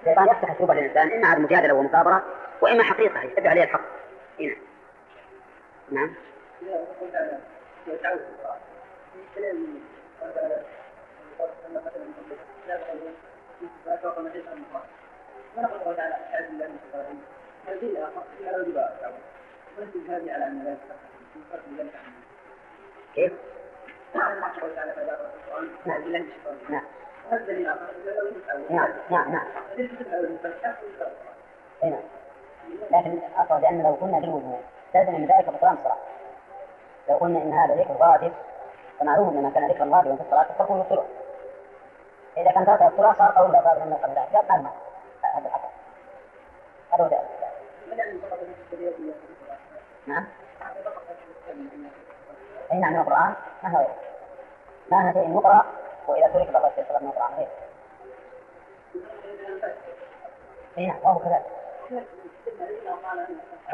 الشيطان 0.00 0.26
يفتح 0.26 0.50
الشبهة 0.50 0.74
للإنسان 0.74 1.12
إما 1.12 1.28
على 1.28 1.40
مجادلة 1.40 1.74
ومثابرة 1.74 2.22
وإما 2.60 2.82
حقيقة 2.82 3.22
يشتبه 3.22 3.50
عليه 3.50 3.62
الحق. 3.62 3.80
هنا. 4.40 4.54
نعم. 5.92 6.14
كيف؟ 23.14 23.32
نعم 28.70 28.90
نعم 29.10 29.32
نعم. 29.32 29.46
نعم 31.82 32.02
لكن 32.90 33.18
أقصد 33.36 33.64
أن 33.64 33.82
لو 33.82 33.94
قلنا 33.94 34.18
بالوجوب 34.18 34.60
لازم 34.94 35.12
من 35.12 35.26
ذلك 35.26 35.50
بطلان 35.50 35.72
الصلاة 35.72 35.96
لو 37.08 37.16
قلنا 37.16 37.42
إن 37.42 37.52
هذا 37.52 37.74
ذكر 37.74 37.96
واجب 38.00 38.32
فمعلوم 39.00 39.46
أن 39.46 39.50
كان 39.50 39.70
ذكرا 39.70 39.84
واجبا 39.84 40.16
في 40.16 40.22
الصلاة 40.22 40.42
فتكون 40.42 40.80
الصلاة 40.80 41.04
إذا 42.36 42.50
كان 42.50 42.66
ترك 42.66 42.82
الصلاة 42.82 43.14
صار 43.18 43.30
قول 43.30 43.52
لا 43.52 43.62
صار 43.62 43.84
من 43.84 43.94
قبل 43.94 44.12
ذلك. 44.12 44.50
قال 44.50 44.62
ما؟ 44.62 44.70
هذا 45.22 45.46
الحق. 45.46 45.70
هذا 46.92 47.04
هو 47.04 47.08
ذلك 47.08 47.42
نعم. 50.06 50.26
أي 52.72 52.78
نعم 52.78 53.00
القرآن؟ 53.00 53.34
ما 53.62 53.70
هو؟ 53.70 53.86
ما 54.90 55.08
هو 55.08 55.12
شيء 55.12 55.36
يقرأ 55.36 55.64
وإذا 56.08 56.28
ترك 56.28 56.48
بطل 56.48 56.70
الصلاة 56.78 57.00
من 57.00 57.08
القرآن 57.08 57.34
غير 57.34 57.48
أي 60.78 60.86
نعم 60.86 60.96
وهو 61.02 61.18
كذلك؟ 61.18 61.61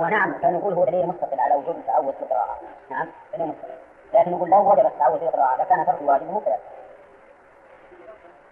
ونعم 0.00 0.32
فنقول 0.32 0.74
هو 0.74 0.84
دليل 0.84 1.06
مستقل 1.06 1.40
على 1.40 1.54
وجوب 1.54 1.76
التعود 1.76 2.14
في 2.14 2.22
القراءة. 2.22 2.60
نعم 2.90 3.08
دليل 3.34 3.46
مستقل. 3.46 3.78
لكن 4.14 4.30
نقول 4.30 4.50
لو 4.50 4.72
وجب 4.72 4.88
في 4.88 5.24
القراءة 5.24 5.62
لكان 5.62 5.86
ترك 5.86 6.00
الواجب 6.00 6.30
هو 6.30 6.40
كذلك 6.40 6.60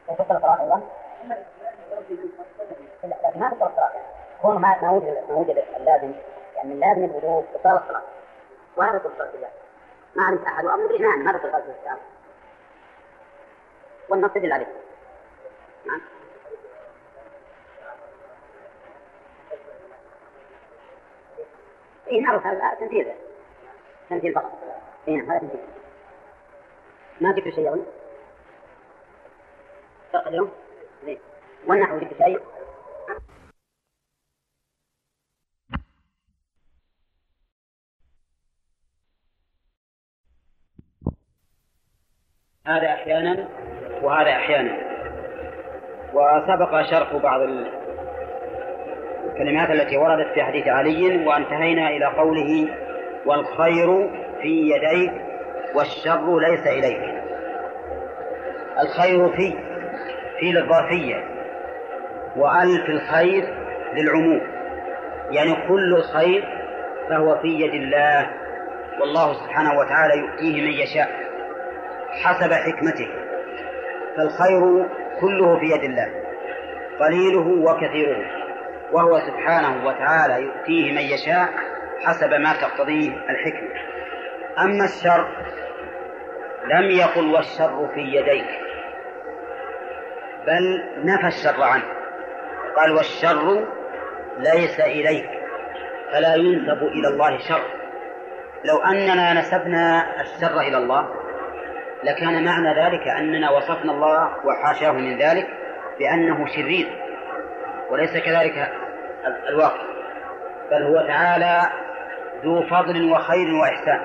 وفق 0.08 0.32
القراءة 0.32 0.62
أيضا؟ 0.62 0.82
لكن 3.04 3.40
ما 3.40 3.50
تبطل 3.50 3.66
الصلاة 3.66 3.92
كون 4.42 4.58
ما 4.58 4.82
ما 4.82 4.90
وجد 4.90 5.24
ما 5.28 5.34
وجد 5.34 5.64
اللازم 5.76 6.12
يعني 6.56 6.72
اللازم 6.72 7.04
الوجوب 7.04 7.44
إبطال 7.54 7.82
الصلاة 7.82 8.02
وهذا 8.76 8.98
تبطل 8.98 9.28
بالله 9.32 9.48
ما 10.16 10.24
علمت 10.24 10.46
أحد. 10.46 10.64
مدري 10.64 10.98
نعم 10.98 11.24
ما 11.24 11.32
تبطل 11.32 11.46
الصلاة 11.46 11.96
والنص 14.08 14.36
يدل 14.36 14.52
عليه. 14.52 14.66
نعم. 15.86 16.00
اي 22.11 22.20
نعرف 22.20 22.46
هذا 22.46 22.74
تمثيل 22.80 23.12
تمثيل 24.11 24.34
فقط. 24.34 24.52
اي 25.09 25.16
نعم 25.16 25.30
هذا 25.30 25.38
تمثيل 25.38 25.61
ما 27.20 27.32
ذكر 27.32 27.50
شيء 27.50 27.68
أظن؟ 27.68 27.86
اليوم؟ 30.26 30.50
زين 31.04 31.18
والنحو 31.66 31.96
ذكر 31.96 32.16
شيء؟ 32.24 32.40
هذا 42.66 42.86
أحيانا 42.86 43.48
وهذا 44.02 44.30
أحيانا. 44.30 44.86
وسبق 46.14 46.82
شرح 46.90 47.16
بعض 47.16 47.40
الكلمات 49.37 49.70
التي 49.70 49.97
وردت 49.97 50.32
في 50.34 50.43
حديث 50.43 50.68
علي 50.68 51.26
وانتهينا 51.26 51.89
إلى 51.89 52.05
قوله 52.05 52.68
والخير 53.26 54.11
في 54.43 54.70
يديك 54.70 55.12
والشر 55.74 56.39
ليس 56.39 56.66
إليك. 56.66 57.14
الخير 58.82 59.28
في 59.28 59.53
في 60.41 60.53
للظرفية 60.53 61.24
وأل 62.37 62.87
في 62.87 62.93
الخير 62.93 63.45
للعموم. 63.95 64.41
يعني 65.30 65.68
كل 65.68 66.03
خير 66.03 66.45
فهو 67.11 67.39
في 67.39 67.49
يد 67.49 67.74
الله 67.74 68.30
والله 69.01 69.32
سبحانه 69.32 69.78
وتعالى 69.78 70.18
يؤتيه 70.18 70.62
من 70.62 70.72
يشاء 70.72 71.09
حسب 72.24 72.53
حكمته. 72.53 73.09
فالخير 74.16 74.87
كله 75.20 75.59
في 75.59 75.66
يد 75.66 75.84
الله 75.84 76.09
قليله 77.01 77.70
وكثيره. 77.70 78.45
وهو 78.93 79.18
سبحانه 79.18 79.87
وتعالى 79.87 80.43
يؤتيه 80.43 80.93
من 80.93 81.03
يشاء 81.03 81.49
حسب 82.05 82.34
ما 82.34 82.53
تقتضيه 82.61 83.11
الحكمة. 83.11 83.80
أما 84.59 84.84
الشر 84.84 85.28
لم 86.64 86.91
يقل 86.91 87.34
والشر 87.34 87.89
في 87.95 88.01
يديك 88.01 88.61
بل 90.47 90.84
نفى 91.05 91.26
الشر 91.26 91.62
عنه. 91.62 91.84
قال 92.76 92.93
والشر 92.93 93.66
ليس 94.39 94.80
إليك 94.80 95.30
فلا 96.12 96.34
ينسب 96.34 96.82
إلى 96.82 97.09
الله 97.09 97.39
شر. 97.39 97.62
لو 98.64 98.78
أننا 98.78 99.32
نسبنا 99.32 100.07
الشر 100.20 100.61
إلى 100.61 100.76
الله 100.76 101.09
لكان 102.05 102.45
معنى 102.45 102.80
ذلك 102.84 103.09
أننا 103.09 103.51
وصفنا 103.51 103.93
الله 103.93 104.30
وحاشاه 104.47 104.93
من 104.93 105.18
ذلك 105.18 105.47
بأنه 105.99 106.47
شرير. 106.47 107.05
وليس 107.91 108.24
كذلك 108.24 108.72
الواقع 109.49 109.82
بل 110.70 110.82
هو 110.82 111.07
تعالى 111.07 111.62
ذو 112.45 112.62
فضل 112.62 113.12
وخير 113.12 113.55
وإحسان 113.55 114.01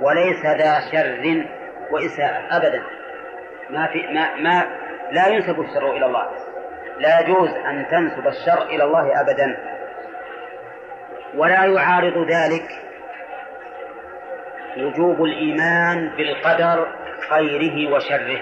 وليس 0.00 0.46
ذا 0.46 0.80
شر 0.92 1.44
وإساءة 1.90 2.56
أبدا. 2.56 2.82
ما 3.70 3.86
في 3.86 4.06
ما 4.06 4.34
ما 4.36 4.66
لا 5.10 5.28
ينسب 5.28 5.60
الشر 5.60 5.90
إلى 5.90 6.06
الله 6.06 6.26
لا 6.98 7.20
يجوز 7.20 7.50
أن 7.50 7.86
تنسب 7.90 8.26
الشر 8.26 8.62
إلى 8.62 8.84
الله 8.84 9.20
أبدا. 9.20 9.56
ولا 11.34 11.64
يعارض 11.64 12.18
ذلك 12.18 12.68
وجوب 14.76 15.24
الإيمان 15.24 16.08
بالقدر 16.16 16.88
خيره 17.30 17.94
وشره. 17.94 18.40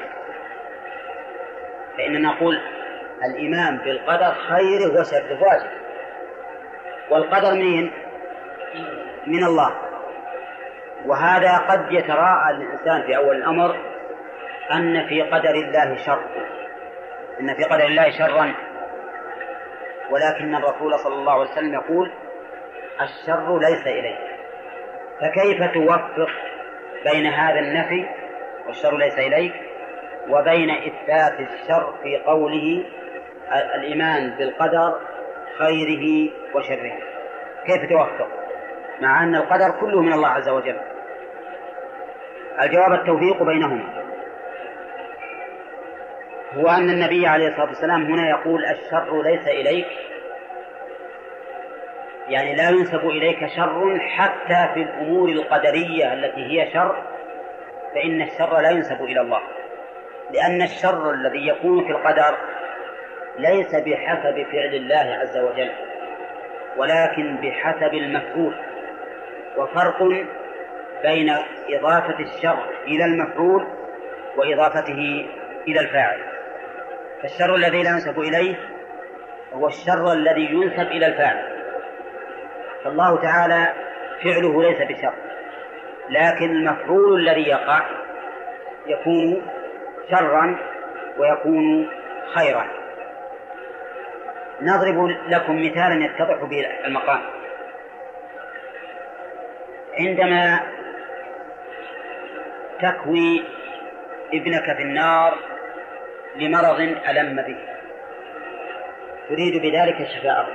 فإننا 1.99 2.29
نقول 2.29 2.61
الإيمان 3.25 3.79
بالقدر 3.79 4.35
خيره 4.35 5.01
وشره 5.01 5.43
واجب. 5.43 5.71
والقدر 7.11 7.55
منين؟ 7.55 7.93
من 9.27 9.45
الله. 9.45 9.75
وهذا 11.07 11.59
قد 11.59 11.93
يتراءى 11.93 12.51
الإنسان 12.51 13.03
في 13.03 13.17
أول 13.17 13.37
الأمر 13.37 13.77
أن 14.73 15.07
في 15.09 15.23
قدر 15.23 15.55
الله 15.55 15.97
شر. 16.07 16.25
إن 17.41 17.55
في 17.55 17.65
قدر 17.65 17.87
الله 17.87 18.11
شرا. 18.11 18.55
ولكن 20.11 20.55
الرسول 20.55 20.99
صلى 20.99 21.15
الله 21.15 21.33
عليه 21.33 21.51
وسلم 21.51 21.75
يقول 21.75 22.13
الشر 23.01 23.59
ليس 23.59 23.87
إليك. 23.87 24.35
فكيف 25.21 25.73
توفق 25.75 26.31
بين 27.05 27.27
هذا 27.27 27.61
النفي 27.61 28.07
والشر 28.67 28.97
ليس 28.97 29.19
إليك 29.19 29.53
وبين 30.29 30.71
إثبات 30.71 31.41
الشر 31.41 31.95
في 32.03 32.19
قوله 32.27 32.85
الإيمان 33.55 34.31
بالقدر 34.31 35.01
خيره 35.59 36.31
وشره. 36.55 36.93
كيف 37.67 37.91
توفق 37.91 38.29
مع 39.01 39.23
أن 39.23 39.35
القدر 39.35 39.71
كله 39.81 40.01
من 40.01 40.13
الله 40.13 40.29
عز 40.29 40.49
وجل. 40.49 40.77
الجواب 42.63 42.93
التوفيق 42.93 43.43
بينهما 43.43 44.05
هو 46.55 46.69
أن 46.69 46.91
النبي 46.91 47.27
عليه 47.27 47.49
الصلاة 47.49 47.67
والسلام 47.67 48.03
هنا 48.03 48.29
يقول 48.29 48.65
الشر 48.65 49.23
ليس 49.23 49.49
إليك. 49.49 49.87
يعني 52.29 52.57
لا 52.57 52.71
ينسب 52.71 53.09
إليك 53.09 53.47
شر 53.57 53.99
حتى 54.01 54.75
في 54.75 54.83
الأمور 54.83 55.29
القدرية 55.29 56.13
التي 56.13 56.41
هي 56.41 56.73
شر 56.73 57.03
فإن 57.95 58.23
الشر 58.23 58.61
لا 58.61 58.71
ينسب 58.71 59.03
إلى 59.03 59.21
الله. 59.21 59.41
لأن 60.31 60.63
الشر 60.63 61.11
الذي 61.11 61.49
يكون 61.49 61.85
في 61.85 61.91
القدر 61.91 62.37
ليس 63.39 63.75
بحسب 63.75 64.47
فعل 64.53 64.75
الله 64.75 65.19
عز 65.21 65.39
وجل 65.39 65.71
ولكن 66.77 67.37
بحسب 67.37 67.95
المفعول. 67.95 68.55
وفرق 69.57 70.03
بين 71.03 71.37
إضافة 71.71 72.19
الشر 72.19 72.59
إلى 72.87 73.05
المفعول 73.05 73.67
وإضافته 74.37 75.27
إلى 75.69 75.81
الفاعل. 75.81 76.21
فالشر 77.23 77.55
الذي 77.55 77.83
لا 77.83 77.91
ينسب 77.91 78.21
إليه 78.21 78.55
هو 79.53 79.67
الشر 79.67 80.13
الذي 80.13 80.45
ينسب 80.45 80.87
إلى 80.87 81.07
الفاعل. 81.07 81.55
فالله 82.85 83.23
تعالى 83.23 83.73
فعله 84.25 84.63
ليس 84.63 84.79
بشر 84.83 85.13
لكن 86.11 86.51
المفعول 86.51 87.21
الذي 87.21 87.49
يقع 87.49 87.87
يكون 88.87 89.43
شرا 90.11 90.57
ويكون 91.19 91.91
خيرا. 92.35 92.84
نضرب 94.61 95.09
لكم 95.29 95.67
مثالا 95.67 96.05
يتضح 96.05 96.45
به 96.45 96.67
المقام. 96.85 97.21
عندما 99.99 100.61
تكوي 102.83 103.45
ابنك 104.33 104.77
في 104.77 104.83
النار 104.83 105.39
لمرض 106.37 106.81
ألم 106.81 107.37
به 107.37 107.59
تريد 109.29 109.63
بذلك 109.63 110.09
شفاءه. 110.09 110.49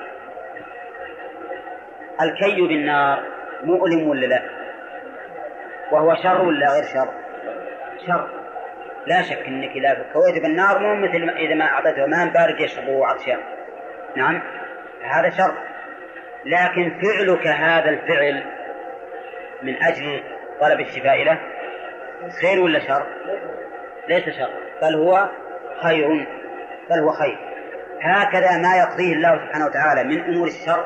الكي 2.22 2.62
بالنار 2.62 3.24
مؤلم 3.64 4.08
ولا 4.08 4.26
لا؟ 4.26 4.42
وهو 5.92 6.16
شر 6.16 6.42
ولا 6.42 6.74
غير 6.74 6.84
شر؟ 6.84 7.10
شر. 8.08 8.30
لا 9.08 9.22
شك 9.22 9.48
إنك 9.48 9.72
إذا 9.72 10.06
كويت 10.14 10.42
بالنار 10.44 10.80
مو 10.80 10.96
مثل 10.96 11.30
إذا 11.30 11.56
ما 11.56 11.66
أعطيته 11.66 12.06
ماء 12.06 12.28
بارد 12.28 12.60
يشربه 12.60 13.08
عطشان 13.08 13.40
نعم. 14.16 14.42
هذا 15.02 15.30
شر 15.30 15.54
لكن 16.46 17.02
فعلك 17.02 17.48
هذا 17.48 17.90
الفعل 17.90 18.44
من 19.64 19.84
أجل 19.84 20.24
طلب 20.62 20.80
الشفاء 20.80 21.24
له؟ 21.24 21.40
خير 22.42 22.60
ولا 22.60 22.80
شر؟ 22.80 23.06
ليس 24.08 24.24
شر. 24.24 24.50
بل 24.82 24.96
هو 24.96 25.30
خير. 25.84 26.28
بل 26.90 27.00
هو 27.00 27.12
خير. 27.12 27.38
هكذا 28.02 28.58
ما 28.58 28.78
يقضيه 28.78 29.14
الله 29.14 29.46
سبحانه 29.46 29.66
وتعالى 29.66 30.04
من 30.04 30.24
أمور 30.24 30.48
الشر 30.48 30.86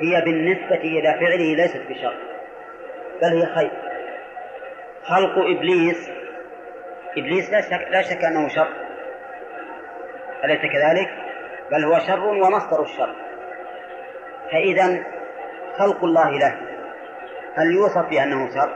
هي 0.00 0.20
بالنسبة 0.24 0.76
إلى 0.76 1.12
فعله 1.12 1.56
ليست 1.56 1.82
بشر. 1.88 2.14
بل 3.22 3.28
هي 3.28 3.54
خير. 3.54 3.70
خلق 5.02 5.38
إبليس. 5.38 6.10
إبليس 7.16 7.50
لا 7.50 7.60
شك, 7.60 7.86
لا 7.90 8.02
شك 8.02 8.24
أنه 8.24 8.48
شر. 8.48 8.68
أليس 10.44 10.60
كذلك؟ 10.60 11.27
بل 11.70 11.84
هو 11.84 11.98
شر 11.98 12.24
ومصدر 12.24 12.82
الشر. 12.82 13.14
فإذا 14.52 15.04
خلق 15.78 16.04
الله 16.04 16.30
له 16.30 16.56
هل 17.54 17.72
يوصف 17.72 18.08
بأنه 18.10 18.54
شر؟ 18.54 18.70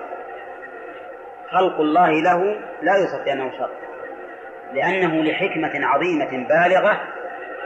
خلق 1.50 1.80
الله 1.80 2.10
له 2.10 2.60
لا 2.82 2.96
يوصف 2.96 3.24
بأنه 3.24 3.50
شر 3.58 3.70
لأنه 4.72 5.22
لحكمة 5.22 5.86
عظيمة 5.86 6.48
بالغة 6.48 7.00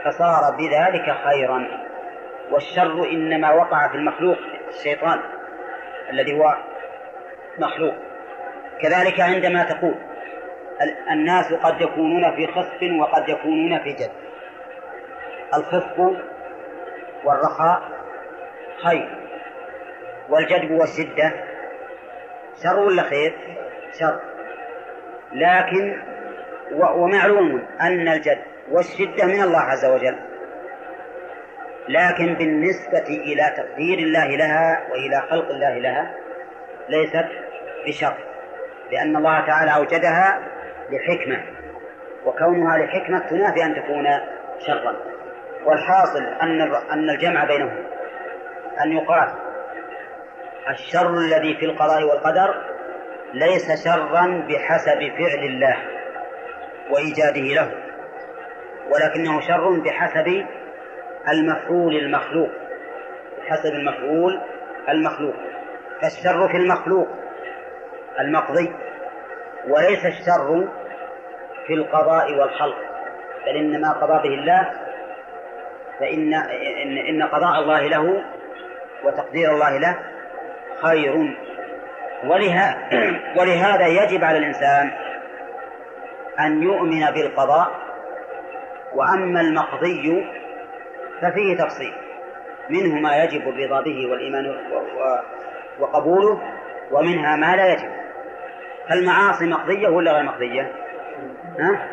فصار 0.05 0.55
بذلك 0.57 1.15
خيرا. 1.23 1.67
والشر 2.51 3.09
إنما 3.11 3.51
وقع 3.51 3.87
في 3.87 3.95
المخلوق 3.95 4.37
الشيطان 4.67 5.19
الذي 6.09 6.39
هو 6.39 6.55
مخلوق. 7.59 7.93
كذلك 8.81 9.19
عندما 9.19 9.63
تقول 9.63 9.95
الناس 11.11 11.53
قد 11.53 11.81
يكونون 11.81 12.35
في 12.35 12.47
خصف 12.47 12.83
وقد 12.99 13.29
يكونون 13.29 13.79
في 13.83 13.89
جد. 13.93 14.26
الخصف 15.53 15.99
والرخاء 17.23 17.81
خير 18.83 19.17
والجدب 20.29 20.71
والشدة 20.71 21.33
شر 22.63 22.79
ولا 22.79 23.03
خير؟ 23.03 23.33
شر. 23.99 24.19
لكن 25.33 26.01
ومعلوم 26.71 27.63
أن 27.81 28.07
الجد 28.07 28.41
والشدة 28.71 29.25
من 29.25 29.41
الله 29.41 29.59
عز 29.59 29.85
وجل. 29.85 30.15
لكن 31.89 32.33
بالنسبة 32.33 33.07
إلى 33.07 33.53
تقدير 33.57 33.99
الله 33.99 34.27
لها 34.27 34.87
وإلى 34.91 35.21
خلق 35.29 35.49
الله 35.49 35.77
لها 35.77 36.13
ليست 36.89 37.27
بشر 37.87 38.13
لأن 38.91 39.15
الله 39.15 39.45
تعالى 39.45 39.75
أوجدها 39.75 40.39
لحكمة 40.89 41.43
وكونها 42.25 42.77
لحكمة 42.77 43.19
تنافي 43.19 43.63
أن 43.63 43.75
تكون 43.75 44.05
شرا. 44.59 45.16
والحاصل 45.67 46.23
أن 46.41 46.61
أن 46.91 47.09
الجمع 47.09 47.45
بينهم. 47.45 47.83
أن 48.85 48.91
يقال 48.91 49.29
الشر 50.69 51.13
الذي 51.17 51.57
في 51.59 51.65
القضاء 51.65 52.03
والقدر 52.03 52.55
ليس 53.33 53.83
شرا 53.85 54.47
بحسب 54.49 54.99
فعل 54.99 55.43
الله 55.43 55.77
وإيجاده 56.89 57.41
له 57.41 57.71
ولكنه 58.89 59.41
شر 59.41 59.79
بحسب 59.79 60.45
المفعول 61.29 61.95
المخلوق 61.97 62.49
بحسب 63.37 63.73
المفعول 63.73 64.41
المخلوق. 64.89 65.35
فالشر 66.01 66.47
في 66.47 66.57
المخلوق 66.57 67.07
المقضي 68.19 68.73
وليس 69.67 70.05
الشر 70.05 70.67
في 71.67 71.73
القضاء 71.73 72.33
والخلق 72.33 72.77
بل 73.45 73.57
إن 73.57 73.81
ما 73.81 73.91
قضى 73.91 74.29
به 74.29 74.35
الله 74.35 74.86
فإن 75.99 76.33
إن, 76.83 76.97
إن 76.97 77.23
قضاء 77.23 77.59
الله 77.59 77.87
له 77.87 78.23
وتقدير 79.03 79.51
الله 79.51 79.77
له 79.77 79.95
خير 80.81 81.35
ولهذا, 82.25 82.77
ولهذا 83.39 83.87
يجب 83.87 84.23
على 84.23 84.37
الإنسان 84.37 84.91
أن 86.39 86.63
يؤمن 86.63 87.05
بالقضاء 87.05 87.71
وأما 88.95 89.41
المقضي 89.41 90.27
ففيه 91.21 91.57
تفصيل 91.57 91.93
منه 92.69 92.95
ما 92.95 93.23
يجب 93.23 93.49
الرضا 93.49 93.81
به 93.81 94.11
والإيمان 94.11 94.57
وقبوله 95.79 96.41
ومنها 96.91 97.35
ما 97.35 97.55
لا 97.55 97.73
يجب 97.73 97.89
فالمعاصي 98.89 99.45
مقضية 99.45 99.87
ولا 99.87 100.11
غير 100.11 100.23
مقضية؟ 100.23 100.71
ها؟ 101.59 101.87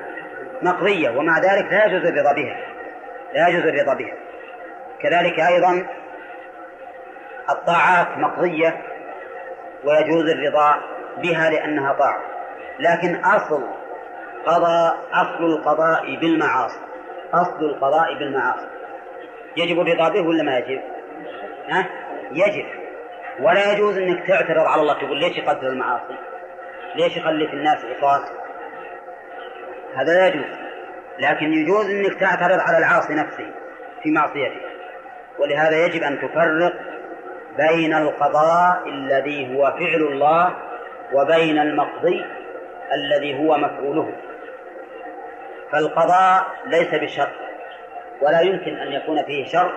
مقضية 0.62 1.10
ومع 1.10 1.38
ذلك 1.38 1.72
لا 1.72 1.86
يجوز 1.86 2.06
الرضا 2.06 2.32
بها 2.32 2.73
لا 3.34 3.48
يجوز 3.48 3.66
الرضا 3.66 3.94
بها 3.94 4.14
كذلك 5.02 5.40
أيضا 5.40 5.86
الطاعات 7.50 8.18
مقضية 8.18 8.82
ويجوز 9.84 10.30
الرضا 10.30 10.74
بها 11.18 11.50
لأنها 11.50 11.92
طاعة 11.92 12.22
لكن 12.78 13.24
أصل 13.24 13.64
قضاء 14.46 14.96
أصل 15.12 15.44
القضاء 15.44 16.16
بالمعاصي 16.16 16.80
أصل 17.34 17.64
القضاء 17.64 18.18
بالمعاصي 18.18 18.68
يجب 19.56 19.80
الرضا 19.80 20.08
به 20.08 20.20
ولا 20.20 20.42
ما 20.42 20.58
يجب؟ 20.58 20.82
ها؟ 21.68 21.86
يجب 22.32 22.66
ولا 23.40 23.72
يجوز 23.72 23.98
إنك 23.98 24.26
تعترض 24.26 24.66
على 24.66 24.82
الله 24.82 24.94
تقول 24.94 25.20
ليش 25.20 25.38
يقدر 25.38 25.68
المعاصي؟ 25.68 26.16
ليش 26.94 27.16
يخلي 27.16 27.46
في 27.48 27.52
الناس 27.52 27.84
عصاة؟ 27.84 28.24
هذا 29.96 30.12
لا 30.12 30.26
يجوز 30.26 30.63
لكن 31.18 31.52
يجوز 31.52 31.90
إنك 31.90 32.20
تعترض 32.20 32.60
على 32.60 32.78
العاصي 32.78 33.14
نفسه 33.14 33.50
في 34.02 34.10
معصيته. 34.10 34.60
ولهذا 35.38 35.86
يجب 35.86 36.02
أن 36.02 36.18
تفرق 36.18 36.72
بين 37.56 37.94
القضاء 37.94 38.88
الذي 38.88 39.56
هو 39.56 39.70
فعل 39.70 40.02
الله 40.12 40.54
وبين 41.12 41.58
المقضي 41.58 42.24
الذي 42.94 43.38
هو 43.38 43.56
مفعوله. 43.56 44.12
فالقضاء 45.72 46.46
ليس 46.66 46.94
بشر 46.94 47.28
ولا 48.22 48.40
يمكن 48.40 48.76
أن 48.76 48.92
يكون 48.92 49.24
فيه 49.24 49.44
شر 49.44 49.72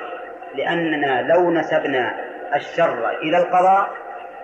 لأننا 0.56 1.22
لو 1.22 1.52
نسبنا 1.52 2.16
الشر 2.56 3.10
إلى 3.10 3.38
القضاء 3.38 3.90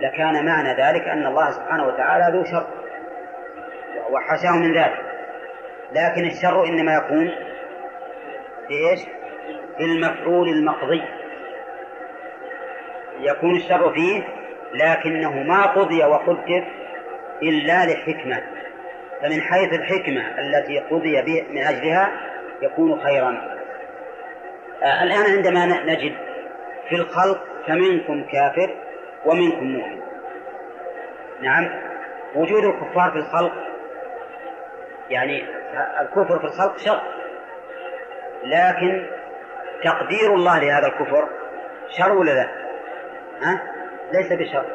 لكان 0.01 0.45
معنى 0.45 0.69
ذلك 0.69 1.07
أن 1.07 1.25
الله 1.25 1.51
سبحانه 1.51 1.87
وتعالى 1.87 2.37
ذو 2.37 2.43
شر 2.43 2.67
وحشاه 4.09 4.51
من 4.51 4.77
ذلك. 4.77 5.02
لكن 5.93 6.25
الشر 6.25 6.65
إنما 6.65 6.95
يكون 6.95 7.31
في 8.67 8.73
إيش؟ 8.73 9.01
في 9.77 9.83
المفعول 9.83 10.49
المقضي. 10.49 11.03
يكون 13.19 13.55
الشر 13.55 13.93
فيه 13.93 14.23
لكنه 14.73 15.43
ما 15.43 15.65
قضي 15.65 16.03
وقدر 16.03 16.63
إلا 17.41 17.85
لحكمة. 17.85 18.43
فمن 19.21 19.41
حيث 19.41 19.73
الحكمة 19.73 20.39
التي 20.39 20.79
قضي 20.79 21.45
من 21.49 21.63
أجلها 21.63 22.11
يكون 22.61 23.01
خيرا. 23.01 23.57
آه 24.83 25.03
الآن 25.03 25.37
عندما 25.37 25.65
نجد 25.65 26.15
في 26.89 26.95
الخلق 26.95 27.43
فمنكم 27.67 28.23
كافر 28.23 28.75
ومنكم 29.25 29.65
مؤمن. 29.65 29.99
نعم. 31.41 31.69
وجود 32.35 32.65
الكفار 32.65 33.11
في 33.11 33.17
الخلق 33.17 33.72
يعني 35.09 35.45
الكفر 36.01 36.39
في 36.39 36.45
الخلق 36.45 36.77
شر. 36.77 37.01
لكن 38.43 39.07
تقدير 39.83 40.35
الله 40.35 40.59
لهذا 40.59 40.87
الكفر 40.87 41.29
شر 41.89 42.11
ولا 42.11 42.31
لا؟ 42.31 42.47
ها؟ 43.41 43.61
ليس 44.13 44.33
بشر 44.33 44.65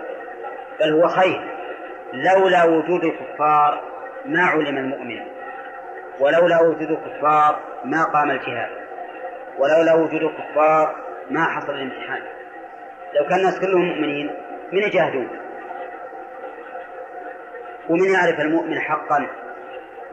بل 0.80 0.92
هو 0.92 1.08
خير. 1.08 1.54
لولا 2.12 2.64
وجود 2.64 3.04
الكفار 3.04 3.82
ما 4.24 4.42
علم 4.42 4.76
المؤمن 4.76 5.20
ولولا 6.20 6.62
وجود 6.62 6.90
الكفار 6.90 7.60
ما 7.84 8.04
قام 8.04 8.30
الجهاد 8.30 8.70
ولولا 9.58 9.94
وجود 9.94 10.22
الكفار 10.22 10.96
ما 11.30 11.44
حصل 11.44 11.74
الامتحان. 11.74 12.22
لو 13.14 13.24
كان 13.28 13.38
الناس 13.38 13.60
كلهم 13.60 13.84
مؤمنين 13.84 14.30
من 14.72 14.78
يجاهدون؟ 14.78 15.28
ومن 17.88 18.10
يعرف 18.10 18.40
المؤمن 18.40 18.80
حقا؟ 18.80 19.26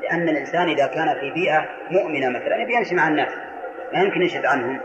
لأن 0.06 0.30
الإنسان 0.30 0.70
إذا 0.70 0.88
كان 0.88 1.20
في 1.20 1.32
بيئة 1.32 1.66
مؤمنة 1.92 2.30
مثلا 2.30 2.56
يبي 2.56 2.74
يمشي 2.76 2.96
مع 2.96 3.08
الناس. 3.08 3.32
ما 3.94 4.00
يمكن 4.00 4.22
يشهد 4.22 4.46
عنهم. 4.46 4.80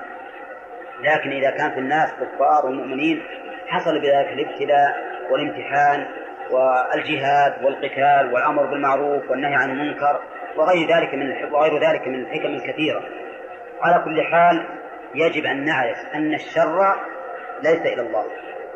لكن 1.02 1.30
إذا 1.30 1.50
كان 1.50 1.70
في 1.70 1.78
الناس 1.78 2.12
كفار 2.12 2.66
ومؤمنين 2.66 3.22
حصل 3.66 4.00
بذلك 4.00 4.28
الابتلاء 4.32 4.96
والامتحان 5.30 6.06
والجهاد 6.50 7.64
والقتال 7.64 8.34
والأمر 8.34 8.66
بالمعروف 8.66 9.30
والنهي 9.30 9.54
عن 9.54 9.70
المنكر 9.70 10.20
وغير 10.56 10.96
ذلك 10.96 11.14
من 11.14 11.52
وغير 11.52 11.90
ذلك 11.90 12.08
من 12.08 12.14
الحكم 12.14 12.54
الكثيرة. 12.54 13.02
على 13.82 14.04
كل 14.04 14.22
حال 14.22 14.66
يجب 15.14 15.44
أن 15.44 15.64
نعرف 15.64 15.96
أن 16.14 16.34
الشر 16.34 16.94
ليس 17.62 17.80
إلى 17.80 18.00
الله 18.00 18.24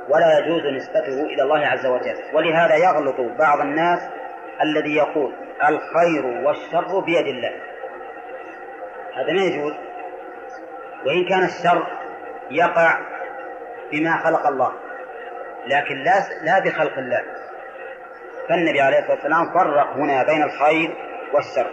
ولا 0.09 0.39
يجوز 0.39 0.67
نسبته 0.67 1.23
إلى 1.23 1.43
الله 1.43 1.67
عز 1.67 1.87
وجل. 1.87 2.17
ولهذا 2.33 2.77
يغلط 2.77 3.21
بعض 3.39 3.61
الناس 3.61 4.01
الذي 4.63 4.95
يقول 4.95 5.33
الخير 5.69 6.27
والشر 6.27 7.01
بيد 7.01 7.27
الله. 7.27 7.53
هذا 9.15 9.33
ما 9.33 9.43
يجوز؟ 9.43 9.75
وإن 11.07 11.29
كان 11.29 11.45
الشر 11.45 11.87
يقع 12.51 12.99
بما 13.93 14.17
خلق 14.17 14.47
الله 14.47 14.73
لكن 15.67 15.95
لا 15.95 16.13
لا 16.43 16.59
بخلق 16.59 16.99
الله. 16.99 17.23
فالنبي 18.49 18.81
عليه 18.81 18.99
الصلاة 18.99 19.15
والسلام 19.15 19.55
فرق 19.55 19.97
هنا 19.97 20.23
بين 20.23 20.43
الخير 20.43 20.97
والشر. 21.33 21.71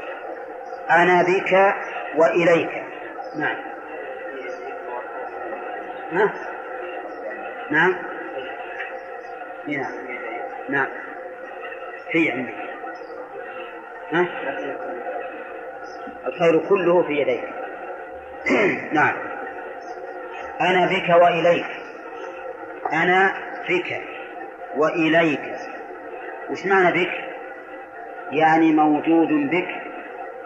أنا 0.92 1.24
بك 1.24 1.76
وإليك. 2.16 2.84
نعم. 3.36 3.58
ها؟ 6.12 6.34
نعم. 7.72 7.96
نعم. 9.68 9.92
نعم. 10.70 10.88
في 12.12 12.32
عندك 12.32 12.61
ها؟ 14.14 14.28
الخير 16.28 16.58
كله 16.70 17.04
في 17.04 17.14
يديك. 17.14 17.50
نعم. 18.94 19.14
أنا 20.62 20.86
بك 20.86 21.10
وإليك. 21.22 21.66
أنا 22.94 23.34
بك 23.70 24.02
وإليك. 24.76 25.56
وش 26.50 26.66
معنى 26.66 26.92
بك؟ 27.04 27.12
يعني 28.32 28.74
موجود 28.74 29.30
بك 29.30 29.82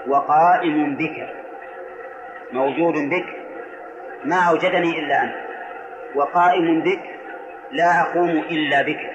وقائم 0.07 0.95
بك. 0.95 1.29
موجود 2.51 2.93
بك. 3.09 3.25
ما 4.23 4.39
أوجدني 4.49 4.99
إلا 4.99 5.23
أنت. 5.23 5.35
وقائم 6.15 6.81
بك 6.81 7.01
لا 7.71 8.01
أقوم 8.01 8.29
إلا 8.29 8.81
بك. 8.81 9.11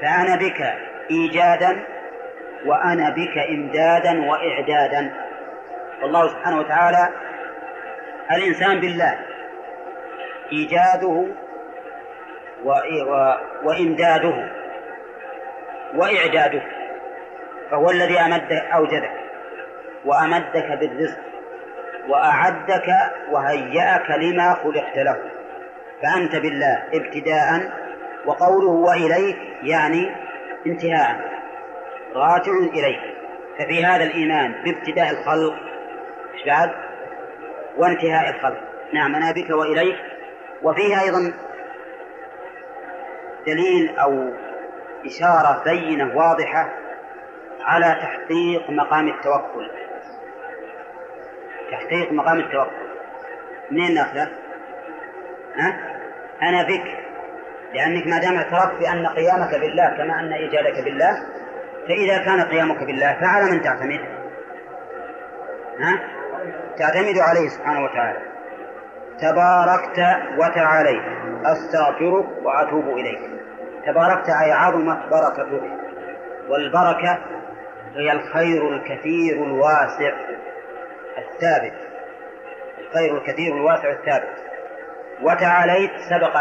فأنا 0.00 0.36
بك 0.36 0.74
إيجادا 1.10 1.97
وأنا 2.66 3.10
بك 3.10 3.38
إمدادا 3.38 4.30
وإعدادا. 4.30 5.14
والله 6.02 6.28
سبحانه 6.28 6.58
وتعالى 6.58 7.08
الإنسان 8.30 8.80
بالله 8.80 9.18
إيجاده 10.52 11.26
وإمداده 13.64 14.48
وإعداده. 15.94 16.62
فهو 17.70 17.90
الذي 17.90 18.20
أمد 18.20 18.52
أوجدك 18.52 19.10
وأمدك 20.04 20.78
بالرزق 20.80 21.18
وأعدك 22.08 22.88
وهيأك 23.30 24.10
لما 24.10 24.54
خلقت 24.54 24.96
له. 24.96 25.16
فأنت 26.02 26.36
بالله 26.36 26.82
ابتداء 26.94 27.72
وقوله 28.26 28.68
وإليك 28.68 29.38
يعني 29.62 30.10
انتهاء. 30.66 31.37
راجع 32.14 32.52
إليك 32.52 33.00
ففي 33.58 33.84
هذا 33.84 34.04
الإيمان 34.04 34.52
بابتداء 34.64 35.10
الخلق 35.10 35.54
إيش 36.34 36.46
بعد؟ 36.46 36.70
وانتهاء 37.76 38.30
الخلق 38.30 38.60
نعم 38.92 39.14
أنا 39.14 39.32
بك 39.32 39.50
وإليك 39.50 39.96
وفيه 40.62 41.00
أيضا 41.00 41.32
دليل 43.46 43.98
أو 43.98 44.30
إشارة 45.06 45.62
بينة 45.64 46.16
واضحة 46.16 46.68
على 47.60 47.96
تحقيق 48.02 48.70
مقام 48.70 49.08
التوكل 49.08 49.70
تحقيق 51.70 52.12
مقام 52.12 52.38
التوكل 52.38 52.88
منين 53.70 53.94
ناخذه؟ 53.94 54.28
ها؟ 55.56 55.98
أنا 56.42 56.62
بك 56.62 56.98
لأنك 57.74 58.06
ما 58.06 58.18
دام 58.18 58.36
اعترفت 58.36 58.78
بأن 58.80 59.06
قيامك 59.06 59.54
بالله 59.54 59.96
كما 59.96 60.20
أن 60.20 60.32
إيجادك 60.32 60.84
بالله 60.84 61.26
فإذا 61.88 62.24
كان 62.24 62.40
قيامك 62.40 62.84
بالله 62.84 63.20
فعلى 63.20 63.50
من 63.50 63.62
تعتمد؟ 63.62 64.00
ها؟ 65.80 66.00
تعتمد 66.78 67.18
عليه 67.18 67.48
سبحانه 67.48 67.84
وتعالى. 67.84 68.18
تباركت 69.20 69.98
وتعاليت. 70.38 71.02
أستغفرك 71.44 72.26
وأتوب 72.42 72.84
إليك. 72.88 73.20
تباركت 73.86 74.28
أي 74.28 74.52
عظمت 74.52 74.98
بركتك. 75.10 75.62
والبركة 76.48 77.18
هي 77.94 78.12
الخير 78.12 78.68
الكثير 78.68 79.44
الواسع 79.44 80.12
الثابت. 81.18 81.74
الخير 82.78 83.16
الكثير 83.18 83.56
الواسع 83.56 83.90
الثابت. 83.90 84.34
وتعاليت 85.22 85.90
سبق 86.10 86.36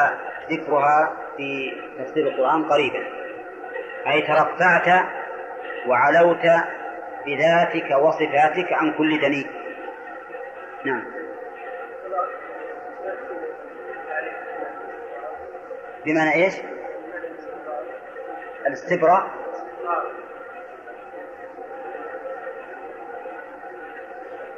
ذكرها 0.51 1.11
في 1.37 1.71
تفسير 1.99 2.27
القرآن 2.27 2.63
قريبا. 2.63 3.03
أي 4.07 4.21
ترفعت 4.21 5.05
وعلوت 5.87 6.45
بذاتك 7.25 7.91
وصفاتك 8.01 8.73
عن 8.73 8.93
كل 8.97 9.21
دنيء 9.21 9.47
نعم. 10.85 11.03
بمعنى 16.05 16.33
إيش؟ 16.33 16.53
الاستبراء. 18.67 19.27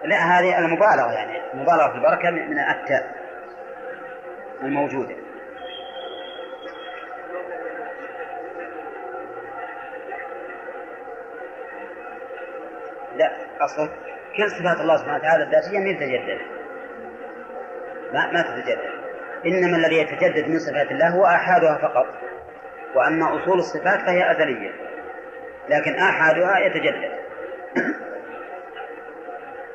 لا 0.04 0.18
هذه 0.18 0.60
المبالغة 0.60 1.12
يعني 1.12 1.54
المبالغة 1.54 1.90
في 1.90 1.96
البركة 1.96 2.32
من 2.32 2.60
التاء 2.60 3.16
الموجودة. 4.64 5.29
لا 13.60 13.66
أصلا 13.66 13.90
كل 14.38 14.52
صفات 14.52 14.82
الله 14.82 14.98
سبحانه 14.98 15.18
وتعالى 15.18 15.44
الذاتية 15.44 15.80
ما 15.80 15.94
تتجدد 15.94 16.40
ما 18.14 18.32
ما 18.32 18.42
تتجدد. 18.42 18.90
إنما 19.46 19.78
الذي 19.78 19.98
يتجدد 19.98 20.48
من 20.48 20.60
صفات 20.60 20.92
الله 20.92 21.10
هو 21.10 21.26
آحادها 21.26 21.78
فقط. 21.78 22.08
وأما 22.96 23.36
أصول 23.36 23.58
الصفات 23.58 24.00
فهي 24.00 24.32
أزلية. 24.32 24.72
لكن 25.70 25.96
آحادها 25.96 26.60
يتجدد. 26.60 27.12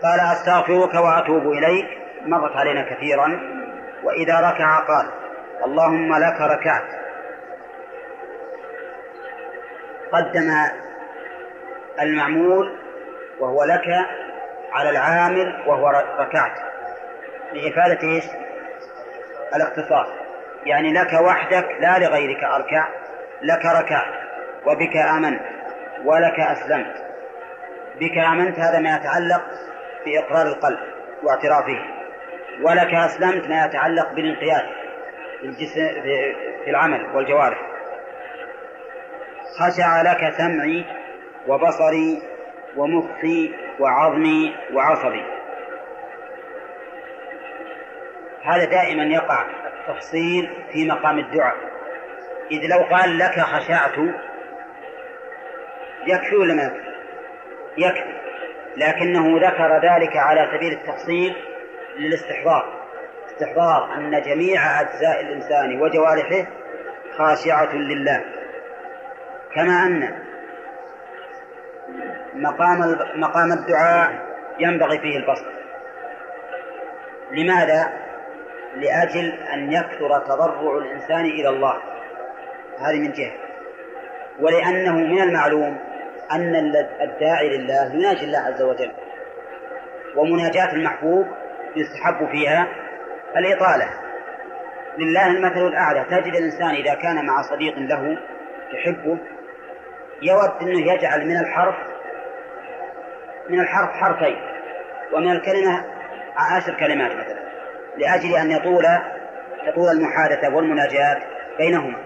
قال 0.02 0.20
أستغفرك 0.20 0.94
وأتوب 0.94 1.52
إليك. 1.52 1.86
مرت 2.26 2.56
علينا 2.56 2.94
كثيرا. 2.94 3.40
وإذا 4.02 4.40
ركع 4.40 4.78
قال 4.78 5.06
اللهم 5.64 6.16
لك 6.16 6.40
ركعت. 6.40 6.84
قدم 10.12 10.50
المعمول 12.00 12.83
وهو 13.40 13.64
لك 13.64 13.88
على 14.72 14.90
العامل 14.90 15.62
وهو 15.66 15.88
ركعت. 16.18 16.58
لإفادة 17.52 18.08
إيش؟ 18.08 18.24
الاختصاص 19.56 20.06
يعني 20.66 20.92
لك 20.92 21.12
وحدك 21.12 21.68
لا 21.80 21.98
لغيرك 21.98 22.44
أركع. 22.44 22.88
لك 23.42 23.66
ركعت 23.66 24.14
وبك 24.66 24.96
آمنت 24.96 25.40
ولك 26.04 26.40
أسلمت. 26.40 26.94
بك 28.00 28.18
آمنت 28.18 28.58
هذا 28.58 28.78
ما 28.78 28.96
يتعلق 28.96 29.42
بإقرار 30.06 30.46
القلب 30.46 30.78
واعترافه. 31.22 31.78
ولك 32.62 32.94
أسلمت 32.94 33.48
ما 33.48 33.64
يتعلق 33.64 34.12
بالانقياد 34.12 34.64
الجسم 35.42 36.02
في 36.64 36.70
العمل 36.70 37.16
والجوارح. 37.16 37.58
خشع 39.58 40.02
لك 40.02 40.34
سمعي 40.38 40.84
وبصري 41.48 42.33
ومخي 42.76 43.54
وعظمي 43.80 44.54
وعصبي. 44.72 45.24
هذا 48.44 48.64
دائما 48.64 49.04
يقع 49.04 49.44
تفصيل 49.88 50.50
في 50.72 50.88
مقام 50.88 51.18
الدعاء. 51.18 51.56
إذ 52.50 52.66
لو 52.66 52.96
قال 52.96 53.18
لك 53.18 53.40
خشعت 53.40 53.98
يكفي 56.06 56.36
ولا 56.36 56.54
ما؟ 56.54 56.76
يكفي. 57.78 58.14
لكنه 58.76 59.38
ذكر 59.48 59.80
ذلك 59.82 60.16
على 60.16 60.50
سبيل 60.54 60.72
التفصيل 60.72 61.34
للاستحضار. 61.96 62.84
استحضار 63.26 63.94
أن 63.94 64.22
جميع 64.22 64.80
أجزاء 64.80 65.20
الإنسان 65.20 65.80
وجوارحه 65.80 66.46
خاشعة 67.18 67.74
لله. 67.74 68.24
كما 69.54 69.86
أن 69.86 70.23
مقام 72.34 72.98
مقام 73.14 73.52
الدعاء 73.52 74.12
ينبغي 74.58 74.98
فيه 74.98 75.16
البسط 75.16 75.44
لماذا؟ 77.30 77.92
لأجل 78.76 79.32
أن 79.32 79.72
يكثر 79.72 80.18
تضرع 80.18 80.78
الإنسان 80.78 81.24
إلى 81.24 81.48
الله. 81.48 81.74
هذه 82.78 83.00
من 83.00 83.12
جهة. 83.12 83.32
ولأنه 84.40 84.96
من 84.96 85.22
المعلوم 85.22 85.78
أن 86.32 86.54
الداعي 87.00 87.58
لله 87.58 87.94
يناجي 87.94 88.24
الله 88.24 88.38
عز 88.38 88.62
وجل. 88.62 88.92
ومناجاة 90.16 90.72
المحبوب 90.72 91.26
يستحب 91.76 92.28
فيها 92.30 92.68
الإطالة. 93.36 93.88
لله 94.98 95.26
المثل 95.26 95.66
الأعلى. 95.66 96.04
تجد 96.04 96.34
الإنسان 96.34 96.70
إذا 96.70 96.94
كان 96.94 97.26
مع 97.26 97.42
صديق 97.42 97.78
له 97.78 98.18
يحبه 98.72 99.18
يود 100.22 100.50
أنه 100.62 100.92
يجعل 100.92 101.26
من 101.26 101.36
الحرف 101.36 101.74
من 103.48 103.60
الحرف 103.60 103.90
حرفين 103.90 104.36
ومن 105.12 105.30
الكلمة 105.30 105.84
عشر 106.36 106.74
كلمات 106.74 107.10
مثلا 107.12 107.44
لأجل 107.98 108.34
أن 108.34 108.50
يطول 108.50 108.84
يطول 109.66 109.88
المحادثة 109.88 110.54
والمناجاة 110.54 111.16
بينهما. 111.58 111.98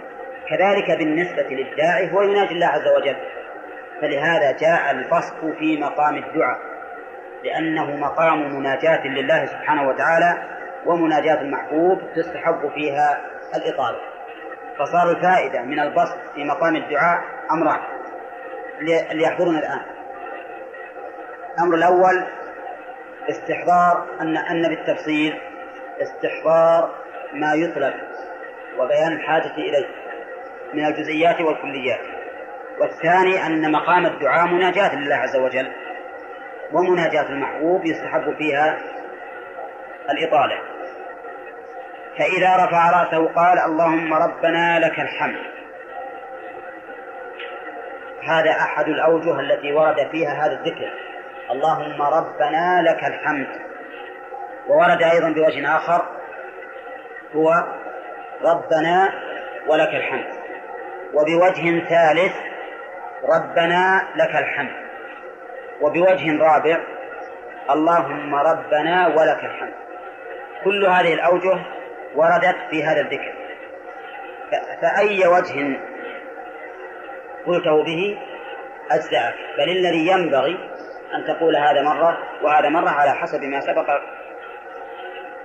كذلك 0.49 0.99
بالنسبة 0.99 1.43
للداعي 1.43 2.13
هو 2.13 2.23
يناجي 2.23 2.55
الله 2.55 2.67
عز 2.67 2.89
وجل. 2.97 3.17
فلهذا 4.01 4.53
جاء 4.53 4.91
البسط 4.91 5.41
في 5.59 5.77
مقام 5.81 6.17
الدعاء 6.17 6.59
لأنه 7.45 7.97
مقام 7.97 8.57
مناجاة 8.57 9.07
لله 9.07 9.47
سبحانه 9.47 9.89
وتعالى 9.89 10.43
ومناجاة 10.87 11.41
المحبوب 11.41 12.01
تستحب 12.17 12.71
فيها 12.75 13.21
الإطالة. 13.57 13.99
فصار 14.79 15.11
الفائدة 15.11 15.63
من 15.63 15.81
البسط 15.81 16.19
في 16.35 16.45
مقام 16.45 16.77
الدعاء 16.77 17.23
أمران 17.51 17.81
اللي 18.81 19.23
يحضرنا 19.23 19.59
الآن. 19.59 19.98
الأمر 21.59 21.75
الأول 21.75 22.25
استحضار 23.31 24.07
أن 24.21 24.37
أن 24.37 24.69
بالتفصيل 24.69 25.39
استحضار 26.03 26.95
ما 27.33 27.55
يطلب 27.55 27.95
وبيان 28.79 29.13
الحاجة 29.13 29.55
إليه 29.55 29.87
من 30.75 30.87
الجزئيات 30.87 31.41
والكليات. 31.41 32.01
والثاني 32.81 33.47
أن 33.47 33.73
مقام 33.73 34.07
الدعاء 34.07 34.47
مناجاة 34.47 34.95
لله 34.95 35.15
عز 35.15 35.37
وجل 35.37 35.73
ومناجاة 36.73 37.29
المحبوب 37.29 37.87
يستحب 37.87 38.37
فيها 38.39 38.79
الإطالة. 40.11 40.59
فإذا 42.19 42.57
رفع 42.57 42.91
رأسه 42.91 43.29
قال 43.29 43.59
اللهم 43.59 44.15
ربنا 44.15 44.79
لك 44.79 45.01
الحمد. 45.01 45.43
هذا 48.23 48.51
أحد 48.51 48.89
الأوجه 48.89 49.41
التي 49.41 49.73
ورد 49.73 50.09
فيها 50.11 50.47
هذا 50.47 50.53
الذكر. 50.53 51.08
اللهم 51.51 52.03
ربنا 52.03 52.83
لك 52.83 53.05
الحمد. 53.05 53.47
وورد 54.69 55.03
أيضا 55.03 55.29
بوجه 55.29 55.77
آخر 55.77 56.03
هو 57.35 57.65
ربنا 58.45 59.13
ولك 59.67 59.95
الحمد. 59.95 60.27
وبوجه 61.15 61.85
ثالث 61.89 62.35
ربنا 63.25 64.09
لك 64.17 64.37
الحمد. 64.37 64.77
وبوجه 65.81 66.39
رابع 66.43 66.79
اللهم 67.71 68.35
ربنا 68.35 69.07
ولك 69.07 69.45
الحمد. 69.45 69.75
كل 70.65 70.87
هذه 70.87 71.15
الأوجه 71.15 71.59
وردت 72.15 72.57
في 72.71 72.85
هذا 72.85 73.01
الذكر. 73.01 73.33
فأي 74.83 75.27
وجه 75.27 75.81
قلته 77.47 77.85
به 77.85 78.19
أجزأك. 78.91 79.35
بل 79.59 79.69
الذي 79.71 80.07
ينبغي 80.07 80.59
أن 81.15 81.25
تقول 81.25 81.57
هذا 81.57 81.83
مرة 81.83 82.19
وهذا 82.43 82.69
مرة 82.69 82.91
على 82.91 83.11
حسب 83.11 83.45
ما 83.45 83.61
سبق 83.61 83.87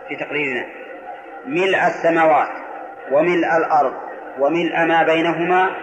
في 0.07 0.15
تقريرنا. 0.15 0.65
ملء 1.45 1.87
السماوات 1.87 2.49
وملء 3.11 3.57
الأرض 3.57 3.93
وملء 4.39 4.85
ما 4.85 5.03
بينهما 5.03 5.75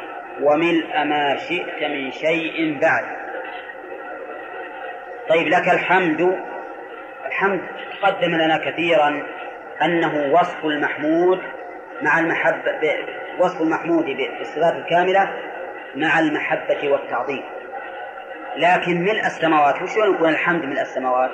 وملء 0.42 1.04
ما 1.04 1.36
شئت 1.36 1.90
من 1.90 2.10
شيء 2.10 2.78
بعد. 2.80 3.04
طيب 5.28 5.48
لك 5.48 5.68
الحمد. 5.68 6.38
الحمد 7.26 7.60
تقدم 8.02 8.34
لنا 8.34 8.70
كثيرا 8.70 9.22
أنه 9.82 10.32
وصف 10.32 10.64
المحمود 10.64 11.40
مع 12.02 12.18
المحبة 12.18 12.96
وصف 13.38 13.60
المحمود 13.62 14.04
بالصفات 14.04 14.74
الكاملة 14.74 15.30
مع 15.96 16.18
المحبة 16.18 16.92
والتعظيم. 16.92 17.59
لكن 18.56 19.00
ملء 19.00 19.26
السماوات 19.26 19.82
وش 19.82 19.96
يكون 19.96 20.28
الحمد 20.28 20.64
ملء 20.64 20.80
السماوات. 20.80 21.30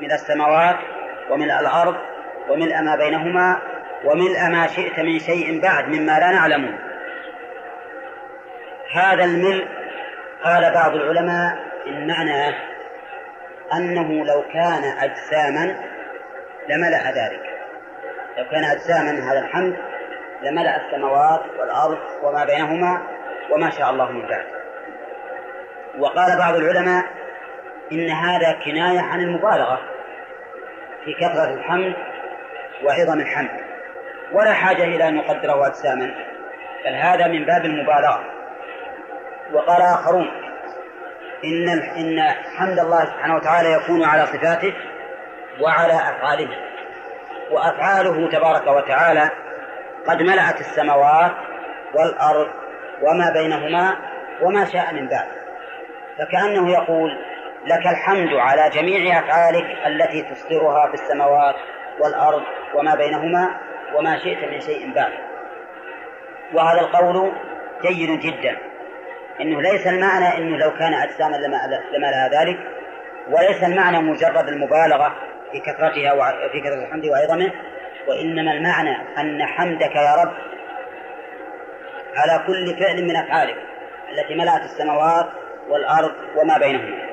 ملء 0.00 0.14
السماوات 0.14 0.76
وملء 1.30 1.60
الأرض 1.60 1.96
وملء 2.48 2.82
ما 2.82 2.96
بينهما 2.96 3.62
وملء 4.04 4.48
ما 4.48 4.66
شئت 4.66 5.00
من 5.00 5.18
شيء 5.18 5.60
بعد 5.60 5.88
مما 5.88 6.18
لا 6.18 6.30
نعلمه 6.30 6.78
هذا 8.92 9.24
الملء 9.24 9.68
قال 10.44 10.74
بعض 10.74 10.94
العلماء 10.94 11.58
إن 11.86 12.06
معناه 12.06 12.54
أنه 13.72 14.24
لو 14.24 14.42
كان 14.52 14.84
أجساما 14.84 15.76
لملأ 16.68 17.10
ذلك. 17.10 17.42
لو 18.38 18.44
كان 18.50 18.64
أجساما 18.64 19.32
هذا 19.32 19.38
الحمد 19.38 19.76
لملأ 20.42 20.86
السماوات 20.86 21.42
والأرض 21.58 21.98
وما 22.22 22.44
بينهما 22.44 23.02
وما 23.50 23.70
شاء 23.70 23.90
الله 23.90 24.12
من 24.12 24.28
بعد 24.28 24.55
وقال 25.98 26.38
بعض 26.38 26.54
العلماء 26.54 27.04
إن 27.92 28.10
هذا 28.10 28.52
كناية 28.64 29.00
عن 29.00 29.20
المبالغة 29.20 29.80
في 31.04 31.14
كثرة 31.14 31.54
الحمد 31.54 31.94
وعظم 32.84 33.20
الحمد 33.20 33.50
ولا 34.32 34.52
حاجة 34.52 34.84
إلى 34.84 35.08
أن 35.08 35.16
يقدره 35.16 35.66
أجساما 35.66 36.14
بل 36.84 36.94
هذا 36.94 37.26
من 37.26 37.44
باب 37.44 37.64
المبالغة. 37.64 38.24
وقال 39.52 39.82
آخرون 39.82 40.30
إن 41.44 41.68
إن 41.68 42.20
حمد 42.56 42.78
الله 42.78 43.04
سبحانه 43.04 43.36
وتعالى 43.36 43.72
يكون 43.72 44.04
على 44.04 44.26
صفاته 44.26 44.74
وعلى 45.60 45.92
أفعاله. 45.92 46.48
وأفعاله 47.50 48.30
تبارك 48.30 48.66
وتعالى 48.66 49.30
قد 50.06 50.22
ملأت 50.22 50.60
السماوات 50.60 51.32
والأرض 51.94 52.48
وما 53.02 53.32
بينهما 53.32 53.96
وما 54.42 54.64
شاء 54.64 54.94
من 54.94 55.08
بعد 55.08 55.28
فكأنه 56.18 56.70
يقول 56.70 57.18
لك 57.66 57.86
الحمد 57.86 58.32
على 58.32 58.70
جميع 58.70 59.18
أفعالك 59.18 59.86
التي 59.86 60.22
تصدرها 60.22 60.88
في 60.88 60.94
السماوات 60.94 61.54
والأرض 62.00 62.42
وما 62.74 62.94
بينهما 62.94 63.56
وما 63.94 64.18
شئت 64.18 64.44
من 64.52 64.60
شيء 64.60 64.92
بعد. 64.94 65.12
وهذا 66.54 66.80
القول 66.80 67.32
جيد 67.82 68.20
جدا. 68.20 68.56
إنه 69.40 69.62
ليس 69.62 69.86
المعنى 69.86 70.38
إنه 70.38 70.56
لو 70.56 70.70
كان 70.70 70.94
أجساما 70.94 71.36
لما 71.36 71.56
لما 71.92 72.06
لها 72.06 72.42
ذلك 72.42 72.58
وليس 73.30 73.64
المعنى 73.64 73.98
مجرد 73.98 74.48
المبالغة 74.48 75.16
في 75.52 75.60
كثرتها 75.60 76.12
وفي 76.12 76.60
كثرة 76.60 76.84
الحمد 76.86 77.06
وعظمه 77.06 77.52
وإنما 78.08 78.52
المعنى 78.52 78.96
أن 79.18 79.42
حمدك 79.42 79.96
يا 79.96 80.14
رب 80.14 80.32
على 82.16 82.44
كل 82.46 82.76
فعل 82.80 83.04
من 83.04 83.16
أفعالك 83.16 83.56
التي 84.12 84.34
ملأت 84.34 84.62
السماوات 84.62 85.26
والأرض 85.68 86.12
وما 86.36 86.58
بينهما. 86.58 87.06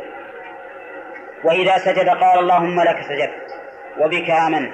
وإذا 1.43 1.77
سجد 1.77 2.09
قال 2.09 2.39
اللهم 2.39 2.81
لك 2.81 3.01
سجدت 3.01 3.59
وبك 3.99 4.29
آمنت 4.29 4.73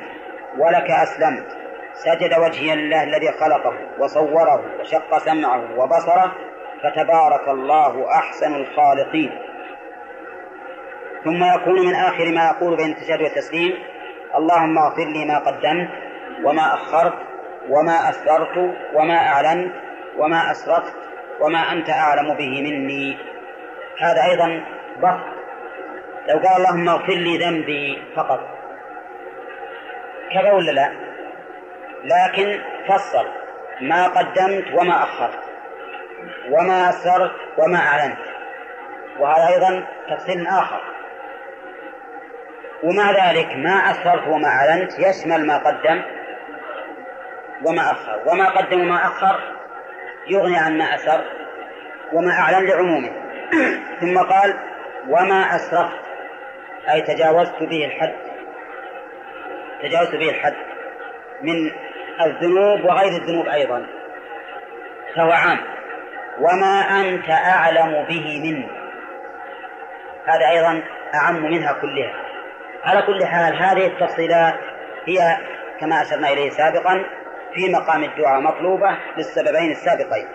ولك 0.57 0.91
أسلمت. 0.91 1.57
سجد 1.93 2.39
وجهي 2.39 2.75
لله 2.75 3.03
الذي 3.03 3.32
خلقه 3.32 3.73
وصوره 3.99 4.63
وشق 4.80 5.17
سمعه 5.17 5.80
وبصره 5.80 6.32
فتبارك 6.84 7.47
الله 7.47 8.11
أحسن 8.11 8.55
الخالقين. 8.55 9.32
ثم 11.23 11.43
يكون 11.43 11.86
من 11.86 11.95
آخر 11.95 12.32
ما 12.32 12.45
يقول 12.45 12.77
بين 12.77 12.91
التشهد 12.91 13.21
والتسليم 13.21 13.73
اللهم 14.36 14.77
اغفر 14.77 15.05
لي 15.05 15.25
ما 15.25 15.38
قدمت 15.38 15.89
وما 16.43 16.73
أخرت 16.73 17.13
وما 17.69 18.09
أسررت 18.09 18.75
وما 18.93 19.17
أعلنت 19.17 19.73
وما 20.17 20.51
أسرفت 20.51 20.93
وما 21.39 21.71
أنت 21.71 21.89
أعلم 21.89 22.34
به 22.34 22.61
مني. 22.61 23.17
هذا 24.00 24.26
أيضا 24.26 24.66
ضغط 25.00 25.39
لو 26.30 26.38
قال 26.38 26.58
اللهم 26.58 26.89
اغفر 26.89 27.14
لي 27.14 27.38
ذنبي 27.38 28.04
فقط. 28.16 28.39
كذا 30.34 30.52
ولا 30.52 30.72
لا؟ 30.72 30.91
لكن 32.04 32.62
فصل. 32.88 33.26
ما 33.82 34.08
قدمت 34.08 34.66
وما 34.74 35.04
أخرت. 35.04 35.39
وما 36.50 36.89
أسررت 36.89 37.32
وما 37.58 37.78
أعلنت. 37.78 38.18
وهذا 39.20 39.47
أيضا 39.47 39.88
تفصيل 40.10 40.47
آخر. 40.47 40.82
ومع 42.84 43.12
ذلك 43.12 43.56
ما 43.56 43.91
أسررت 43.91 44.28
وما 44.28 44.47
أعلنت 44.47 45.00
يشمل 45.00 45.47
ما 45.47 45.58
قدم 45.58 46.02
وما 47.66 47.91
أخر. 47.91 48.22
وما 48.26 48.50
قدم 48.50 48.82
وما 48.82 49.06
أخر 49.06 49.39
يغني 50.28 50.58
عن 50.58 50.78
ما 50.78 50.95
أسر 50.95 51.24
وما 52.14 52.32
أعلن 52.32 52.68
لعمومه. 52.68 53.28
ثم 54.00 54.18
قال 54.18 54.60
وما 55.08 55.56
أسرفت. 55.56 56.00
أي 56.91 57.02
تجاوزت 57.02 57.64
به 57.64 57.86
الحد. 57.86 58.16
تجاوزت 59.84 60.16
به 60.16 60.30
الحد. 60.30 60.56
من 61.41 61.72
الذنوب 62.22 62.86
وغير 62.86 63.22
الذنوب 63.22 63.47
أيضا. 63.47 63.86
فهو 65.16 65.32
عام. 65.32 65.60
وما 66.39 67.02
أنت 67.02 67.30
أعلم 67.30 68.06
به 68.10 68.41
مني 68.43 68.68
هذا 70.26 70.50
أيضا 70.50 70.84
أعم 71.16 71.43
منها 71.43 71.74
كلها. 71.74 72.14
على 72.84 73.02
كل 73.02 73.26
حال 73.26 73.56
هذه 73.64 73.88
التفصيلات 73.88 74.54
هي 75.06 75.38
كما 75.80 76.02
أشرنا 76.02 76.30
إليه 76.30 76.50
سابقا 76.50 77.06
في 77.54 77.72
مقام 77.72 78.04
الدعاء 78.04 78.41
مطلوبة 78.41 78.97
للسببين 79.18 79.72
السابقين. 79.72 80.28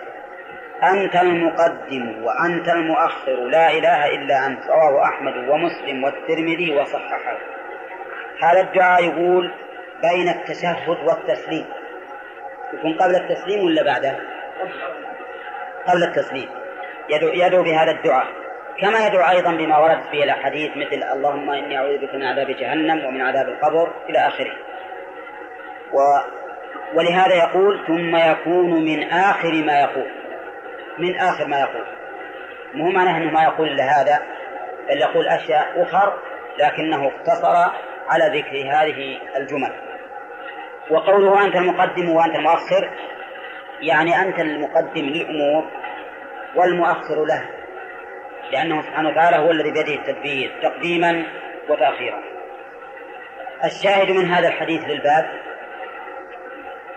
أنت 0.83 1.15
المقدم 1.15 2.23
وأنت 2.23 2.69
المؤخر 2.69 3.35
لا 3.35 3.71
إله 3.71 4.05
إلا 4.05 4.45
أنت 4.45 4.67
رواه 4.67 5.03
أحمد 5.03 5.49
ومسلم 5.49 6.03
والترمذي 6.03 6.75
وصححه. 6.75 7.37
هذا 8.43 8.61
الدعاء 8.61 9.03
يقول 9.03 9.53
بين 10.01 10.29
التشهد 10.29 10.97
والتسليم. 11.07 11.65
يكون 12.73 12.93
قبل 12.93 13.15
التسليم 13.15 13.65
ولا 13.65 13.83
بعده؟ 13.83 14.15
قبل 15.87 16.03
التسليم. 16.03 16.49
يدعو, 17.09 17.29
يدعو 17.29 17.63
بهذا 17.63 17.91
الدعاء. 17.91 18.27
كما 18.81 19.07
يدعو 19.07 19.29
أيضا 19.29 19.51
بما 19.51 19.77
ورد 19.77 20.01
فيه 20.11 20.23
الأحاديث 20.23 20.71
مثل 20.77 21.03
اللهم 21.13 21.49
إني 21.49 21.77
أعوذ 21.77 21.97
بك 21.97 22.15
من 22.15 22.23
عذاب 22.23 22.51
جهنم 22.51 23.05
ومن 23.05 23.21
عذاب 23.21 23.49
القبر 23.49 23.93
إلى 24.09 24.27
آخره. 24.27 24.53
و 25.93 25.99
ولهذا 26.95 27.35
يقول 27.35 27.85
ثم 27.87 28.15
يكون 28.15 28.85
من 28.85 29.03
آخر 29.03 29.53
ما 29.53 29.79
يقول. 29.79 30.11
من 30.97 31.19
آخر 31.19 31.47
ما 31.47 31.59
يقول. 31.59 31.85
مو 32.73 32.89
معناه 32.89 33.17
أنه 33.17 33.31
ما 33.31 33.43
يقول 33.43 33.67
إلا 33.67 34.01
هذا 34.01 34.21
بل 34.89 34.97
يقول 34.97 35.27
أشياء 35.27 35.83
أخر 35.83 36.13
لكنه 36.59 37.07
اقتصر 37.07 37.71
على 38.09 38.39
ذكر 38.39 38.57
هذه 38.57 39.19
الجمل. 39.37 39.71
وقوله 40.89 41.45
أنت 41.45 41.55
المقدم 41.55 42.09
وأنت 42.09 42.35
المؤخر 42.35 42.91
يعني 43.81 44.21
أنت 44.21 44.39
المقدم 44.39 45.01
للأمور 45.01 45.65
والمؤخر 46.55 47.25
له 47.25 47.49
لأنه 48.51 48.81
سبحانه 48.81 49.09
وتعالى 49.09 49.37
هو 49.37 49.51
الذي 49.51 49.71
بيده 49.71 49.93
التدبير 49.93 50.51
تقديما 50.61 51.23
وتأخيرا. 51.69 52.23
الشاهد 53.63 54.11
من 54.11 54.25
هذا 54.25 54.47
الحديث 54.47 54.81
للباب 54.83 55.25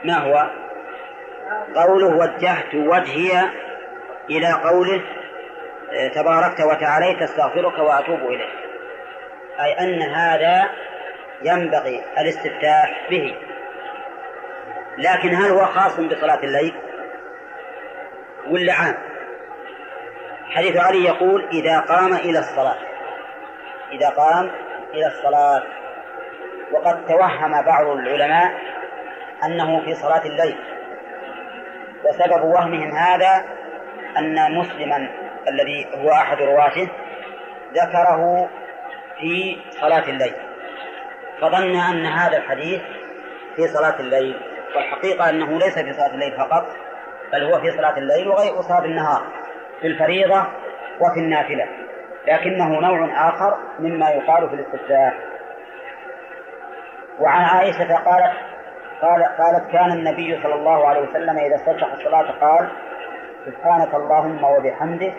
ما 0.05 0.19
هو؟ 0.19 0.51
قوله 1.75 2.07
وجهت 2.07 2.75
وجهي 2.75 3.43
إلى 4.31 4.53
قوله 4.53 5.03
تباركت 6.15 6.61
وتعاليت 6.61 7.23
أستغفرك 7.23 7.79
وأتوب 7.79 8.21
إليك. 8.21 8.51
أي 9.61 9.73
أن 9.81 10.03
هذا 10.03 10.71
ينبغي 11.43 12.05
الاستفتاح 12.19 13.07
به. 13.11 13.37
لكن 14.99 15.35
هل 15.35 15.51
هو 15.51 15.65
خاص 15.67 16.01
بصلاة 16.01 16.39
الليل؟ 16.45 16.75
ولا 18.51 18.73
عام؟ 18.73 18.95
حديث 20.51 20.77
علي 20.77 21.05
يقول 21.05 21.49
إذا 21.53 21.81
قام 21.81 22.15
إلى 22.15 22.39
الصلاة 22.39 22.79
إذا 23.93 24.09
قام 24.09 24.51
إلى 24.95 25.07
الصلاة 25.07 25.63
وقد 26.73 27.07
توهم 27.07 27.63
بعض 27.63 27.87
العلماء 27.87 28.59
أنه 29.45 29.85
في 29.85 29.95
صلاة 29.95 30.23
الليل 30.27 30.57
وسبب 32.05 32.45
وهمهم 32.45 32.97
هذا 32.97 33.45
أن 34.19 34.59
مسلما 34.59 35.09
الذي 35.49 35.87
هو 35.95 36.13
أحد 36.13 36.43
رواته 36.43 36.89
ذكره 37.75 38.49
في 39.19 39.57
صلاة 39.71 40.09
الليل. 40.09 40.35
فظن 41.41 41.77
أن 41.77 42.07
هذا 42.07 42.37
الحديث 42.37 42.81
في 43.57 43.69
صلاة 43.69 44.01
الليل 44.01 44.41
والحقيقة 44.77 45.31
أنه 45.31 45.59
ليس 45.59 45.79
في 45.79 45.93
صلاة 45.93 46.15
الليل 46.15 46.33
فقط 46.37 46.67
بل 47.33 47.43
هو 47.43 47.61
في 47.61 47.71
صلاة 47.71 47.99
الليل 47.99 48.29
وغير 48.29 48.61
صلاة 48.63 48.85
النهار 48.85 49.23
في 49.81 49.87
الفريضة 49.87 50.47
وفي 51.01 51.21
النافلة. 51.21 51.67
لكنه 52.29 52.81
نوع 52.81 53.29
آخر 53.29 53.59
مما 53.79 54.11
يقال 54.11 54.49
في 54.49 54.55
الاستفتاح 54.55 55.15
وعن 57.21 57.45
عائشة 57.45 57.95
قالت 57.95 58.33
قال 59.03 59.23
قالت 59.23 59.73
كان 59.73 59.93
النبي 59.93 60.43
صلى 60.43 60.55
الله 60.55 60.89
عليه 60.89 61.01
وسلم 61.01 61.39
إذا 61.39 61.55
استفتح 61.55 61.93
الصلاة 61.93 62.31
قال 62.41 62.69
سبحانك 63.49 63.95
اللهم 63.95 64.45
وبحمدك 64.45 65.15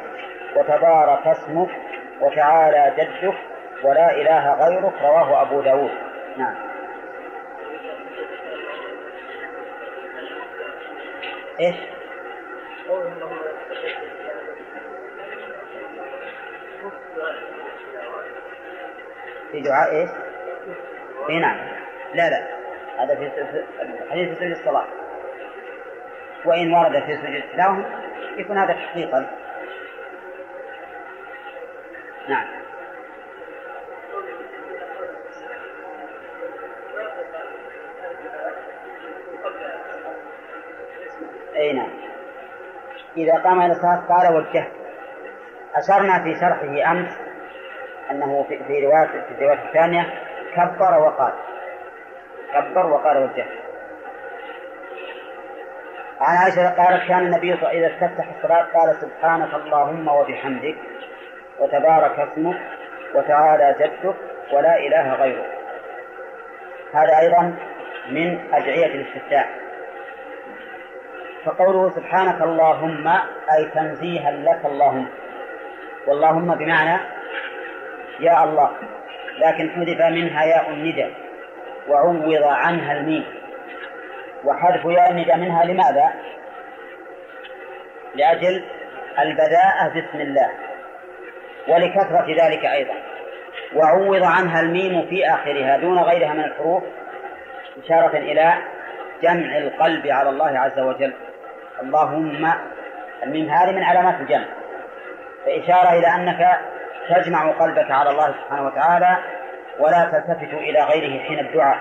وتبارك 0.56 1.28
اسمك 1.28 1.70
وتعالى 2.22 2.94
جدك 2.98 3.34
ولا 3.84 4.12
إله 4.12 4.54
غيرك 4.54 4.94
رواه 5.02 5.42
أبو 5.42 5.62
داود. 5.62 5.92
نعم. 6.38 6.56
إيش؟ 11.60 11.76
في 19.52 19.62
دعاء؟ 19.62 20.10
اي 21.30 21.40
نعم. 21.40 21.58
لا 22.14 22.30
لا. 22.30 22.48
هذا 22.98 23.16
في 23.16 23.32
حديث 24.12 24.38
سجود 24.38 24.52
الصلاة. 24.52 24.99
وإن 26.46 26.74
ورد 26.74 27.04
في 27.04 27.18
سجود 27.18 27.36
التلاوة 27.36 27.86
يكون 28.38 28.58
هذا 28.58 28.74
تحقيقا. 28.74 29.28
نعم. 32.30 32.46
أي 41.56 41.74
نعم. 41.74 41.90
إذا 43.18 43.34
قام 43.34 43.62
إلى 43.62 43.72
الصلاة 43.72 44.04
قال 44.10 44.36
وجهت. 44.36 44.72
أشرنا 45.76 46.24
في 46.24 46.36
شرحه 46.40 46.92
أمس 46.92 47.18
أنه 48.12 48.46
في 48.68 48.86
رواية 48.86 49.08
في 49.08 49.32
الرواية 49.32 49.68
الثانية 49.68 50.14
كبر 50.56 50.98
وقال. 51.00 51.34
كبر 52.54 52.86
وقال 52.86 53.18
وجهت. 53.18 53.59
عن 56.20 56.38
عائشة 56.38 56.70
قالت 56.70 57.08
كان 57.08 57.20
النبي 57.20 57.54
إذا 57.54 57.88
استفتح 57.88 58.26
الصلاة 58.38 58.64
قال 58.64 58.96
سبحانك 59.02 59.54
اللهم 59.54 60.08
وبحمدك 60.08 60.76
وتبارك 61.60 62.20
اسمك 62.20 62.58
وتعالى 63.16 63.76
جدك 63.80 64.16
ولا 64.54 64.78
إله 64.78 65.14
غيرك. 65.14 65.58
هذا 66.94 67.20
أيضا 67.20 67.56
من 68.12 68.40
أدعية 68.54 68.86
الاستفتاح. 68.86 69.50
فقوله 71.46 71.90
سبحانك 71.90 72.42
اللهم 72.42 73.08
أي 73.58 73.66
تنزيها 73.74 74.32
لك 74.32 74.66
اللهم. 74.66 75.08
واللهم 76.08 76.56
بمعنى 76.56 77.00
يا 78.20 78.44
الله 78.44 78.72
لكن 79.46 79.70
حذف 79.70 80.02
منها 80.02 80.44
ياء 80.46 80.70
الندى 80.70 81.08
وعوض 81.90 82.44
عنها 82.44 82.94
الميم. 82.94 83.39
وحذف 84.44 84.86
ياء 84.86 85.12
الندى 85.12 85.34
منها 85.34 85.66
لماذا؟ 85.66 86.10
لأجل 88.16 88.64
البذاءة 89.20 89.88
باسم 89.94 90.22
الله. 90.22 90.50
ولكثرة 91.68 92.26
ذلك 92.44 92.66
أيضا. 92.66 92.94
وعوض 93.76 94.24
عنها 94.24 94.60
الميم 94.60 95.08
في 95.10 95.30
آخرها 95.30 95.78
دون 95.78 96.00
غيرها 96.00 96.34
من 96.34 96.44
الحروف 96.44 96.84
إشارة 97.86 98.18
إلى 98.18 98.54
جمع 99.24 99.58
القلب 99.58 100.08
على 100.08 100.30
الله 100.30 100.60
عز 100.60 100.80
وجل. 100.80 101.14
اللهم 101.82 102.52
الميم 103.24 103.50
هذه 103.50 103.72
من 103.72 103.84
علامات 103.84 104.22
الجمع. 104.22 104.46
فإشارة 105.46 105.90
إلى 105.90 106.08
أنك 106.08 106.60
تجمع 107.10 107.52
قلبك 107.52 107.92
على 107.92 108.10
الله 108.10 108.28
سبحانه 108.28 108.68
وتعالى 108.68 109.18
ولا 109.80 110.10
تلتفت 110.12 110.54
إلى 110.54 110.80
غيره 110.84 111.24
حين 111.24 111.40
الدعاء. 111.40 111.80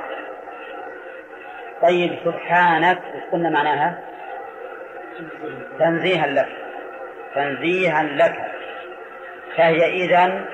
طيب 1.82 2.18
سبحانك. 2.24 2.98
قلنا 3.32 3.50
معناها؟ 3.50 3.98
تنزيها 5.78 6.26
لك. 6.26 6.48
تنزيها 7.34 8.02
لك. 8.02 8.52
فهي 9.56 10.04
إذا 10.04 10.44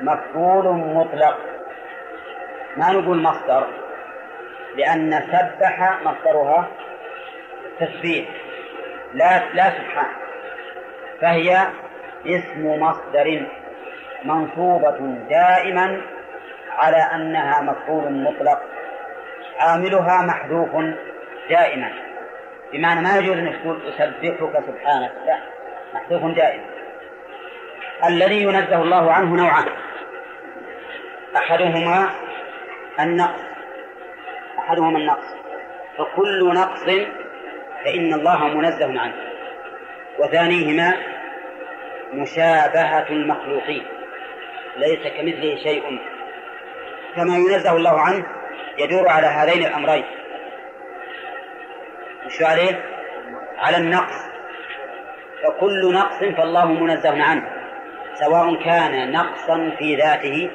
مفعول 0.00 0.64
مطلق. 0.74 1.38
ما 2.76 2.92
نقول 2.92 3.22
مصدر 3.22 3.66
لأن 4.76 5.22
سبح 5.32 5.98
مصدرها 6.04 6.68
تسبيح. 7.80 8.28
لا 9.14 9.42
لا 9.54 9.70
سبحان. 9.70 10.12
فهي 11.20 11.66
اسم 12.26 12.80
مصدر 12.80 13.46
منصوبة 14.24 14.98
دائما 15.30 16.00
على 16.70 16.96
أنها 16.96 17.60
مفعول 17.60 18.12
مطلق. 18.12 18.62
عاملها 19.62 20.22
محذوف 20.22 20.70
دائما. 21.50 21.92
بمعنى 22.72 23.00
ما 23.00 23.18
يجوز 23.18 23.36
أن 23.36 23.52
تقول 23.62 23.82
أسبحك 23.88 24.64
سبحانك. 24.66 25.12
لا 25.26 25.38
محذوف 25.94 26.36
دائما. 26.36 26.64
الذي 28.08 28.42
ينزه 28.42 28.82
الله 28.82 29.12
عنه 29.12 29.36
نوعان. 29.36 29.64
أحدهما 31.36 32.10
النقص. 33.00 33.40
أحدهما 34.58 34.98
النقص. 34.98 35.34
فكل 35.98 36.54
نقص 36.54 36.84
فإن 37.84 38.14
الله 38.14 38.44
منزه 38.48 39.00
عنه. 39.00 39.14
وثانيهما 40.18 40.94
مشابهة 42.12 43.06
المخلوقين. 43.10 43.86
ليس 44.76 45.00
كمثله 45.02 45.56
شيء. 45.56 46.00
كما 47.16 47.36
ينزه 47.36 47.76
الله 47.76 48.00
عنه 48.00 48.41
يدور 48.78 49.08
على 49.08 49.26
هذين 49.26 49.66
الأمرين. 49.66 50.04
وش 52.26 52.42
عليه؟ 52.42 52.84
على 53.58 53.76
النقص. 53.76 54.32
فكل 55.42 55.94
نقص 55.94 56.18
فالله 56.18 56.66
منزه 56.66 57.22
عنه 57.22 57.48
سواء 58.14 58.64
كان 58.64 59.12
نقصا 59.12 59.72
في 59.78 59.96
ذاته 59.96 60.50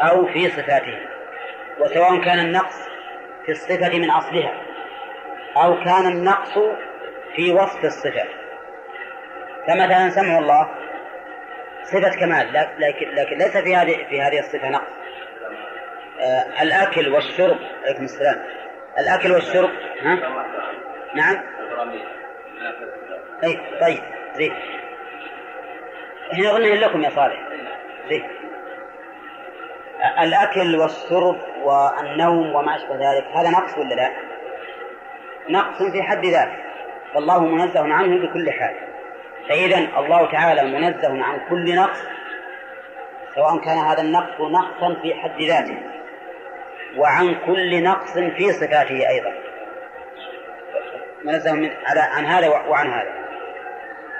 أو 0.00 0.26
في 0.26 0.48
صفاته 0.48 0.98
وسواء 1.80 2.20
كان 2.24 2.38
النقص 2.38 2.88
في 3.46 3.52
الصفة 3.52 3.98
من 3.98 4.10
أصلها 4.10 4.52
أو 5.56 5.84
كان 5.84 6.06
النقص 6.06 6.58
في 7.36 7.52
وصف 7.52 7.84
الصفة. 7.84 8.24
فمثلا 9.68 10.10
سمع 10.10 10.38
الله 10.38 10.68
صفة 11.84 12.20
كمال 12.20 12.52
لكن 12.78 13.08
لكن 13.10 13.38
ليس 13.38 13.56
في 13.56 13.76
هذه 13.76 14.06
في 14.08 14.22
هذه 14.22 14.38
الصفة 14.38 14.68
نقص. 14.68 14.85
الأكل 16.62 17.08
والشرب. 17.14 17.56
عليكم 17.84 18.04
السلام. 18.04 18.42
الأكل 18.98 19.32
والشرب 19.32 19.70
ها؟ 20.02 20.14
نعم. 21.14 21.42
أي 23.44 23.60
طيب 23.80 24.02
زين. 24.36 24.54
هنا 26.32 26.50
قلنا 26.50 26.74
لكم 26.74 27.02
يا 27.02 27.10
صالح. 27.10 27.40
زين. 28.08 28.24
الأكل 30.20 30.76
والشرب 30.76 31.38
والنوم 31.62 32.54
وما 32.54 32.76
أشبه 32.76 32.94
ذلك 32.94 33.24
هذا 33.34 33.50
نقص 33.50 33.78
ولا 33.78 33.94
لا؟ 33.94 34.10
نقص 35.48 35.82
في 35.82 36.02
حد 36.02 36.26
ذاته. 36.26 36.56
فالله 37.14 37.40
منزه 37.46 37.92
عنه 37.94 38.26
بكل 38.26 38.50
حال. 38.50 38.74
فإذا 39.48 39.78
الله 39.98 40.30
تعالى 40.30 40.78
منزه 40.78 41.24
عن 41.24 41.40
كل 41.48 41.74
نقص 41.74 42.02
سواء 43.34 43.58
كان 43.58 43.78
هذا 43.78 44.02
النقص 44.02 44.40
نقصا 44.40 45.00
في 45.02 45.14
حد 45.14 45.42
ذاته. 45.42 45.95
وعن 46.96 47.34
كل 47.46 47.82
نقص 47.82 48.12
في 48.12 48.52
صفاته 48.52 49.08
أيضا. 49.08 49.32
منزه 51.24 51.52
من 51.52 51.70
على 51.86 52.00
عن 52.00 52.24
هذا 52.24 52.48
وعن 52.48 52.92
هذا. 52.92 53.12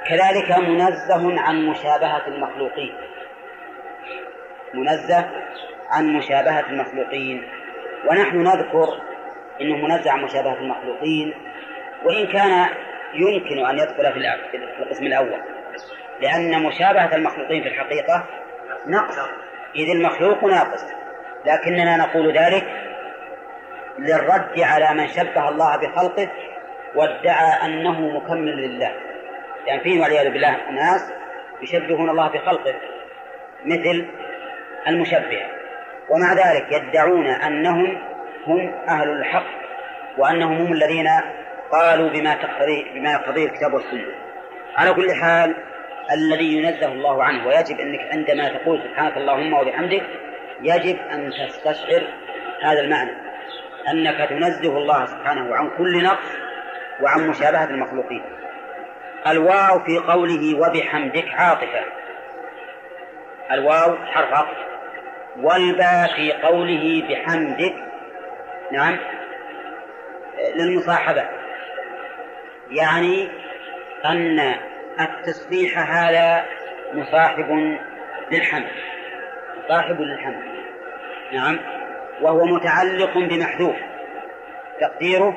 كذلك 0.09 0.59
منزه 0.59 1.40
عن 1.40 1.66
مشابهة 1.66 2.27
المخلوقين. 2.27 2.94
منزه 4.74 5.31
عن 5.90 6.12
مشابهة 6.12 6.70
المخلوقين. 6.70 7.48
ونحن 8.09 8.43
نذكر 8.43 9.03
إنه 9.61 9.77
منزه 9.77 10.11
عن 10.11 10.23
مشابهة 10.23 10.59
المخلوقين. 10.59 11.35
وإن 12.05 12.27
كان 12.27 12.69
يمكن 13.15 13.66
أن 13.66 13.78
يدخل 13.78 14.12
في 14.12 14.82
القسم 14.82 15.07
الأول. 15.07 15.40
لأن 16.20 16.62
مشابهة 16.62 17.15
المخلوقين 17.16 17.62
في 17.62 17.69
الحقيقة 17.69 18.27
نقص. 18.86 19.19
إذ 19.77 19.90
المخلوق 19.90 20.44
ناقص. 20.44 21.06
لكننا 21.47 21.97
نقول 21.97 22.39
ذلك 22.39 22.64
للرد 23.98 24.60
على 24.60 24.94
من 24.94 25.09
شبه 25.09 25.48
الله 25.48 25.77
بخلقه 25.77 26.28
وادعى 26.94 27.64
أنه 27.64 28.01
مكمل 28.01 28.56
لله. 28.56 28.93
يعني 29.66 29.81
فيه 29.81 30.01
والعياذ 30.01 30.32
بالله 30.32 30.68
أناس 30.68 31.12
يشبهون 31.62 32.10
الله 32.10 32.28
بخلقه 32.28 32.74
مثل 33.64 34.06
المشبهة 34.89 35.47
ومع 36.09 36.32
ذلك 36.32 36.73
يدعون 36.73 37.27
أنهم 37.27 37.98
هم 38.47 38.74
أهل 38.89 39.10
الحق 39.10 39.47
وأنهم 40.18 40.56
هم 40.56 40.73
الذين 40.73 41.09
قالوا 41.73 42.09
بما 42.09 42.35
تقتضيه 42.35 42.93
بما 42.94 43.12
يقتضيه 43.12 43.47
الكتاب 43.47 43.74
والسنة. 43.74 44.14
على 44.77 44.94
كل 44.94 45.12
حال 45.12 45.55
الذي 46.12 46.56
ينزه 46.56 46.86
الله 46.86 47.24
عنه 47.24 47.47
ويجب 47.47 47.81
أنك 47.81 48.01
عندما 48.12 48.48
تقول 48.48 48.82
سبحانك 48.82 49.16
اللهم 49.16 49.52
وبحمدك 49.52 50.02
يجب 50.62 50.99
أن 51.12 51.31
تستشعر 51.31 52.03
هذا 52.62 52.81
المعنى 52.81 53.11
أنك 53.89 54.28
تنزه 54.28 54.78
الله 54.78 55.07
سبحانه 55.07 55.57
عن 55.57 55.70
كل 55.78 56.03
نقص 56.03 56.37
وعن 57.01 57.28
مشابهة 57.28 57.65
المخلوقين. 57.65 58.23
الواو 59.27 59.78
في 59.78 59.99
قوله 59.99 60.59
وبحمدك 60.59 61.28
عاطفة. 61.35 61.81
الواو 63.53 63.97
حرف 63.97 64.33
عطف. 64.33 64.57
والباء 65.37 66.16
في 66.16 66.33
قوله 66.33 67.03
بحمدك. 67.09 67.74
نعم. 68.73 68.99
للمصاحبة. 70.57 71.24
يعني 72.70 73.28
أن 74.05 74.55
التسبيح 75.01 75.78
هذا 75.78 76.45
مصاحب 76.95 77.78
للحمد. 78.33 78.95
مصاحب 79.67 80.01
للحمد 80.01 80.43
نعم. 81.33 81.59
وهو 82.21 82.45
متعلق 82.45 83.19
بمحذوف. 83.19 83.77
تقديره 84.81 85.37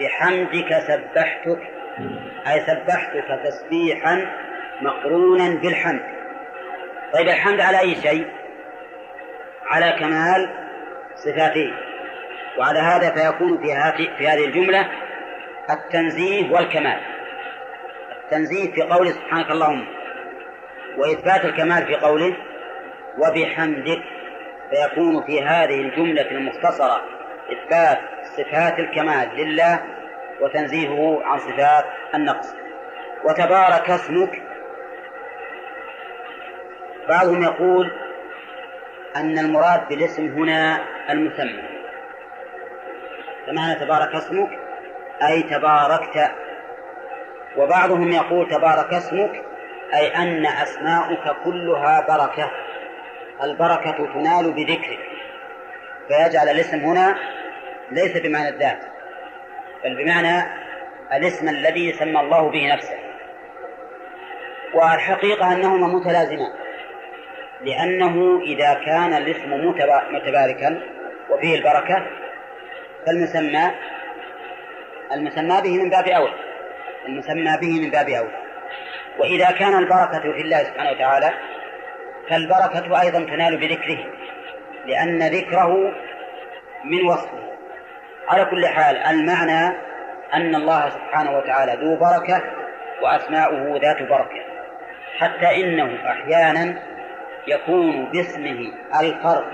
بحمدك 0.00 0.78
سبحتك. 0.78 1.58
أي 2.46 2.60
سبحتك 2.60 3.40
تسبيحا 3.44 4.26
مقرونا 4.82 5.60
بالحمد. 5.62 6.02
طيب 7.12 7.28
الحمد 7.28 7.60
على 7.60 7.80
أي 7.80 7.94
شيء؟ 7.94 8.26
على 9.66 9.96
كمال 9.98 10.50
صفاته. 11.14 11.72
وعلى 12.58 12.78
هذا 12.78 13.10
فيكون 13.10 13.58
في 13.62 13.72
هذه 13.72 14.08
في 14.18 14.28
هذه 14.28 14.44
الجملة 14.44 14.88
التنزيه 15.70 16.52
والكمال. 16.52 17.00
التنزيه 18.24 18.72
في 18.72 18.82
قوله 18.82 19.10
سبحانك 19.10 19.50
اللهم. 19.50 19.86
وإثبات 20.98 21.44
الكمال 21.44 21.86
في 21.86 21.94
قوله 21.94 22.36
وبحمدك 23.18 24.02
فيكون 24.70 25.22
في 25.26 25.42
هذه 25.42 25.80
الجملة 25.80 26.30
المختصرة 26.30 27.02
إثبات 27.52 27.98
صفات 28.36 28.78
الكمال 28.78 29.28
لله 29.36 29.80
وتنزيهه 30.40 31.22
عن 31.24 31.38
صفات 31.38 31.84
النقص. 32.14 32.54
وتبارك 33.24 33.90
اسمك. 33.90 34.42
بعضهم 37.08 37.42
يقول 37.42 37.90
أن 39.16 39.38
المراد 39.38 39.88
بالاسم 39.88 40.26
هنا 40.26 40.80
المسمى 41.10 41.62
فمعنى 43.46 43.74
تبارك 43.74 44.14
اسمك؟ 44.14 44.58
أي 45.22 45.42
تباركت. 45.42 46.30
وبعضهم 47.56 48.12
يقول 48.12 48.48
تبارك 48.48 48.94
اسمك 48.94 49.42
أي 49.94 50.16
أن 50.16 50.46
أسماؤك 50.46 51.36
كلها 51.44 52.06
بركة. 52.08 52.50
البركة 53.42 54.12
تنال 54.14 54.52
بذكرك 54.52 54.98
فيجعل 56.08 56.48
الاسم 56.48 56.78
هنا 56.78 57.18
ليس 57.90 58.16
بمعنى 58.16 58.48
الذات 58.48 58.78
بل 59.84 60.04
بمعنى 60.04 60.42
الاسم 61.12 61.48
الذي 61.48 61.92
سمى 61.92 62.20
الله 62.20 62.50
به 62.50 62.74
نفسه. 62.74 62.98
والحقيقة 64.74 65.52
أنهما 65.52 65.86
متلازمان 65.86 66.52
لأنه 67.64 68.40
إذا 68.42 68.74
كان 68.74 69.12
الاسم 69.12 69.74
متباركا 70.10 70.80
وفيه 71.30 71.56
البركة 71.56 72.06
فالمسمى 73.06 73.70
المسمى 75.12 75.60
به 75.60 75.82
من 75.82 75.90
باب 75.90 76.08
أولى 76.08 76.34
المسمى 77.06 77.56
به 77.60 77.80
من 77.80 77.90
باب 77.90 78.08
أولى 78.08 78.40
وإذا 79.18 79.50
كان 79.50 79.78
البركة 79.78 80.20
في 80.20 80.40
الله 80.40 80.64
سبحانه 80.64 80.90
وتعالى 80.90 81.30
فالبركة 82.30 83.00
أيضا 83.00 83.18
تنال 83.18 83.56
بذكره 83.56 83.98
لأن 84.86 85.22
ذكره 85.22 85.92
من 86.84 87.06
وصفه. 87.06 87.50
على 88.28 88.44
كل 88.44 88.66
حال 88.66 88.96
المعنى 88.96 89.76
أن 90.34 90.54
الله 90.54 90.90
سبحانه 90.90 91.38
وتعالى 91.38 91.72
ذو 91.72 91.96
بركة 91.96 92.42
وأسماؤه 93.02 93.80
ذات 93.82 94.02
بركة. 94.02 94.44
حتى 95.18 95.64
إنه 95.64 96.10
أحيانا 96.10 96.82
يكون 97.46 98.04
باسمه 98.04 98.72
الفرق 99.00 99.46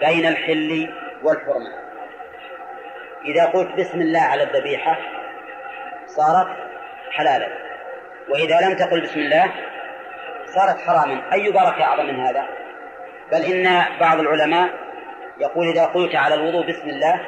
بين 0.00 0.26
الحل 0.26 0.94
والحرمة. 1.22 1.72
إذا 3.24 3.44
قلت 3.44 3.74
بسم 3.78 4.00
الله 4.00 4.20
على 4.20 4.42
الذبيحة 4.42 4.98
صارت 6.06 6.48
حلالا. 7.12 7.48
وإذا 8.28 8.68
لم 8.68 8.76
تقل 8.76 9.00
بسم 9.00 9.20
الله 9.20 9.52
صارت 10.58 10.80
حراما. 10.80 11.32
أي 11.32 11.52
بركة 11.52 11.82
أعظم 11.82 12.06
من 12.06 12.20
هذا؟ 12.20 12.46
بل 13.32 13.42
إن 13.42 13.84
بعض 14.00 14.20
العلماء 14.20 14.68
يقول 15.40 15.68
إذا 15.68 15.84
قلت 15.84 16.14
على 16.14 16.34
الوضوء 16.34 16.66
بسم 16.66 16.88
الله 16.88 17.20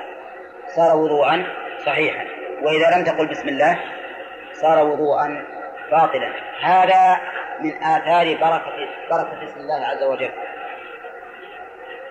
صار 0.76 0.96
وضوءا 0.96 1.46
صحيحا 1.86 2.24
وإذا 2.62 2.96
لم 2.96 3.04
تقل 3.04 3.26
بسم 3.26 3.48
الله 3.48 3.78
صار 4.52 4.86
وضوءا 4.86 5.44
باطلا. 5.90 6.32
هذا 6.62 7.20
من 7.60 7.82
آثار 7.82 8.34
بركة 8.34 8.88
بركة 9.10 9.44
اسم 9.44 9.60
الله 9.60 9.86
عز 9.86 10.02
وجل. 10.02 10.30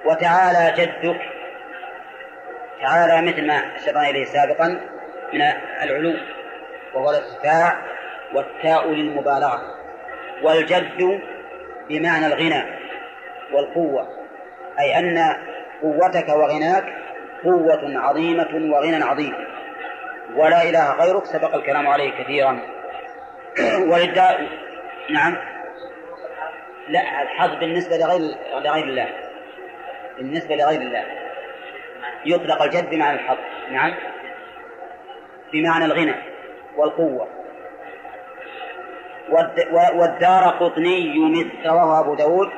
وتعالى 0.06 0.74
جدك 0.78 1.22
تعالى 2.82 3.28
مثل 3.28 3.48
ما 3.48 3.76
أشرنا 3.76 4.10
إليه 4.10 4.26
سابقا 4.26 4.68
من 5.34 5.42
العلو 5.84 6.14
وهو 6.94 7.10
الارتفاع 7.10 7.76
والتاء 8.34 8.92
للمبالغة. 8.92 9.79
والجد 10.44 11.22
بمعنى 11.90 12.26
الغنى 12.28 12.64
والقوة 13.54 14.08
أي 14.80 15.00
أن 15.00 15.36
قوتك 15.82 16.30
وغناك 16.30 16.84
قوة 17.44 18.00
عظيمة 18.00 18.74
وغنى 18.74 19.04
عظيم. 19.04 19.34
ولا 20.36 20.70
إله 20.70 20.94
غيرك 20.94 21.26
سبق 21.26 21.56
الكلام 21.56 21.88
عليه 21.88 22.24
كثيرا. 22.24 22.60
وللداء 23.92 24.48
نعم. 25.10 25.38
لا 26.88 27.22
الحظ 27.22 27.60
بالنسبة 27.60 27.98
لغير 27.98 28.36
لغير 28.54 28.84
الله. 28.84 29.08
بالنسبة 30.18 30.56
لغير 30.56 30.82
الله. 30.82 31.06
يطلق 32.26 32.62
الجد 32.62 32.90
بمعنى 32.90 33.20
الحظ. 33.20 33.38
نعم. 33.72 33.94
بمعنى 35.54 35.86
الغنى 35.86 36.16
والقوة. 36.78 37.39
والدار 39.94 40.44
قطني 40.60 41.20
مثل 41.30 41.70
رواه 41.70 42.00
أبو 42.00 42.16
داود. 42.16 42.50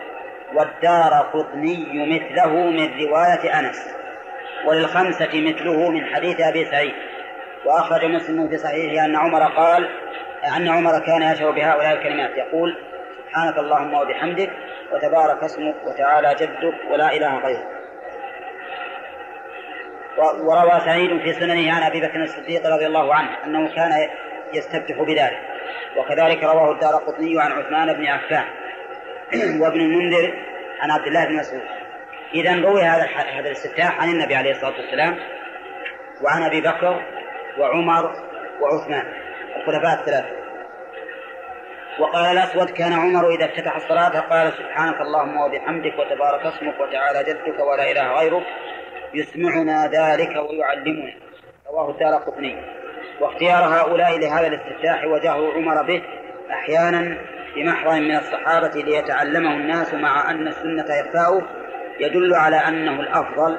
والدار 0.53 1.13
قطني 1.33 1.85
مثله 2.15 2.53
من 2.53 2.89
رواية 3.07 3.59
أنس. 3.59 3.95
وللخمسة 4.65 5.29
مثله 5.33 5.89
من 5.89 6.05
حديث 6.05 6.41
أبي 6.41 6.65
سعيد. 6.65 6.93
وأخرج 7.65 8.05
مسلم 8.05 8.49
في 8.49 8.57
صحيحه 8.57 9.05
أن 9.05 9.15
عمر 9.15 9.43
قال 9.43 9.89
أن 10.57 10.67
عمر 10.67 10.99
كان 10.99 11.21
يشعر 11.21 11.51
بهؤلاء 11.51 11.93
الكلمات. 11.93 12.37
يقول 12.37 12.77
سبحانك 13.17 13.57
اللهم 13.57 13.93
وبحمدك 13.93 14.51
وتبارك 14.93 15.43
اسمك 15.43 15.75
وتعالى 15.85 16.35
جدك 16.39 16.75
ولا 16.91 17.13
إله 17.13 17.37
غيرك. 17.37 17.67
وروى 20.17 20.79
سعيد 20.85 21.21
في 21.21 21.33
سننه 21.33 21.73
عن 21.73 21.83
أبي 21.83 22.01
بكر 22.01 22.23
الصديق 22.23 22.67
رضي 22.67 22.85
الله 22.87 23.15
عنه 23.15 23.29
أنه 23.45 23.75
كان 23.75 24.09
يستفتح 24.53 25.01
بذلك. 25.01 25.50
وكذلك 25.97 26.43
رواه 26.43 26.71
الدار 26.71 26.95
قطني 26.95 27.41
عن 27.41 27.51
عثمان 27.51 27.93
بن 27.93 28.05
عفان 28.05 28.45
وابن 29.61 29.79
المنذر 29.79 30.33
عن 30.79 30.91
عبد 30.91 31.07
الله 31.07 31.25
بن 31.25 31.35
مسعود. 31.35 31.61
إذا 32.33 32.61
روي 32.61 32.81
هذا 32.81 33.05
هذا 33.05 33.47
الاستفتاح 33.47 34.01
عن 34.01 34.09
النبي 34.09 34.35
عليه 34.35 34.51
الصلاة 34.51 34.73
والسلام 34.81 35.17
وعن 36.21 36.43
أبي 36.43 36.61
بكر 36.61 37.01
وعمر 37.57 38.15
وعثمان 38.61 39.03
الخلفاء 39.55 39.99
الثلاثة. 39.99 40.41
وقال 41.99 42.25
الأسود 42.25 42.69
كان 42.69 42.93
عمر 42.93 43.29
إذا 43.29 43.45
افتتح 43.45 43.75
الصلاة 43.75 44.19
قال 44.19 44.53
سبحانك 44.53 45.01
اللهم 45.01 45.37
وبحمدك 45.37 45.99
وتبارك 45.99 46.45
اسمك 46.45 46.79
وتعالى 46.79 47.23
جدك 47.23 47.59
ولا 47.59 47.91
إله 47.91 48.19
غيرك 48.19 48.43
يسمعنا 49.13 49.87
ذلك 49.87 50.35
ويعلمنا. 50.49 51.13
رواه 51.67 51.91
الدار 51.91 52.13
قطني. 52.13 52.80
واختيار 53.21 53.63
هؤلاء 53.63 54.19
لهذا 54.19 54.47
الاستفتاح 54.47 55.05
وجهه 55.05 55.53
عمر 55.53 55.81
به 55.81 56.01
أحيانا 56.51 57.17
بمحضر 57.55 57.99
من 57.99 58.15
الصحابة 58.15 58.81
ليتعلمه 58.81 59.53
الناس 59.53 59.93
مع 59.93 60.31
أن 60.31 60.47
السنة 60.47 60.85
إخفاؤه 61.01 61.41
يدل 61.99 62.33
على 62.35 62.55
أنه 62.55 62.99
الأفضل 62.99 63.57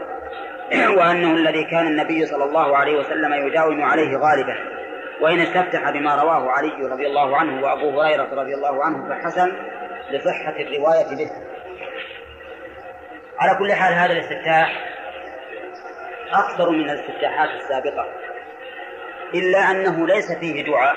وأنه 0.98 1.34
الذي 1.34 1.64
كان 1.64 1.86
النبي 1.86 2.26
صلى 2.26 2.44
الله 2.44 2.76
عليه 2.76 2.98
وسلم 2.98 3.32
يداوم 3.32 3.82
عليه 3.82 4.16
غالبا. 4.16 4.56
وإن 5.20 5.40
استفتح 5.40 5.90
بما 5.90 6.14
رواه 6.14 6.50
علي 6.50 6.86
رضي 6.92 7.06
الله 7.06 7.36
عنه 7.36 7.62
وأبو 7.64 8.00
هريرة 8.00 8.28
رضي 8.34 8.54
الله 8.54 8.84
عنه 8.84 9.08
فحسن 9.08 9.52
لصحة 10.10 10.56
الرواية 10.60 11.16
به. 11.16 11.30
على 13.38 13.58
كل 13.58 13.72
حال 13.72 13.94
هذا 13.94 14.12
الاستفتاح 14.12 14.72
أكثر 16.32 16.70
من 16.70 16.90
الاستفتاحات 16.90 17.48
السابقة. 17.50 18.06
إلا 19.34 19.70
أنه 19.70 20.06
ليس 20.06 20.32
فيه 20.32 20.64
دعاء 20.64 20.96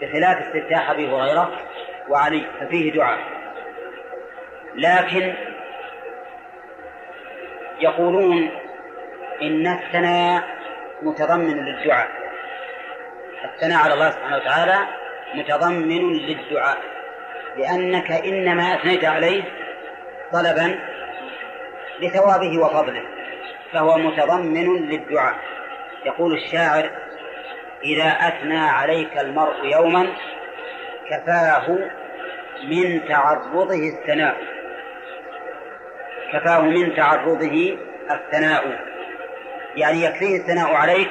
بخلاف 0.00 0.38
استفتاح 0.38 0.90
أبي 0.90 1.08
هريرة 1.08 1.52
وعلي 2.08 2.46
ففيه 2.60 2.92
دعاء. 2.92 3.18
لكن 4.74 5.34
يقولون 7.80 8.50
إن 9.42 9.66
الثناء 9.66 10.42
متضمن 11.02 11.64
للدعاء. 11.64 12.08
الثناء 13.44 13.84
على 13.84 13.94
الله 13.94 14.10
سبحانه 14.10 14.36
وتعالى 14.36 14.78
متضمن 15.34 16.12
للدعاء 16.12 16.78
لأنك 17.56 18.10
إنما 18.10 18.74
أثنيت 18.74 19.04
عليه 19.04 19.42
طلبا 20.32 20.78
لثوابه 22.00 22.58
وفضله 22.58 23.02
فهو 23.72 23.98
متضمن 23.98 24.88
للدعاء. 24.88 25.34
يقول 26.04 26.34
الشاعر 26.34 26.90
إذا 27.84 28.08
أثنى 28.08 28.58
عليك 28.58 29.18
المرء 29.18 29.64
يوما 29.64 30.06
كفاه 31.10 31.78
من 32.68 33.08
تعرضه 33.08 33.88
الثناء. 33.88 34.36
كفاه 36.32 36.60
من 36.60 36.94
تعرضه 36.96 37.78
الثناء. 38.10 38.78
يعني 39.76 40.04
يكفيه 40.04 40.36
الثناء 40.36 40.74
عليك 40.74 41.10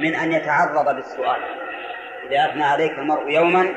من 0.00 0.14
أن 0.14 0.32
يتعرض 0.32 0.94
بالسؤال. 0.94 1.40
إذا 2.30 2.50
أثنى 2.50 2.64
عليك 2.64 2.92
المرء 2.92 3.30
يوما 3.30 3.74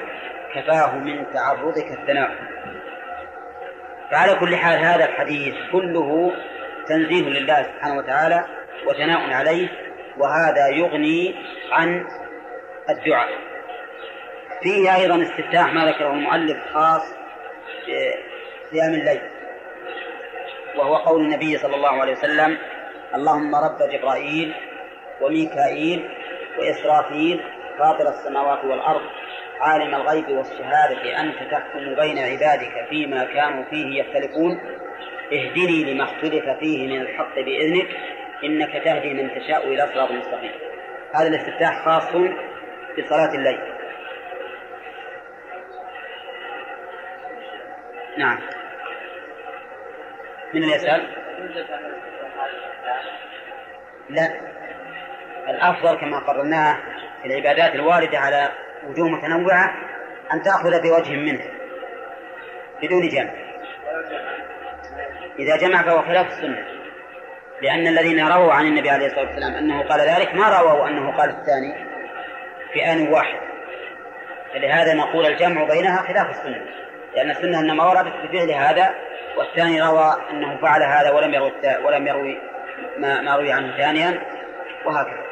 كفاه 0.55 0.95
من 0.95 1.25
تعرضك 1.33 1.91
الثناء. 1.91 2.31
فعلى 4.11 4.35
كل 4.35 4.55
حال 4.55 4.79
هذا 4.79 5.05
الحديث 5.05 5.55
كله 5.71 6.31
تنزيه 6.87 7.29
لله 7.29 7.63
سبحانه 7.63 7.97
وتعالى 7.97 8.45
وثناء 8.87 9.33
عليه 9.33 9.69
وهذا 10.21 10.67
يغني 10.67 11.35
عن 11.71 12.07
الدعاء. 12.89 13.29
فيه 14.63 14.95
أيضا 14.95 15.21
استفتاح 15.23 15.73
ما 15.73 15.85
ذكره 15.85 16.11
المؤلف 16.13 16.57
خاص 16.73 17.01
بصيام 17.81 18.93
الليل 18.93 19.21
وهو 20.77 20.95
قول 20.95 21.21
النبي 21.21 21.57
صلى 21.57 21.75
الله 21.75 22.01
عليه 22.01 22.11
وسلم 22.11 22.57
اللهم 23.15 23.55
رب 23.55 23.77
جبرائيل 23.91 24.53
وميكائيل 25.21 26.09
وإسرافيل 26.59 27.41
فاطر 27.79 28.09
السماوات 28.09 28.63
والأرض 28.65 29.01
عالم 29.59 29.95
الغيب 29.95 30.29
والشهادة 30.29 31.21
أنت 31.21 31.35
تحكم 31.51 31.95
بين 31.95 32.17
عبادك 32.17 32.85
فيما 32.89 33.23
كانوا 33.25 33.63
فيه 33.69 34.01
يختلفون 34.03 34.59
اهدني 35.33 35.93
لما 35.93 36.03
اختلف 36.03 36.45
فيه 36.59 36.87
من 36.87 37.01
الحق 37.01 37.35
بإذنك 37.35 37.87
إنك 38.43 38.83
تهدي 38.83 39.13
من 39.13 39.29
تشاء 39.29 39.67
إلى 39.67 39.87
صراط 39.93 40.11
مستقيم. 40.11 40.51
هذا 41.15 41.27
الاستفتاح 41.27 41.85
خاص 41.85 42.09
بصلاة 42.97 43.35
الليل. 43.35 43.59
نعم. 48.17 48.39
من 50.53 50.63
اللي 50.63 50.75
يسأل؟ 50.75 51.07
لا. 54.09 54.51
الأفضل 55.49 55.99
كما 55.99 56.19
قررناه 56.19 56.77
في 57.21 57.27
العبادات 57.27 57.75
الواردة 57.75 58.19
على 58.19 58.49
وجوه 58.87 59.09
متنوعة 59.09 59.75
أن 60.33 60.41
تأخذ 60.41 60.81
بوجه 60.81 61.15
منه. 61.15 61.45
بدون 62.83 63.07
جمع. 63.07 63.33
إذا 65.39 65.57
جمع 65.57 65.83
فهو 65.83 66.01
خلاف 66.01 66.27
السنة. 66.27 66.80
لأن 67.61 67.87
الذين 67.87 68.27
رووا 68.27 68.53
عن 68.53 68.65
النبي 68.65 68.89
عليه 68.89 69.05
الصلاة 69.05 69.25
والسلام 69.25 69.53
أنه 69.53 69.83
قال 69.83 69.99
ذلك 69.99 70.35
ما 70.35 70.59
رووا 70.59 70.87
أنه 70.87 71.17
قال 71.17 71.29
الثاني 71.29 71.73
في 72.73 72.85
آن 72.91 73.07
واحد. 73.07 73.39
فلهذا 74.53 74.93
نقول 74.93 75.25
الجمع 75.25 75.63
بينها 75.63 76.01
خلاف 76.01 76.29
السنة 76.29 76.65
لأن 77.15 77.31
السنة 77.31 77.59
إنما 77.59 77.83
وردت 77.83 78.13
بفعل 78.23 78.51
هذا 78.51 78.95
والثاني 79.37 79.81
روى 79.81 80.17
أنه 80.31 80.57
فعل 80.61 80.83
هذا 80.83 81.11
ولم 81.11 81.33
يروي 81.33 81.51
ولم 81.83 82.07
يروي 82.07 82.37
ما, 82.97 83.21
ما 83.21 83.35
روي 83.35 83.51
عنه 83.51 83.77
ثانيا 83.77 84.21
وهكذا. 84.85 85.23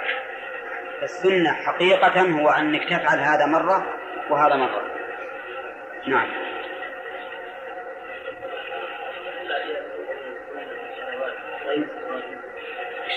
فالسنة 1.02 1.54
حقيقة 1.54 2.22
هو 2.22 2.50
أنك 2.50 2.84
تفعل 2.84 3.20
هذا 3.20 3.46
مرة 3.46 3.86
وهذا 4.30 4.56
مرة. 4.56 4.82
نعم. 6.08 6.49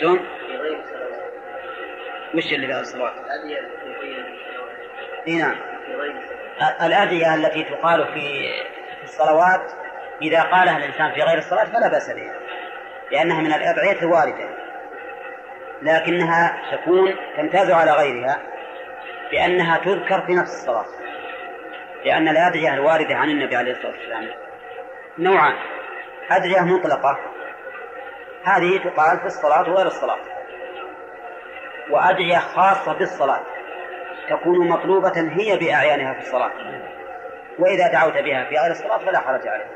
شلون؟ 0.03 0.21
وش 2.35 2.53
اللي 2.53 2.67
في 2.67 2.81
الصلوات؟ 2.81 3.13
إي 5.29 5.39
نعم 5.39 5.57
الأدعية 6.83 7.35
التي 7.35 7.63
تقال 7.63 8.07
في 8.15 8.51
الصلوات 9.03 9.73
إذا 10.23 10.43
قالها 10.43 10.77
الإنسان 10.77 11.13
في 11.15 11.23
غير 11.23 11.39
الصلاة 11.39 11.65
فلا 11.65 11.89
بأس 11.89 12.11
بها 12.11 12.35
لأنها 13.13 13.41
من 13.41 13.53
الأدعية 13.53 14.03
الواردة 14.03 14.49
لكنها 15.83 16.63
تكون 16.73 17.15
تمتاز 17.37 17.71
على 17.71 17.93
غيرها 17.93 18.39
بأنها 19.31 19.79
تذكر 19.79 20.21
في 20.27 20.35
نفس 20.35 20.51
الصلاة 20.51 20.87
لأن 22.05 22.29
الأدعية 22.29 22.75
الواردة 22.75 23.15
عن 23.17 23.31
النبي 23.31 23.57
عليه 23.57 23.73
الصلاة 23.73 23.93
والسلام 23.93 24.29
نوعان 25.19 25.55
أدعية 26.31 26.61
مطلقة 26.61 27.19
هذه 28.45 28.79
تقال 28.79 29.19
في 29.19 29.27
الصلاة 29.27 29.71
وغير 29.71 29.87
الصلاة. 29.87 30.19
وأدعية 31.91 32.39
خاصة 32.39 32.93
بالصلاة. 32.93 33.41
تكون 34.29 34.69
مطلوبة 34.69 35.13
هي 35.17 35.57
بأعيانها 35.57 36.15
في 36.15 36.21
الصلاة. 36.21 36.53
وإذا 37.59 37.93
دعوت 37.93 38.13
بها 38.13 38.45
في 38.45 38.57
غير 38.57 38.71
الصلاة 38.71 38.99
فلا 38.99 39.19
حرج 39.19 39.49
عليك 39.49 39.67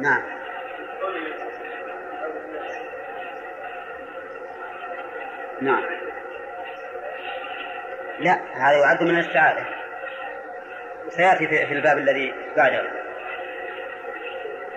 نعم. 0.00 0.22
نعم. 5.60 5.84
لا 8.20 8.40
هذا 8.54 8.78
يعد 8.78 9.02
من 9.02 9.10
الاستعاذة. 9.10 9.66
وسيأتي 11.06 11.48
في 11.48 11.72
الباب 11.72 11.98
الذي 11.98 12.34
بعده. 12.56 12.82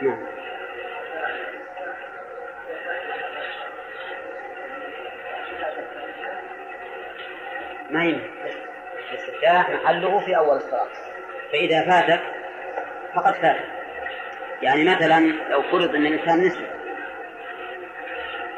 نعم. 0.01 0.30
ما 7.91 8.03
يمكن 8.03 8.29
الاستفتاح 9.11 9.69
محله 9.69 10.19
في 10.19 10.37
أول 10.37 10.57
الصلاة. 10.57 10.87
فإذا 11.51 11.85
فاتك 11.85 12.21
فقد 13.15 13.33
فاتك 13.33 13.65
يعني 14.61 14.83
مثلا 14.83 15.19
لو 15.49 15.61
فرض 15.61 15.95
أن 15.95 16.05
الإنسان 16.05 16.39
نسي 16.39 16.65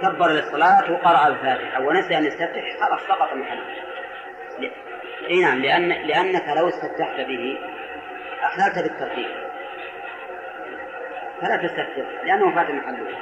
كبر 0.01 0.27
للصلاة 0.27 0.91
وقرأ 0.91 1.27
الفاتحة 1.27 1.81
ونسي 1.81 2.17
أن 2.17 2.25
يستفتح 2.25 2.63
خلاص 2.79 3.01
سقط 3.01 3.33
محله. 3.33 3.63
اي 5.29 5.41
نعم 5.41 5.61
لأن 5.61 5.89
لأنك 5.89 6.57
لو 6.57 6.67
استفتحت 6.67 7.15
به 7.19 7.59
أخللت 8.41 8.79
بالترتيب. 8.79 9.27
فلا 11.41 11.57
تستفتح 11.67 12.23
لأنه 12.23 12.55
فات 12.55 12.69
محله. 12.69 13.17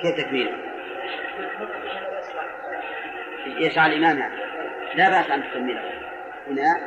كيف 0.00 0.16
تكميله؟ 0.16 0.56
يشعر 3.46 3.86
الإمام 3.86 4.18
يعني. 4.18 4.34
لا 4.94 5.08
بأس 5.08 5.30
أن 5.30 5.42
تكمله. 5.42 5.82
هنا 6.48 6.80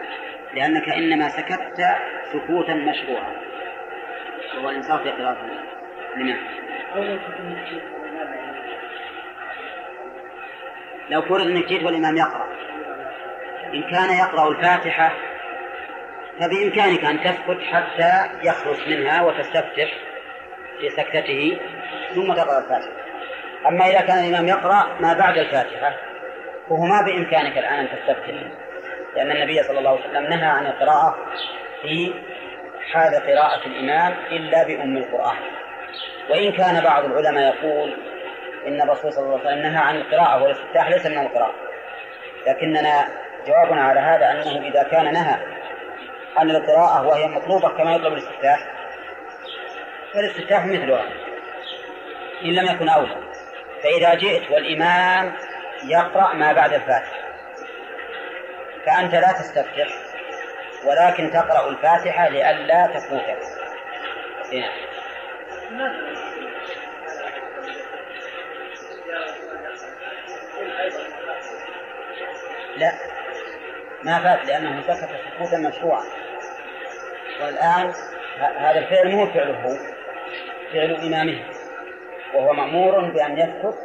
لأنك 0.54 0.90
إنما 0.90 1.30
سكت 1.30 1.86
سكوتا 2.34 2.74
مشروعا. 2.74 3.34
وهو 4.58 4.70
الإنصاف 4.70 5.02
في 5.02 5.10
قراءة 5.10 5.38
الإمام. 6.16 6.40
لو 11.10 11.22
فرض 11.22 11.48
أنك 11.48 11.66
جيت 11.66 11.84
والإمام 11.84 12.18
يقرأ. 12.18 12.48
إن 13.74 13.84
كان 13.84 14.18
يقرأ 14.18 14.50
الفاتحة 14.50 15.14
فبإمكانك 16.40 17.06
أن 17.06 17.24
تسكت 17.24 17.62
حتى 17.72 18.30
يخلص 18.44 18.88
منها 18.88 19.22
وتستفتح 19.22 19.94
في 20.80 20.90
سكتته 20.90 21.58
ثم 22.16 22.34
تقرأ 22.34 22.60
الفاتحة. 22.60 22.92
أما 23.68 23.86
إذا 23.86 24.02
كان 24.02 24.24
الإمام 24.24 24.48
يقرأ 24.48 24.98
ما 25.00 25.14
بعد 25.14 25.38
الفاتحة 25.38 26.12
فهو 26.69 26.85
ما 26.85 27.02
بإمكانك 27.02 27.57
الآن 27.57 27.80
أن 27.80 27.88
تستفتح 27.88 28.34
لأن 29.15 29.31
النبي 29.31 29.64
صلى 29.64 29.80
الله 29.80 29.90
عليه 29.90 30.10
وسلم 30.10 30.23
نهى 30.23 30.45
عن 30.45 30.65
القراءة 30.65 31.18
في 31.81 32.14
حال 32.91 33.15
قراءة 33.15 33.65
الإمام 33.65 34.14
إلا 34.31 34.64
بأم 34.64 34.98
القرآن. 34.98 35.38
وإن 36.30 36.52
كان 36.52 36.84
بعض 36.84 37.06
العلماء 37.06 37.56
يقول 37.56 37.94
إن 38.68 38.81
الرسول 38.81 39.14
صلى 39.14 39.26
الله 39.26 39.40
عليه 39.40 39.48
وسلم 39.48 39.61
نهى 39.61 39.84
عن 39.84 39.95
القراءة 39.95 40.44
والاستفتاح 40.44 40.90
ليس 40.90 41.06
من 41.06 41.18
القراءة. 41.18 41.53
لكننا 42.48 43.07
جوابنا 43.48 43.81
على 43.84 43.99
هذا 43.99 44.31
أنه 44.31 44.68
إذا 44.68 44.84
كان 44.84 45.14
نهى 45.14 45.38
عن 46.38 46.52
القراءة 46.52 47.07
وهي 47.07 47.27
مطلوبة 47.27 47.69
كما 47.69 47.95
يطلب 47.95 48.14
الاستفتاح 48.14 48.60
فالاستفتاح 50.14 50.65
مثلها. 50.65 51.06
إن 52.44 52.49
لم 52.49 52.76
يكن 52.76 52.90
أولى. 52.90 53.15
فإذا 53.84 54.14
جئت 54.14 54.52
والإمام 54.52 55.34
يقرأ 55.86 56.34
ما 56.34 56.54
بعد 56.54 56.74
الفاتحة. 56.74 57.24
فأنت 58.86 59.16
لا 59.16 59.32
تستفتح 59.32 59.88
ولكن 60.86 61.32
تقرأ 61.32 61.70
الفاتحة 61.70 62.30
لئلا 62.30 62.88
تفوتك 62.88 63.40
هنا. 64.52 64.52
إيه. 64.52 64.70
لا. 72.78 72.92
ما 74.04 74.20
فات 74.20 74.46
لأنه 74.46 74.82
سكت 74.82 75.10
سكوتا 75.36 75.58
مشروعا. 75.58 76.04
والآن 77.42 77.94
هذا 78.40 78.80
الفعل 78.80 79.12
مو 79.12 79.28
فعله 79.28 79.78
فعل 80.74 80.96
إمامه. 80.96 81.44
وهو 82.34 82.54
مأمور 82.54 83.00
بأن 83.00 83.40
يسكت 83.40 83.83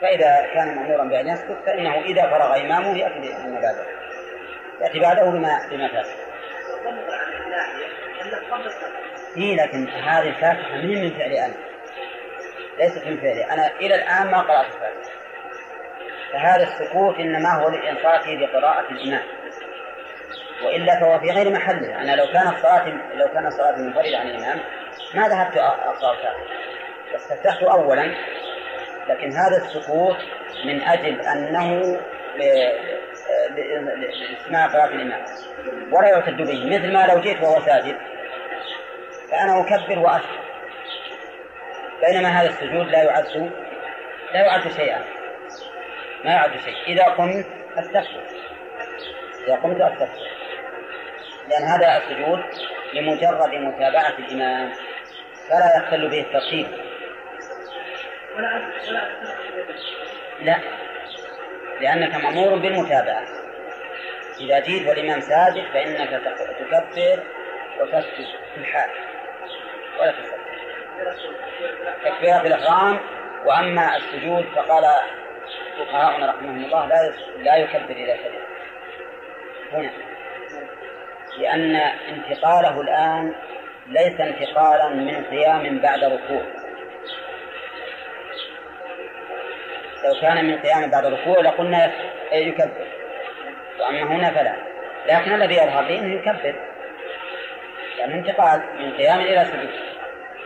فإذا 0.00 0.46
كان 0.54 0.76
مأمورا 0.76 1.04
بأن 1.04 1.28
يسكت 1.28 1.58
فإنه 1.66 1.94
إذا 1.94 2.22
فرغ 2.22 2.60
إمامه 2.60 2.98
يأتي 2.98 3.34
بما 3.44 3.60
بعده 3.60 3.86
يأتي 4.80 5.00
بعده 5.00 5.24
بما 5.24 5.68
بما 5.70 5.88
فات. 5.88 6.06
إيه 9.36 9.56
لكن 9.56 9.88
هذه 9.88 10.28
الفاتحة 10.28 10.76
من 10.76 11.04
من 11.04 11.10
فعل 11.10 11.32
أنا. 11.32 11.54
ليست 12.78 13.06
من 13.06 13.16
فعلي 13.16 13.44
أنا 13.44 13.66
إلى 13.66 13.94
الآن 13.94 14.30
ما 14.30 14.40
قرأت 14.40 14.66
الفاتحة. 14.66 15.20
فهذا 16.32 16.62
السكوت 16.62 17.16
إنما 17.18 17.54
هو 17.54 17.68
للإنصات 17.68 18.22
بقراءة 18.26 18.90
الإمام. 18.90 19.22
وإلا 20.64 21.00
فهو 21.00 21.18
في 21.18 21.30
غير 21.30 21.50
محله. 21.50 22.02
أنا 22.02 22.16
لو 22.16 22.26
كانت 22.32 22.62
صلاة 22.62 22.88
لو 23.14 23.28
كانت 23.34 23.52
صلاة 23.52 23.76
منفردة 23.76 24.18
عن 24.18 24.26
الإمام 24.26 24.60
ما 25.14 25.28
ذهبت 25.28 25.56
أقرأ 25.56 25.92
الفاتحة 25.92 26.36
استفتحت 27.14 27.62
أولا. 27.62 28.14
لكن 29.08 29.32
هذا 29.32 29.56
السكوت 29.56 30.16
من 30.64 30.82
أجل 30.82 31.20
أنه 31.20 32.00
لإسماع 33.96 34.66
قراءة 34.66 34.94
الإمام. 34.94 35.24
ولا 35.92 36.08
يعتد 36.08 36.36
به 36.36 36.66
مثل 36.66 36.92
ما 36.92 37.06
لو 37.06 37.20
جئت 37.20 37.42
وهو 37.42 37.60
ساجد 37.60 37.96
فأنا 39.30 39.60
أكبر 39.60 39.98
وأشكر. 39.98 40.40
بينما 42.00 42.28
هذا 42.28 42.48
السجود 42.48 42.86
لا 42.86 43.02
يعد 43.02 43.52
لا 44.32 44.40
يعد 44.46 44.72
شيئا. 44.72 45.04
ما 46.24 46.30
يعد 46.30 46.50
شيء. 46.50 46.74
إذا 46.86 47.04
قمت 47.04 47.46
أستغفر. 47.76 48.22
إذا 49.46 49.54
قمت 49.54 49.80
أستغفر. 49.80 50.30
لأن 51.48 51.62
هذا 51.62 51.96
السجود 51.96 52.40
لمجرد 52.94 53.54
متابعة 53.54 54.14
الإمام 54.18 54.72
فلا 55.48 55.76
يختل 55.76 56.08
به 56.08 56.20
الترتيب. 56.20 56.66
لا. 60.42 60.56
لأنك 61.80 62.24
مأمور 62.24 62.58
بالمتابعة. 62.58 63.22
إذا 64.40 64.60
جيت 64.60 64.88
والإمام 64.88 65.20
ساجد 65.20 65.64
فإنك 65.72 66.10
تكبر 66.10 67.22
وتسجد 67.80 68.26
في 68.54 68.60
الحال. 68.60 68.90
ولا 70.00 70.12
تسجد. 70.12 70.40
تكبيرات 72.04 72.46
الإحرام 72.46 72.98
وأما 73.44 73.96
السجود 73.96 74.44
فقال 74.56 74.84
فقهاؤنا 75.78 76.26
رحمهم 76.26 76.64
الله 76.64 76.86
لا 76.86 77.12
لا 77.42 77.56
يكبر 77.56 77.90
إذا 77.90 78.16
سجد 78.16 78.40
هنا. 79.72 79.90
لأن 81.38 81.76
انتقاله 82.08 82.80
الآن 82.80 83.34
ليس 83.86 84.20
انتقالا 84.20 84.88
من 84.88 85.24
قيام 85.24 85.78
بعد 85.78 86.04
ركوع 86.04 86.42
لو 90.04 90.20
كان 90.20 90.44
من 90.44 90.58
قيام 90.58 90.90
بعد 90.90 91.06
ركوع 91.06 91.40
لقلنا 91.40 91.92
يكبر. 92.32 92.86
وأما 93.80 94.02
هنا 94.02 94.30
فلا. 94.30 94.56
لكن 95.06 95.34
الذي 95.34 95.54
يظهر 95.54 95.84
لي 95.84 95.98
أنه 95.98 96.14
يكبر. 96.14 96.54
يعني 97.98 98.14
انتقال 98.14 98.62
من 98.78 98.92
قيام 98.92 99.20
إلى 99.20 99.44
سجود. 99.44 99.70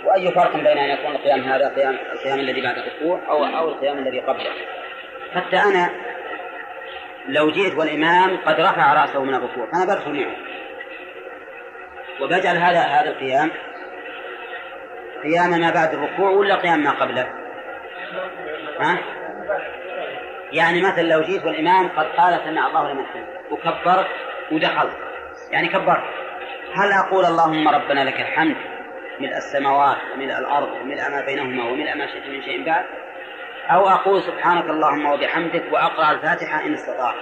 وأي 0.05 0.31
فرق 0.31 0.57
بين 0.57 0.79
أن 0.79 0.91
يكون 0.91 1.15
القيام 1.15 1.41
هذا 1.41 1.69
قيام 1.69 1.97
القيام 2.13 2.41
الذي 2.41 2.61
بعد 2.61 2.79
الركوع 2.79 3.21
أو 3.29 3.45
أو 3.45 3.69
القيام 3.69 3.99
الذي 3.99 4.21
قبله. 4.21 4.51
حتى 5.35 5.57
أنا 5.57 5.91
لو 7.29 7.51
جئت 7.51 7.75
والإمام 7.75 8.37
قد 8.37 8.61
رفع 8.61 8.93
رأسه 8.93 9.25
من 9.25 9.35
الركوع 9.35 9.67
فأنا 9.67 9.85
بدخل 9.85 10.13
معه. 10.13 10.37
وبجعل 12.21 12.57
هذا 12.57 12.81
هذا 12.81 13.11
القيام 13.11 13.51
قيام 15.23 15.61
ما 15.61 15.71
بعد 15.71 15.95
الركوع 15.95 16.31
ولا 16.31 16.55
قيام 16.55 16.79
ما 16.79 16.91
قبله؟ 16.91 17.27
ها؟ 18.81 18.99
يعني 20.53 20.83
مثلا 20.83 21.03
لو 21.03 21.23
جيت 21.23 21.45
والإمام 21.45 21.89
قد 21.89 22.07
قال 22.07 22.41
سمع 22.45 22.67
الله 22.67 22.93
لمن 22.93 23.07
حمده 23.07 23.41
وكبرت 23.51 24.07
ودخلت 24.53 24.97
يعني 25.51 25.69
كبرت. 25.69 26.05
هل 26.75 26.93
أقول 26.93 27.25
اللهم 27.25 27.69
ربنا 27.69 28.05
لك 28.05 28.21
الحمد 28.21 28.57
ملء 29.21 29.37
السماوات 29.37 29.97
وملء 30.15 30.39
الأرض 30.39 30.69
وملء 30.73 31.11
ما 31.11 31.23
بينهما 31.27 31.65
وملء 31.65 31.97
ما 31.97 32.07
شئت 32.07 32.27
من 32.27 32.43
شيء 32.43 32.65
بعد؟ 32.67 32.85
أو 33.71 33.89
أقول 33.89 34.23
سبحانك 34.23 34.71
اللهم 34.71 35.07
وبحمدك 35.07 35.65
وأقرأ 35.73 36.13
الفاتحة 36.13 36.67
إن 36.67 36.73
استطعت. 36.73 37.15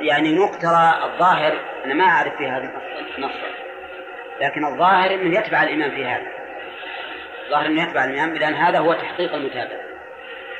يعني 0.00 0.34
نقترى 0.34 1.04
الظاهر 1.04 1.52
أنا 1.84 1.94
ما 1.94 2.04
أعرف 2.04 2.36
في 2.36 2.48
هذا 2.48 2.70
النص 3.18 3.32
لكن 4.40 4.64
الظاهر 4.64 5.14
أنه 5.14 5.38
يتبع 5.38 5.62
الإمام 5.62 5.90
في 5.90 6.04
هذا. 6.06 6.41
الظاهر 7.46 7.66
أنه 7.66 7.82
يتبع 7.82 8.04
الإمام 8.04 8.34
لأن 8.34 8.54
هذا 8.54 8.78
هو 8.78 8.92
تحقيق 8.92 9.34
المتابعة. 9.34 9.80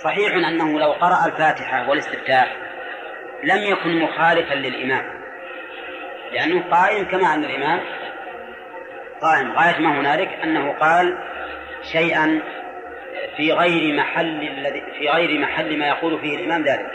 صحيح 0.05 0.35
أنه 0.35 0.81
لو 0.81 0.93
قرأ 0.93 1.27
الفاتحة 1.27 1.89
والاستفتاح 1.91 2.57
لم 3.45 3.63
يكن 3.63 3.99
مخالفا 3.99 4.55
للإمام. 4.55 5.23
لأنه 6.33 6.63
قائم 6.71 7.05
كما 7.05 7.35
أن 7.35 7.45
الإمام 7.45 7.81
قائم 9.21 9.53
غاية 9.53 9.79
ما 9.79 10.01
هنالك 10.01 10.29
أنه 10.45 10.73
قال 10.73 11.19
شيئا 11.93 12.43
في 13.37 13.53
غير 13.53 13.97
محل 13.97 14.49
الذي 14.49 14.83
في 14.99 15.09
غير 15.09 15.41
محل 15.41 15.79
ما 15.79 15.89
يقول 15.89 16.21
فيه 16.21 16.37
الإمام 16.37 16.63
ذلك. 16.63 16.91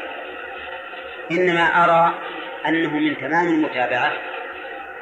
إنما 1.32 1.84
أرى 1.84 2.14
أنه 2.68 2.90
من 2.90 3.18
تمام 3.18 3.48
المتابعة 3.48 4.14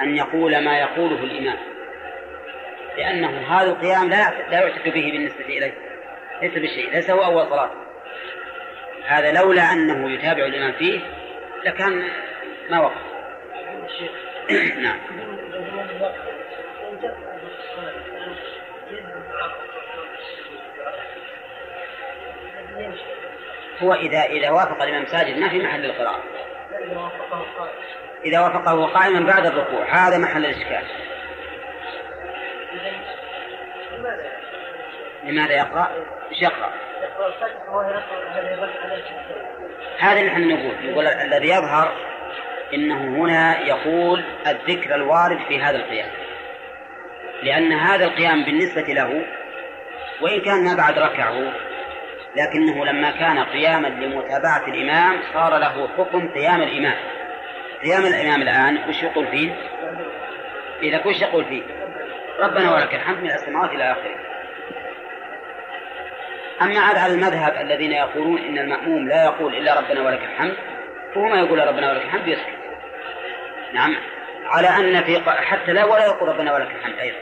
أن 0.02 0.16
يقول 0.18 0.64
ما 0.64 0.80
يقوله 0.80 1.24
الإمام. 1.24 1.58
لأنه 2.98 3.58
هذا 3.58 3.70
القيام 3.70 4.10
لا 4.10 4.50
لا 4.50 4.60
يعتد 4.60 4.84
به 4.84 5.12
بالنسبة 5.12 5.46
إليه 5.46 5.74
ليس 6.42 6.54
بشيء 6.54 6.92
ليس 6.92 7.10
هو 7.10 7.24
أول 7.24 7.50
صلاة. 7.50 7.72
هذا 9.06 9.32
لولا 9.32 9.74
أنه 9.74 10.12
يتابع 10.12 10.46
الإمام 10.46 10.72
فيه 10.72 11.00
لكان 11.66 12.10
ما 12.70 12.80
وقف. 12.80 13.02
نعم. 14.84 15.00
هو 23.80 23.94
إذا 23.94 24.24
إذا 24.24 24.50
وافق 24.50 24.84
الإمام 24.84 25.06
ساجد 25.06 25.38
ما 25.38 25.50
في 25.50 25.60
محل 25.60 25.86
القراءة 25.86 26.24
إذا 28.26 28.40
وافقه 28.40 28.86
قائما 28.86 29.20
بعد 29.20 29.46
الركوع 29.46 30.08
هذا 30.08 30.18
محل 30.18 30.46
الإشكال. 30.46 31.05
لماذا 35.24 35.54
يقرأ؟ 35.54 35.92
إيش 36.32 36.42
يقرأ؟ 36.42 36.72
هذا 40.00 40.20
اللي 40.20 40.32
إحنا 40.32 40.46
نقول 40.46 40.86
يقول 40.86 41.08
الذي 41.08 41.50
يظهر 41.50 41.92
إنه 42.74 43.24
هنا 43.24 43.60
يقول 43.60 44.24
الذكر 44.48 44.96
الوارد 44.96 45.40
في 45.48 45.62
هذا 45.62 45.78
القيام 45.78 46.10
لأن 47.44 47.72
هذا 47.72 48.06
القيام 48.06 48.46
بالنسبة 48.46 48.82
له 48.82 49.26
وإن 50.22 50.42
كان 50.42 50.64
ما 50.64 50.76
بعد 50.76 51.00
ركعه 51.00 51.54
لكنه 52.36 52.86
لما 52.86 53.12
كان 53.12 53.40
قياما 53.40 53.88
لمتابعة 53.88 54.68
الإمام 54.68 55.20
صار 55.34 55.58
له 55.58 55.90
حكم 55.98 56.28
قيام 56.34 56.62
الإمام 56.62 56.98
قيام 57.82 58.06
الإمام 58.06 58.42
الآن 58.42 58.90
وش 58.90 59.04
يقول 59.04 59.28
فيه؟ 59.28 59.56
إذا 60.84 60.98
كل 60.98 61.12
يقول 61.22 61.46
فيه 61.46 61.64
ربنا 62.40 62.74
ولك 62.74 62.96
الحمد 62.96 63.24
من 63.24 63.32
السماوات 63.32 63.72
إلى 63.72 63.92
آخره. 63.92 64.16
أما 66.62 66.80
عاد 66.80 66.98
على 66.98 67.14
المذهب 67.14 67.58
الذين 67.62 67.92
يقولون 67.92 68.38
إن 68.38 68.58
المأموم 68.58 69.08
لا 69.08 69.24
يقول 69.24 69.56
إلا 69.56 69.80
ربنا 69.80 70.02
ولك 70.02 70.24
الحمد 70.24 70.56
فهو 71.16 71.26
ما 71.26 71.40
يقول 71.40 71.68
ربنا 71.68 71.92
ولك 71.92 72.02
الحمد 72.02 72.28
يسكت. 72.28 72.56
نعم. 73.74 73.96
على 74.46 74.68
أن 74.68 75.04
في 75.04 75.22
حتى 75.28 75.74
لا 75.74 75.86
ولا 75.86 76.06
يقول 76.06 76.30
ربنا 76.30 76.54
ولك 76.54 76.72
الحمد 76.72 77.00
أيضا. 77.00 77.18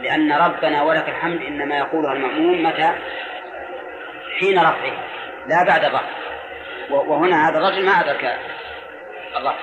لأن 0.00 0.32
ربنا 0.32 0.82
ولك 0.82 1.08
الحمد 1.08 1.42
إنما 1.42 1.78
يقولها 1.78 2.12
المأموم 2.12 2.62
متى؟ 2.62 2.92
حين 4.40 4.58
رفعه 4.58 4.92
لا 5.46 5.64
بعد 5.64 5.84
الرفع. 5.84 6.10
وهنا 6.90 7.48
هذا 7.48 7.58
الرجل 7.58 7.86
ما 7.86 7.92
أدرك 7.92 8.38
الرفع. 9.36 9.58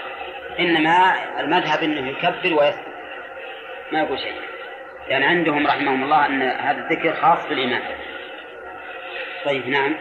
إنما 0.60 1.14
المذهب 1.40 1.84
أنه 1.84 2.10
يكبر 2.10 2.54
ويسكت. 2.60 2.88
ما 3.92 4.00
يقول 4.00 4.20
شيء. 4.20 4.47
يعني 5.10 5.26
عندهم 5.26 5.68
رحمهم 5.68 6.04
الله 6.04 6.26
أن 6.26 6.42
هذا 6.42 6.80
الذكر 6.80 7.14
خاص 7.14 7.48
بالإمام 7.50 7.82
طيب 9.46 9.68
نعم. 9.68 9.96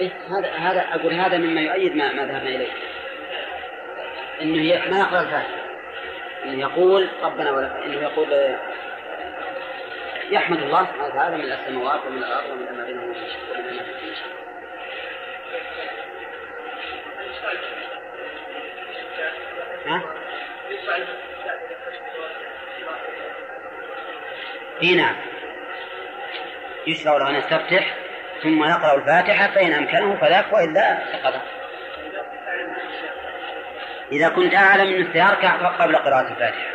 إيه 0.00 0.10
هذا 0.28 0.52
هذا 0.52 0.80
أقول 0.94 1.14
هذا 1.14 1.38
مما 1.38 1.60
يؤيد 1.60 1.96
ما, 1.96 2.12
ما 2.12 2.26
ذهبنا 2.26 2.48
إليه. 2.48 2.72
إنه 4.42 4.90
ما 4.90 4.98
يقرأ 4.98 5.20
الفاتحة. 5.20 5.64
إنه 6.44 6.60
يقول 6.60 7.08
ربنا 7.22 7.52
ولك 7.52 7.72
إنه 7.84 7.96
يقول 8.02 8.56
يحمد 10.30 10.62
الله 10.62 10.86
سبحانه 10.86 11.06
وتعالى 11.06 11.36
من 11.36 11.52
السماوات 11.52 12.00
ومن 12.06 12.18
الأرض 12.18 12.50
ومن 12.50 12.78
ما 12.78 12.84
بينهما 12.84 13.14
ومن 13.52 13.76
ما 13.76 13.82
ها؟ 19.86 20.02
اي 24.82 24.94
نعم. 24.94 25.16
يشرع 26.86 27.16
له 27.16 27.30
أن 27.30 27.34
يستفتح 27.34 27.94
ثم 28.42 28.64
يقرأ 28.64 28.94
الفاتحة 28.94 29.54
فإن 29.54 29.72
أمكنه 29.72 30.16
فذاك 30.16 30.52
وإلا 30.52 30.98
سقط 31.12 31.34
إذا 34.12 34.28
كنت 34.28 34.54
أعلم 34.54 34.94
أن 34.94 35.12
سيركع 35.12 35.68
قبل 35.68 35.96
قراءة 35.96 36.32
الفاتحة 36.32 36.74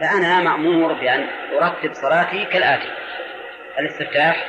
فأنا 0.00 0.40
مأمور 0.40 0.92
بأن 0.92 1.26
أرتب 1.62 1.92
صلاتي 1.92 2.44
كالآتي. 2.44 2.90
الاستفتاح 3.78 4.46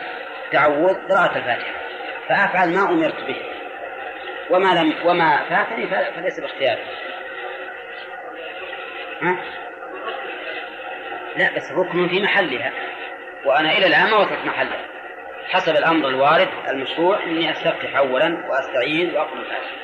تعوذ 0.51 0.93
قراءة 0.93 1.37
الفاتحة. 1.37 1.73
فأفعل 2.29 2.73
ما 2.73 2.89
أمرت 2.89 3.23
به. 3.27 3.56
وما 4.49 4.81
لم 4.81 4.93
وما 5.05 5.43
فاتني 5.49 5.87
فليس 5.87 6.39
باختياري. 6.39 6.81
ها؟ 9.21 9.37
لا 11.35 11.55
بس 11.55 11.71
ركن 11.71 12.07
في 12.07 12.21
محلها. 12.21 12.71
وأنا 13.45 13.71
إلى 13.71 13.87
الآن 13.87 14.09
ما 14.09 14.17
وصلت 14.17 14.45
محلها. 14.45 14.85
حسب 15.49 15.75
الأمر 15.75 16.07
الوارد 16.07 16.47
المشروع 16.67 17.23
إني 17.23 17.51
أستفتح 17.51 17.97
أولا 17.97 18.45
وأستعين 18.49 19.15
وأقوم 19.15 19.39
الآخر 19.39 19.75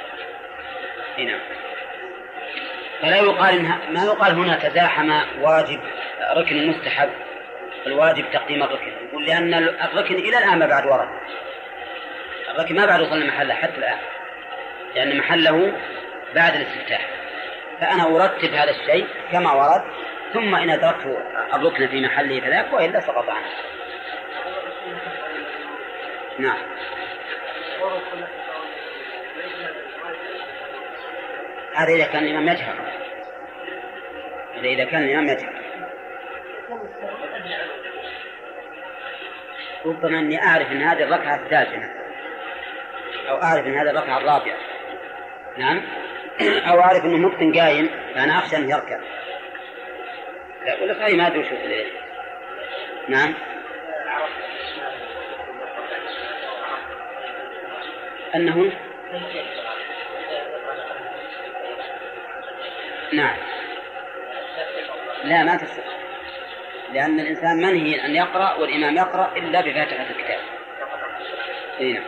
هنا 1.17 1.39
فلا 3.01 3.17
يقال 3.17 3.55
إنها 3.55 3.79
ما 3.89 4.03
يقال 4.03 4.33
هنا 4.33 4.55
تزاحم 4.69 5.11
واجب 5.41 5.79
ركن 6.37 6.67
مستحب. 6.67 7.09
الواجب 7.87 8.25
تقديم 8.33 8.63
الركن. 8.63 8.91
يقول 9.07 9.25
لأن 9.25 9.53
الركن 9.53 10.15
إلى 10.15 10.37
الآن 10.37 10.59
ما 10.59 10.67
بعد 10.67 10.85
ورد. 10.85 11.09
الركن 12.49 12.75
ما 12.75 12.85
بعد 12.85 13.01
وصل 13.01 13.27
محله 13.27 13.53
حتى 13.53 13.77
الآن. 13.77 13.97
لأن 14.95 15.17
محله 15.17 15.73
بعد 16.35 16.55
الاستفتاح. 16.55 17.23
فأنا 17.79 18.03
أرتب 18.03 18.53
هذا 18.53 18.71
الشيء 18.71 19.07
كما 19.31 19.51
ورد 19.53 19.83
ثم 20.33 20.55
إن 20.55 20.69
أدركت 20.69 21.17
الركن 21.53 21.87
في 21.87 22.01
محله 22.01 22.41
فذاك 22.41 22.73
وإلا 22.73 22.99
سقط 22.99 23.29
عنه 23.29 23.47
نعم. 26.39 26.57
هذا 31.75 31.93
إذا 31.93 32.05
كان 32.05 32.23
الإمام 32.23 32.47
يجهر 32.47 32.75
هذا 34.55 34.67
إذا 34.67 34.85
كان 34.85 35.03
الإمام 35.03 35.27
يجهر 35.27 35.53
ربما 39.85 40.19
أني 40.19 40.43
أعرف 40.43 40.71
أن 40.71 40.81
هذه 40.81 41.03
الركعة 41.03 41.35
الثالثة 41.35 41.89
أو 43.29 43.41
أعرف 43.41 43.65
أن 43.65 43.73
هذه 43.73 43.89
الركعة 43.89 44.17
الرابعة. 44.17 44.72
نعم. 45.57 45.81
أو 46.41 46.81
أعرف 46.81 47.05
أنه 47.05 47.17
ممكن 47.17 47.59
قايم 47.59 47.89
فأنا 48.15 48.37
أخشى 48.37 48.57
أن 48.57 48.69
يركع 48.69 48.99
لا 50.65 50.83
ولا 50.83 50.93
صحيح 50.93 51.17
ما 51.17 51.27
أدري 51.27 51.39
وش 51.39 51.47
نعم. 53.09 53.33
أنه؟ 58.35 58.71
نعم. 63.13 63.37
لا 65.23 65.43
ما 65.43 65.55
تصح 65.55 65.83
لأن 66.93 67.19
الإنسان 67.19 67.57
منهي 67.57 68.05
أن 68.05 68.15
يقرأ 68.15 68.53
والإمام 68.53 68.95
يقرأ 68.95 69.31
إلا 69.37 69.61
بفاتحة 69.61 70.05
الكتاب. 70.09 70.39
إيه 71.79 71.93
نعم. 71.93 72.03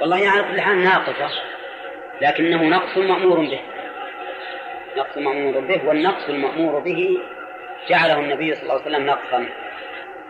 والله 0.00 0.28
على 0.28 0.42
كل 0.42 0.60
حال 0.60 0.84
ناقصة 0.84 1.30
لكنه 2.20 2.62
نقص 2.62 2.96
مأمور 2.96 3.38
به. 3.40 3.60
نقص 4.96 5.18
مأمور 5.18 5.60
به 5.60 5.80
والنقص 5.84 6.28
المأمور 6.28 6.80
به 6.80 7.18
جعله 7.88 8.20
النبي 8.20 8.54
صلى 8.54 8.62
الله 8.62 8.72
عليه 8.72 8.82
وسلم 8.82 9.06
نقصا 9.06 9.48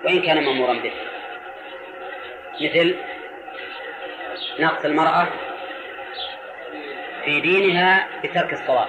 وإن 0.05 0.23
كان 0.23 0.45
مأمورا 0.45 0.73
به. 0.73 0.93
مثل 2.61 2.97
نقص 4.59 4.85
المرأة 4.85 5.27
في 7.25 7.41
دينها 7.41 8.09
بترك 8.25 8.53
الصلاة 8.53 8.89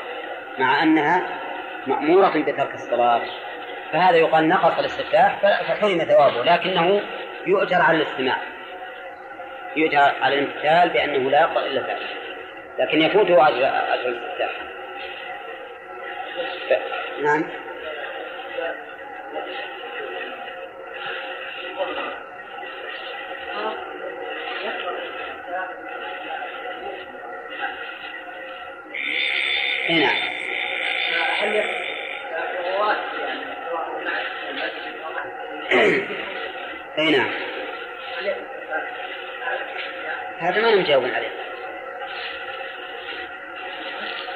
مع 0.60 0.84
أنها 0.84 1.40
مأمورة 1.88 2.30
بترك 2.30 2.74
الصلاة. 2.74 3.22
فهذا 3.91 4.16
يقال 4.18 4.49
نقص 4.49 4.80
الاستفتاح 4.80 5.40
فحرم 5.41 5.98
ثوابه 5.98 6.44
لكنه 6.44 7.02
يؤجر 7.48 7.82
على 7.82 7.98
الاستماع. 7.98 8.38
يؤجر 9.78 9.98
على 10.22 10.40
الامتثال 10.40 10.90
بأنه 10.90 11.30
لا 11.30 11.41
يقرأ 11.41 11.66
إلا 11.66 11.82
ذلك 11.82 12.08
لكن 12.80 13.02
يفوته 13.02 13.48
أجر 13.48 13.68
أجر 13.94 14.10
الاستفتاح 14.10 14.52
نعم. 17.22 17.44
اي 29.90 29.99
نعم. 29.99 30.16
اي 36.98 37.12
نعم. 37.12 37.30
هذا 40.39 40.61
ما 40.61 40.76
نجاوب 40.76 41.05
عليه. 41.05 41.31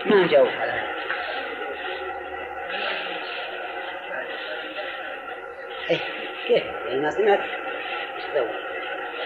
ما 0.05 0.15
نجاوب 0.15 0.47
على 0.47 0.71
هذا 0.71 0.91
إيه 5.89 5.99
كيف؟ 6.47 6.63
يعني 6.87 6.99
ما 6.99 7.09
سمعت؟ 7.09 7.39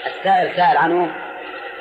السائل 0.06 0.56
سأل 0.56 0.78
عنه 0.78 1.16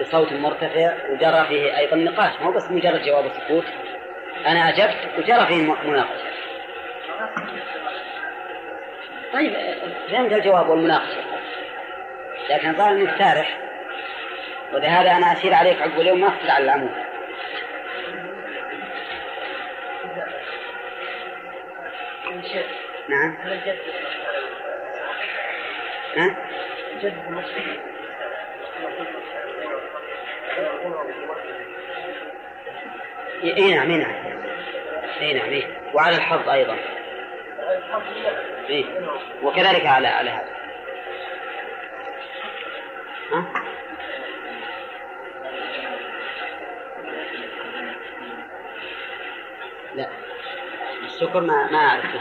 بصوت 0.00 0.32
مرتفع 0.32 0.94
وجرى 1.10 1.46
فيه 1.48 1.78
أيضا 1.78 1.96
نقاش 1.96 2.40
ما 2.40 2.46
هو 2.46 2.52
بس 2.52 2.70
مجرد 2.70 3.02
جواب 3.02 3.26
السكوت 3.26 3.64
أنا 4.46 4.68
أجبت 4.68 4.96
وجرى 5.18 5.46
فيه 5.46 5.62
مناقشة. 5.62 6.24
طيب 9.32 9.54
فهمت 10.10 10.32
الجواب 10.32 10.68
والمناقشة. 10.68 11.20
لكن 12.50 12.72
ظاهر 12.72 12.92
إنك 12.92 13.18
سارح 13.18 13.63
ولهذا 14.74 15.10
أنا 15.10 15.32
اشير 15.32 15.54
عليك 15.54 15.82
عقب 15.82 16.00
اليوم 16.00 16.20
ما 16.20 16.28
أخذ 16.28 16.50
على 16.50 16.64
العمود 16.64 16.94
نعم 23.08 23.36
ها؟ 26.16 26.36
إي 33.44 33.74
نعم 33.74 33.90
إي 33.90 33.96
نعم 33.98 34.14
إي 35.20 35.34
نعم 35.34 35.48
إيه. 35.48 35.66
وعلى 35.94 36.16
الحظ 36.16 36.48
أيضا 36.48 36.76
إيه؟ 38.68 38.84
وكذلك 39.42 39.86
على 39.86 40.08
على 40.08 40.30
هذا 40.30 40.54
ها؟ 43.32 43.63
الشكر 51.14 51.40
ما 51.40 51.70
ما 51.70 51.78
أعرفه. 51.78 52.20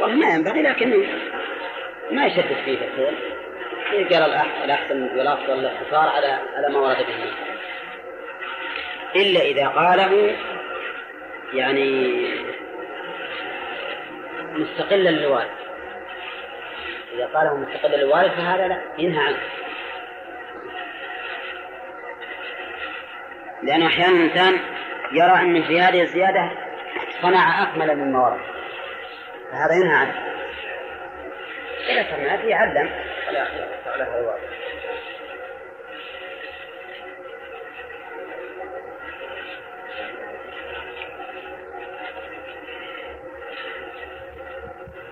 والله 0.00 0.16
ما 0.16 0.34
ينبغي 0.34 0.62
لكنه 0.62 1.06
ما 2.10 2.26
يشدد 2.26 2.56
فيه 2.64 2.78
الحين 2.78 4.06
يقرا 4.06 4.26
الأحسن 4.64 5.18
والأفضل 5.18 5.52
الاختصار 5.52 6.08
على 6.08 6.26
على 6.26 6.68
ما 6.72 6.78
ورد 6.78 7.06
به. 7.06 7.32
إلا 9.16 9.40
إذا 9.40 9.68
قاله 9.68 10.36
يعني 11.52 12.12
مستقلا 14.52 15.10
للوالد 15.10 15.50
إذا 17.14 17.26
قاله 17.26 17.56
مستقلا 17.56 17.96
للوالد 17.96 18.32
فهذا 18.32 18.68
لا 18.68 18.82
ينهى 18.98 19.24
عنه. 19.24 19.38
لأنه 23.62 23.86
أحيانا 23.86 24.16
الإنسان 24.16 24.77
يرى 25.12 25.32
أن 25.32 25.62
في 25.62 25.80
هذه 25.80 26.02
الزيادة 26.02 26.50
صنع 27.22 27.62
أكمل 27.62 27.96
مما 27.96 28.20
ورد 28.20 28.40
فهذا 29.52 29.74
ينهى 29.74 29.94
عنه. 29.94 30.14
إذا 31.88 32.02
سمعت 32.02 32.44
يعلم 32.44 32.90
هذا 33.28 34.38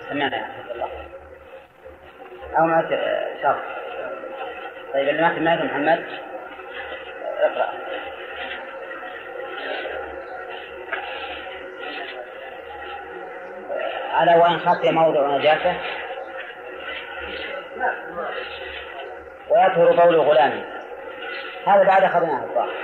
سمعنا 0.09 0.37
يا 0.37 0.43
عبد 0.43 0.71
الله. 0.71 0.89
أو 2.59 2.67
ما 2.67 2.89
شرط 3.43 3.63
طيب 4.93 5.09
اللي 5.09 5.23
ما 5.23 5.35
محمد. 5.65 6.26
على 14.17 14.35
وإن 14.35 14.59
خفي 14.59 14.91
موضع 14.91 15.37
نجاسة. 15.37 15.77
ويطهر 19.49 20.05
بول 20.05 20.17
غلامه 20.17 20.65
هذا 21.67 21.83
بعد 21.85 22.03
أخذناه 22.03 22.45
الظاهر 22.45 22.75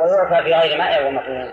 ويعفى 0.00 0.44
في 0.44 0.54
غير 0.54 0.78
ماء 0.78 1.06
ومكروه 1.06 1.52